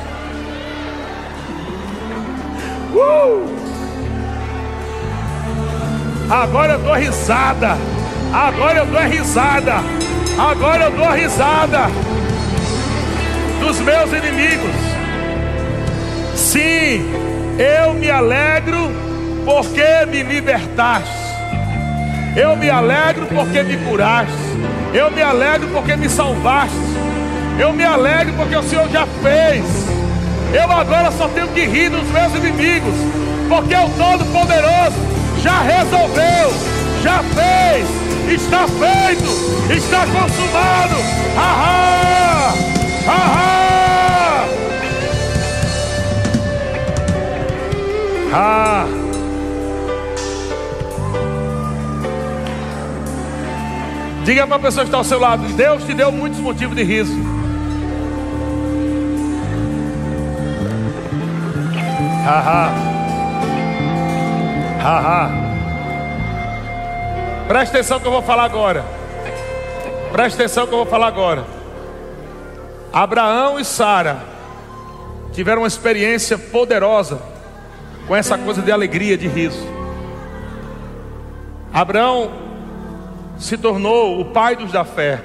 Uh! 2.92 3.58
Agora 6.30 6.74
eu 6.74 6.78
dou 6.80 6.94
risada 6.94 7.78
Agora 8.32 8.78
eu 8.78 8.86
dou 8.86 8.98
a 8.98 9.04
risada. 9.04 9.74
Agora 10.38 10.84
eu 10.84 10.90
dou 10.92 11.04
a 11.04 11.14
risada 11.14 11.86
dos 13.60 13.80
meus 13.80 14.12
inimigos. 14.12 14.70
Sim, 16.34 17.04
eu 17.58 17.94
me 17.94 18.10
alegro 18.10 18.90
porque 19.44 20.06
me 20.10 20.22
libertaste. 20.22 21.18
Eu 22.36 22.56
me 22.56 22.70
alegro 22.70 23.26
porque 23.26 23.62
me 23.62 23.76
curaste. 23.78 24.32
Eu 24.94 25.10
me 25.10 25.22
alegro 25.22 25.68
porque 25.68 25.96
me 25.96 26.08
salvaste. 26.08 26.76
Eu 27.58 27.72
me 27.72 27.84
alegro 27.84 28.34
porque 28.34 28.54
o 28.54 28.62
Senhor 28.62 28.88
já 28.88 29.06
fez. 29.22 29.64
Eu 30.52 30.70
agora 30.70 31.10
só 31.12 31.28
tenho 31.28 31.48
que 31.48 31.64
rir 31.66 31.90
dos 31.90 32.08
meus 32.08 32.34
inimigos, 32.34 32.94
porque 33.48 33.74
o 33.74 33.88
Todo-Poderoso 33.90 34.96
já 35.42 35.60
resolveu, 35.60 36.52
já 37.02 37.22
fez 37.22 38.08
está 38.34 38.66
feito, 38.68 39.72
está 39.72 40.00
consumado. 40.06 40.96
Ahá! 41.36 42.54
Ahá! 43.06 44.44
Ah! 48.32 48.86
Diga 54.24 54.46
para 54.46 54.56
a 54.56 54.58
pessoa 54.58 54.84
que 54.84 54.88
está 54.88 54.98
ao 54.98 55.04
seu 55.04 55.18
lado: 55.18 55.44
Deus 55.54 55.84
te 55.84 55.94
deu 55.94 56.12
muitos 56.12 56.38
motivos 56.40 56.76
de 56.76 56.82
riso. 56.82 57.16
Haha. 62.26 62.72
Haha. 64.82 65.47
Presta 67.48 67.78
atenção 67.78 67.98
que 67.98 68.06
eu 68.06 68.12
vou 68.12 68.20
falar 68.20 68.44
agora. 68.44 68.84
Presta 70.12 70.42
atenção 70.42 70.66
que 70.66 70.74
eu 70.74 70.78
vou 70.78 70.86
falar 70.86 71.06
agora. 71.06 71.46
Abraão 72.92 73.58
e 73.58 73.64
Sara 73.64 74.18
tiveram 75.32 75.62
uma 75.62 75.68
experiência 75.68 76.36
poderosa 76.36 77.18
com 78.06 78.14
essa 78.14 78.36
coisa 78.36 78.60
de 78.60 78.70
alegria, 78.70 79.16
de 79.16 79.26
riso. 79.26 79.66
Abraão 81.72 82.30
se 83.38 83.56
tornou 83.56 84.20
o 84.20 84.26
pai 84.26 84.54
dos 84.54 84.70
da 84.70 84.84
fé, 84.84 85.22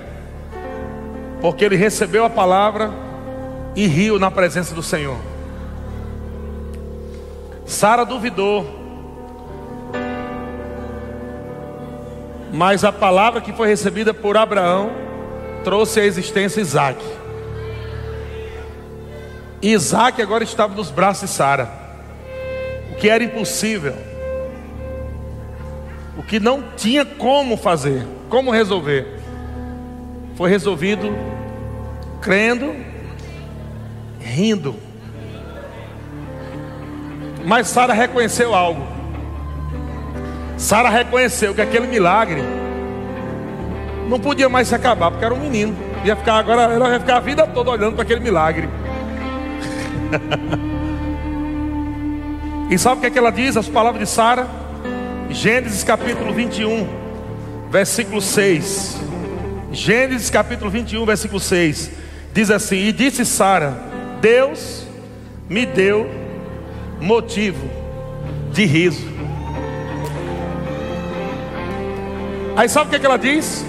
porque 1.42 1.66
ele 1.66 1.76
recebeu 1.76 2.24
a 2.24 2.30
palavra 2.30 2.90
e 3.76 3.86
riu 3.86 4.18
na 4.18 4.32
presença 4.32 4.74
do 4.74 4.82
Senhor. 4.82 5.18
Sara 7.66 8.06
duvidou, 8.06 8.83
Mas 12.54 12.84
a 12.84 12.92
palavra 12.92 13.42
que 13.42 13.52
foi 13.52 13.68
recebida 13.68 14.14
por 14.14 14.38
Abraão 14.38 14.92
trouxe 15.64 16.00
à 16.00 16.06
existência 16.06 16.62
Isaac. 16.62 17.04
E 19.60 19.72
Isaac 19.74 20.22
agora 20.22 20.44
estava 20.44 20.76
nos 20.76 20.92
braços 20.92 21.32
de 21.32 21.36
Sara. 21.36 21.68
O 22.92 22.96
que 22.98 23.10
era 23.10 23.24
impossível. 23.24 23.96
O 26.16 26.22
que 26.22 26.40
não 26.40 26.64
tinha 26.78 27.04
como 27.04 27.58
fazer, 27.58 28.06
como 28.30 28.52
resolver. 28.52 29.08
Foi 30.36 30.48
resolvido 30.48 31.12
crendo, 32.22 32.76
rindo. 34.20 34.76
Mas 37.44 37.68
Sara 37.68 37.94
reconheceu 37.94 38.54
algo. 38.54 38.93
Sara 40.64 40.88
reconheceu 40.88 41.54
que 41.54 41.60
aquele 41.60 41.88
milagre 41.88 42.42
não 44.08 44.18
podia 44.18 44.48
mais 44.48 44.70
se 44.70 44.74
acabar, 44.74 45.12
porque 45.12 45.26
era 45.26 45.34
um 45.34 45.40
menino. 45.40 45.76
Ia 46.06 46.16
ficar 46.16 46.36
agora, 46.36 46.74
ela 46.74 46.90
ia 46.90 47.02
ficar 47.02 47.18
a 47.18 47.20
vida 47.20 47.46
toda 47.46 47.72
olhando 47.72 47.96
para 47.96 48.04
aquele 48.04 48.22
milagre. 48.22 48.70
e 52.72 52.78
sabe 52.78 52.96
o 52.96 53.00
que, 53.02 53.08
é 53.08 53.10
que 53.10 53.20
ela 53.20 53.30
diz? 53.30 53.58
As 53.58 53.68
palavras 53.68 54.08
de 54.08 54.10
Sara, 54.10 54.48
Gênesis 55.30 55.84
capítulo 55.84 56.32
21, 56.32 56.88
versículo 57.70 58.22
6. 58.22 59.02
Gênesis 59.70 60.30
capítulo 60.30 60.72
21, 60.72 61.06
versículo 61.06 61.42
6. 61.42 61.92
Diz 62.34 62.50
assim: 62.50 62.78
E 62.78 62.94
disse 62.94 63.26
Sara: 63.26 63.78
Deus 64.22 64.88
me 65.50 65.66
deu 65.66 66.10
motivo 67.02 67.70
de 68.54 68.64
riso 68.64 69.13
Aí 72.56 72.70
sabe 72.70 72.88
o 72.88 72.90
que, 72.92 72.96
é 72.98 73.00
que 73.00 73.06
ela 73.06 73.18
diz? 73.18 73.66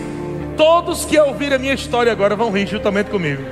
Todos 0.56 1.04
que 1.04 1.18
ouvirem 1.18 1.56
a 1.56 1.58
minha 1.58 1.72
história 1.74 2.12
agora 2.12 2.36
vão 2.36 2.50
rir 2.50 2.66
juntamente 2.66 3.10
comigo. 3.10 3.42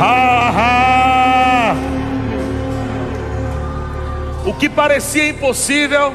Ha, 0.00 0.50
ha. 0.56 1.76
O 4.44 4.54
que 4.54 4.68
parecia 4.68 5.28
impossível, 5.28 6.12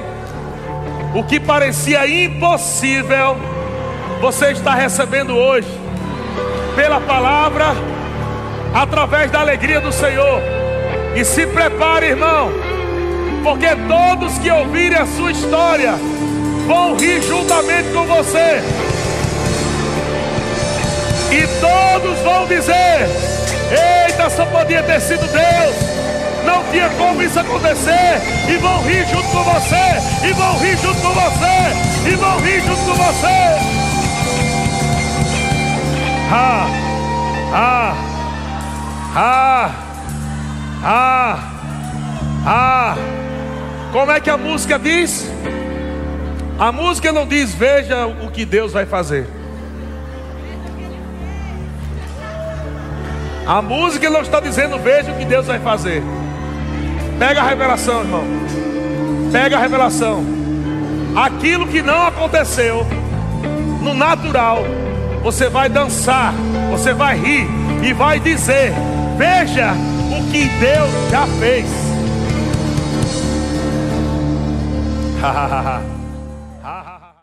o 1.13 1.23
que 1.23 1.39
parecia 1.39 2.05
impossível, 2.05 3.37
você 4.19 4.51
está 4.51 4.73
recebendo 4.73 5.33
hoje, 5.35 5.69
pela 6.75 6.99
palavra, 6.99 7.67
através 8.73 9.31
da 9.31 9.39
alegria 9.39 9.79
do 9.79 9.91
Senhor. 9.91 10.54
E 11.15 11.23
se 11.23 11.47
prepare, 11.47 12.07
irmão, 12.07 12.51
porque 13.41 13.67
todos 13.87 14.37
que 14.39 14.51
ouvirem 14.51 14.97
a 14.97 15.05
sua 15.05 15.31
história 15.31 15.93
vão 16.67 16.97
rir 16.97 17.21
juntamente 17.21 17.89
com 17.93 18.05
você. 18.05 18.61
E 21.31 21.47
todos 21.61 22.19
vão 22.19 22.45
dizer: 22.47 23.07
Eita, 24.07 24.29
só 24.29 24.45
podia 24.45 24.83
ter 24.83 24.99
sido 24.99 25.25
Deus. 25.27 25.75
Não 26.45 26.63
tinha 26.71 26.89
como 26.97 27.23
isso 27.23 27.39
acontecer. 27.39 28.21
E 28.49 28.57
vão 28.57 28.81
rir 28.83 29.07
junto 29.07 29.27
com 29.29 29.43
você. 29.43 30.27
E 30.27 30.33
vão 30.33 30.57
rir 30.59 30.77
junto 30.77 31.01
com 31.01 31.13
você. 31.13 32.09
E 32.09 32.15
vão 32.15 32.39
rir 32.41 32.61
junto 32.61 32.81
com 32.83 32.93
você. 32.93 33.85
Ah, 36.31 36.67
ah, 37.53 37.95
ah, 39.15 39.84
ah, 40.87 41.39
ah. 42.45 42.95
Como 43.91 44.11
é 44.11 44.19
que 44.19 44.29
a 44.29 44.37
música 44.37 44.77
diz? 44.77 45.27
A 46.59 46.71
música 46.71 47.11
não 47.11 47.25
diz, 47.25 47.55
veja 47.55 48.05
o 48.05 48.29
que 48.29 48.45
Deus 48.45 48.71
vai 48.71 48.85
fazer. 48.85 49.27
A 53.47 53.63
música 53.63 54.11
não 54.11 54.21
está 54.21 54.39
dizendo, 54.39 54.77
veja 54.77 55.11
o 55.11 55.17
que 55.17 55.25
Deus 55.25 55.47
vai 55.47 55.59
fazer. 55.59 56.03
Pega 57.17 57.41
a 57.41 57.47
revelação, 57.47 58.01
irmão. 58.01 58.23
Pega 59.31 59.57
a 59.57 59.59
revelação. 59.59 60.23
Aquilo 61.15 61.65
que 61.67 61.81
não 61.81 62.05
aconteceu 62.05 62.85
no 63.81 63.95
natural, 63.95 64.63
você 65.23 65.49
vai 65.49 65.67
dançar, 65.67 66.31
você 66.69 66.93
vai 66.93 67.17
rir 67.17 67.47
e 67.83 67.91
vai 67.91 68.19
dizer: 68.19 68.71
Veja 69.17 69.73
o 70.17 70.31
que 70.31 70.47
Deus 70.59 70.89
já 71.11 71.27
fez. 71.39 71.65